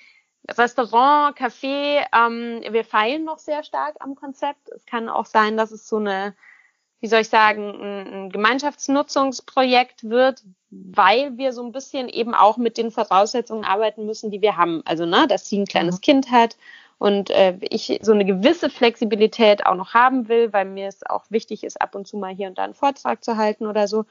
Restaurant, 0.50 1.38
Café, 1.38 2.06
ähm, 2.14 2.62
wir 2.70 2.84
feilen 2.84 3.24
noch 3.24 3.40
sehr 3.40 3.64
stark 3.64 3.96
am 4.00 4.16
Konzept. 4.16 4.70
Es 4.70 4.86
kann 4.86 5.10
auch 5.10 5.26
sein, 5.26 5.56
dass 5.56 5.72
es 5.72 5.88
so 5.88 5.98
eine, 5.98 6.36
wie 7.00 7.08
soll 7.08 7.22
ich 7.22 7.30
sagen, 7.30 7.70
ein, 7.70 8.14
ein 8.14 8.30
Gemeinschaftsnutzungsprojekt 8.30 10.10
wird, 10.10 10.44
weil 10.70 11.38
wir 11.38 11.54
so 11.54 11.64
ein 11.64 11.72
bisschen 11.72 12.10
eben 12.10 12.34
auch 12.34 12.58
mit 12.58 12.78
den 12.78 12.92
Voraussetzungen 12.92 13.64
arbeiten 13.64 14.06
müssen, 14.06 14.32
die 14.32 14.42
wir 14.42 14.58
haben. 14.58 14.82
Also, 14.86 15.06
ne, 15.06 15.28
dass 15.28 15.48
sie 15.48 15.60
ein 15.60 15.66
kleines 15.66 15.98
mhm. 15.98 16.02
Kind 16.02 16.32
hat 16.32 16.58
und 16.98 17.30
äh, 17.30 17.58
ich 17.62 18.00
so 18.02 18.12
eine 18.12 18.26
gewisse 18.26 18.70
Flexibilität 18.70 19.66
auch 19.66 19.76
noch 19.76 19.94
haben 19.94 20.28
will, 20.28 20.54
weil 20.54 20.66
mir 20.66 20.88
es 20.88 21.06
auch 21.06 21.26
wichtig 21.30 21.64
ist, 21.64 21.82
ab 21.82 21.96
und 21.96 22.08
zu 22.08 22.18
mal 22.18 22.34
hier 22.34 22.48
und 22.48 22.58
da 22.58 22.64
einen 22.64 22.74
Vortrag 22.74 23.24
zu 23.24 23.38
halten 23.38 23.66
oder 23.66 23.88
so. 23.88 24.06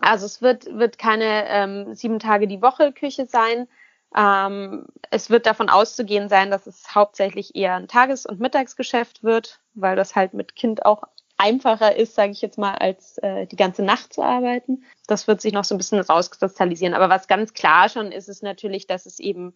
Also 0.00 0.26
es 0.26 0.42
wird, 0.42 0.66
wird 0.66 0.98
keine 0.98 1.46
ähm, 1.48 1.94
sieben 1.94 2.18
Tage 2.18 2.48
die 2.48 2.62
Woche 2.62 2.92
Küche 2.92 3.26
sein. 3.26 3.68
Ähm, 4.16 4.86
es 5.10 5.30
wird 5.30 5.46
davon 5.46 5.68
auszugehen 5.68 6.28
sein, 6.28 6.50
dass 6.50 6.66
es 6.66 6.94
hauptsächlich 6.94 7.54
eher 7.54 7.74
ein 7.74 7.88
Tages- 7.88 8.26
und 8.26 8.40
Mittagsgeschäft 8.40 9.22
wird, 9.22 9.60
weil 9.74 9.96
das 9.96 10.16
halt 10.16 10.34
mit 10.34 10.56
Kind 10.56 10.84
auch 10.86 11.04
einfacher 11.36 11.94
ist, 11.94 12.14
sage 12.14 12.32
ich 12.32 12.42
jetzt 12.42 12.58
mal, 12.58 12.74
als 12.74 13.18
äh, 13.18 13.46
die 13.46 13.56
ganze 13.56 13.82
Nacht 13.82 14.12
zu 14.12 14.22
arbeiten. 14.22 14.84
Das 15.06 15.28
wird 15.28 15.40
sich 15.40 15.52
noch 15.52 15.64
so 15.64 15.74
ein 15.74 15.78
bisschen 15.78 16.00
rauskristallisieren. 16.00 16.94
Aber 16.94 17.08
was 17.08 17.28
ganz 17.28 17.54
klar 17.54 17.88
schon 17.88 18.12
ist, 18.12 18.28
ist 18.28 18.42
natürlich, 18.42 18.86
dass 18.86 19.06
es 19.06 19.20
eben 19.20 19.54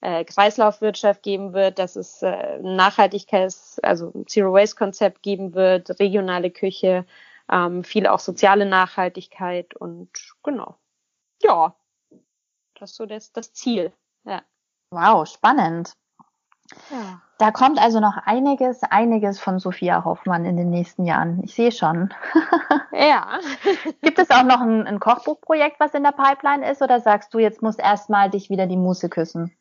äh, 0.00 0.24
Kreislaufwirtschaft 0.24 1.22
geben 1.22 1.52
wird, 1.52 1.78
dass 1.78 1.96
es 1.96 2.22
äh, 2.22 2.58
Nachhaltigkeits-, 2.60 3.80
also 3.82 4.12
Zero-Waste-Konzept 4.26 5.22
geben 5.22 5.54
wird, 5.54 5.98
regionale 5.98 6.50
Küche, 6.50 7.04
ähm, 7.50 7.84
viel 7.84 8.06
auch 8.06 8.20
soziale 8.20 8.66
Nachhaltigkeit 8.66 9.74
und 9.74 10.10
genau. 10.42 10.76
Ja, 11.42 11.74
das 12.78 12.90
ist 12.90 12.96
so 12.96 13.06
das, 13.06 13.32
das 13.32 13.52
Ziel. 13.52 13.92
Ja. 14.24 14.42
Wow, 14.90 15.26
spannend. 15.26 15.94
Ja. 16.90 17.20
Da 17.38 17.50
kommt 17.50 17.78
also 17.78 18.00
noch 18.00 18.16
einiges, 18.16 18.82
einiges 18.84 19.40
von 19.40 19.58
Sophia 19.58 20.04
Hoffmann 20.04 20.44
in 20.44 20.56
den 20.56 20.70
nächsten 20.70 21.04
Jahren. 21.04 21.42
Ich 21.44 21.54
sehe 21.54 21.72
schon. 21.72 22.12
Ja. 22.96 23.40
Gibt 24.02 24.20
es 24.20 24.30
auch 24.30 24.44
noch 24.44 24.60
ein, 24.60 24.86
ein, 24.86 25.00
Kochbuchprojekt, 25.00 25.80
was 25.80 25.94
in 25.94 26.04
der 26.04 26.12
Pipeline 26.12 26.70
ist, 26.70 26.80
oder 26.80 27.00
sagst 27.00 27.34
du, 27.34 27.40
jetzt 27.40 27.60
muss 27.60 27.76
erstmal 27.76 28.30
dich 28.30 28.50
wieder 28.50 28.68
die 28.68 28.76
Muße 28.76 29.08
küssen? 29.08 29.52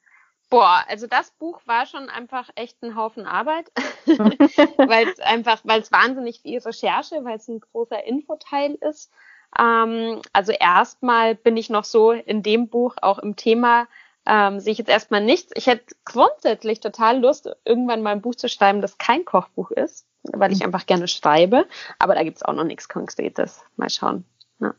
Boah, 0.52 0.84
also 0.88 1.08
das 1.08 1.32
Buch 1.32 1.60
war 1.66 1.88
schon 1.88 2.10
einfach 2.10 2.52
echt 2.54 2.84
ein 2.84 2.96
Haufen 2.96 3.26
Arbeit, 3.26 3.72
weil 4.06 5.08
es 5.08 5.20
einfach, 5.20 5.62
weil 5.64 5.82
es 5.82 5.92
wahnsinnig 5.92 6.42
viel 6.42 6.60
Recherche, 6.60 7.26
weil 7.26 7.38
es 7.38 7.48
ein 7.48 7.60
großer 7.60 8.04
Infoteil 8.04 8.76
ist. 8.76 9.12
Ähm, 9.60 10.22
also 10.32 10.52
erstmal 10.52 11.36
bin 11.36 11.58
ich 11.58 11.70
noch 11.70 11.84
so 11.84 12.12
in 12.12 12.44
dem 12.44 12.68
Buch 12.68 12.96
auch 13.02 13.20
im 13.20 13.36
Thema 13.36 13.88
ähm, 14.26 14.60
sehe 14.60 14.72
ich 14.72 14.78
jetzt 14.78 14.90
erstmal 14.90 15.24
nichts. 15.24 15.52
Ich 15.56 15.68
hätte 15.68 15.96
grundsätzlich 16.06 16.80
total 16.80 17.20
Lust, 17.20 17.50
irgendwann 17.66 18.02
mal 18.02 18.12
ein 18.12 18.22
Buch 18.22 18.36
zu 18.36 18.48
schreiben, 18.48 18.82
das 18.82 18.98
kein 18.98 19.26
Kochbuch 19.26 19.72
ist, 19.72 20.06
weil 20.24 20.52
ich 20.52 20.60
mhm. 20.60 20.68
einfach 20.68 20.86
gerne 20.86 21.08
schreibe. 21.08 21.68
Aber 22.00 22.16
da 22.16 22.24
gibt's 22.24 22.44
auch 22.44 22.54
noch 22.54 22.64
nichts 22.64 22.88
Konkretes. 22.88 23.62
Mal 23.76 23.90
schauen. 23.90 24.26
Ja. 24.60 24.74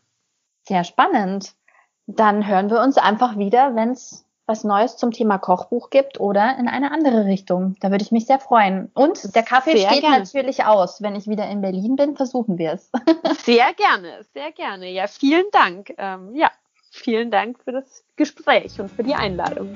Sehr 0.63 0.85
spannend. 0.85 1.55
Dann 2.07 2.47
hören 2.47 2.71
wir 2.71 2.81
uns 2.81 2.97
einfach 2.97 3.37
wieder, 3.37 3.75
wenn 3.75 3.93
es 3.93 4.25
was 4.47 4.65
Neues 4.65 4.97
zum 4.97 5.11
Thema 5.11 5.39
Kochbuch 5.39 5.91
gibt 5.91 6.21
oder 6.21 6.57
in 6.59 6.69
eine 6.69 6.91
andere 6.91 7.25
Richtung. 7.25 7.77
Da 7.81 7.91
würde 7.91 8.03
ich 8.03 8.13
mich 8.13 8.27
sehr 8.27 8.39
freuen. 8.39 8.91
Und 8.95 9.35
der 9.35 9.43
Kaffee 9.43 9.77
sehr 9.77 9.91
steht 9.91 10.03
gerne. 10.03 10.19
natürlich 10.19 10.65
aus. 10.65 11.01
Wenn 11.01 11.17
ich 11.17 11.27
wieder 11.27 11.49
in 11.49 11.61
Berlin 11.61 11.97
bin, 11.97 12.17
versuchen 12.17 12.59
wir 12.59 12.73
es. 12.73 12.91
sehr 13.45 13.73
gerne, 13.75 14.25
sehr 14.35 14.53
gerne. 14.53 14.91
Ja, 14.91 15.07
vielen 15.07 15.47
Dank. 15.53 15.95
Ähm, 15.97 16.35
ja, 16.35 16.51
vielen 16.91 17.31
Dank 17.31 17.59
für 17.63 17.73
das 17.73 18.05
Gespräch 18.17 18.79
und 18.81 18.91
für 18.91 19.03
die 19.03 19.15
Einladung. 19.15 19.73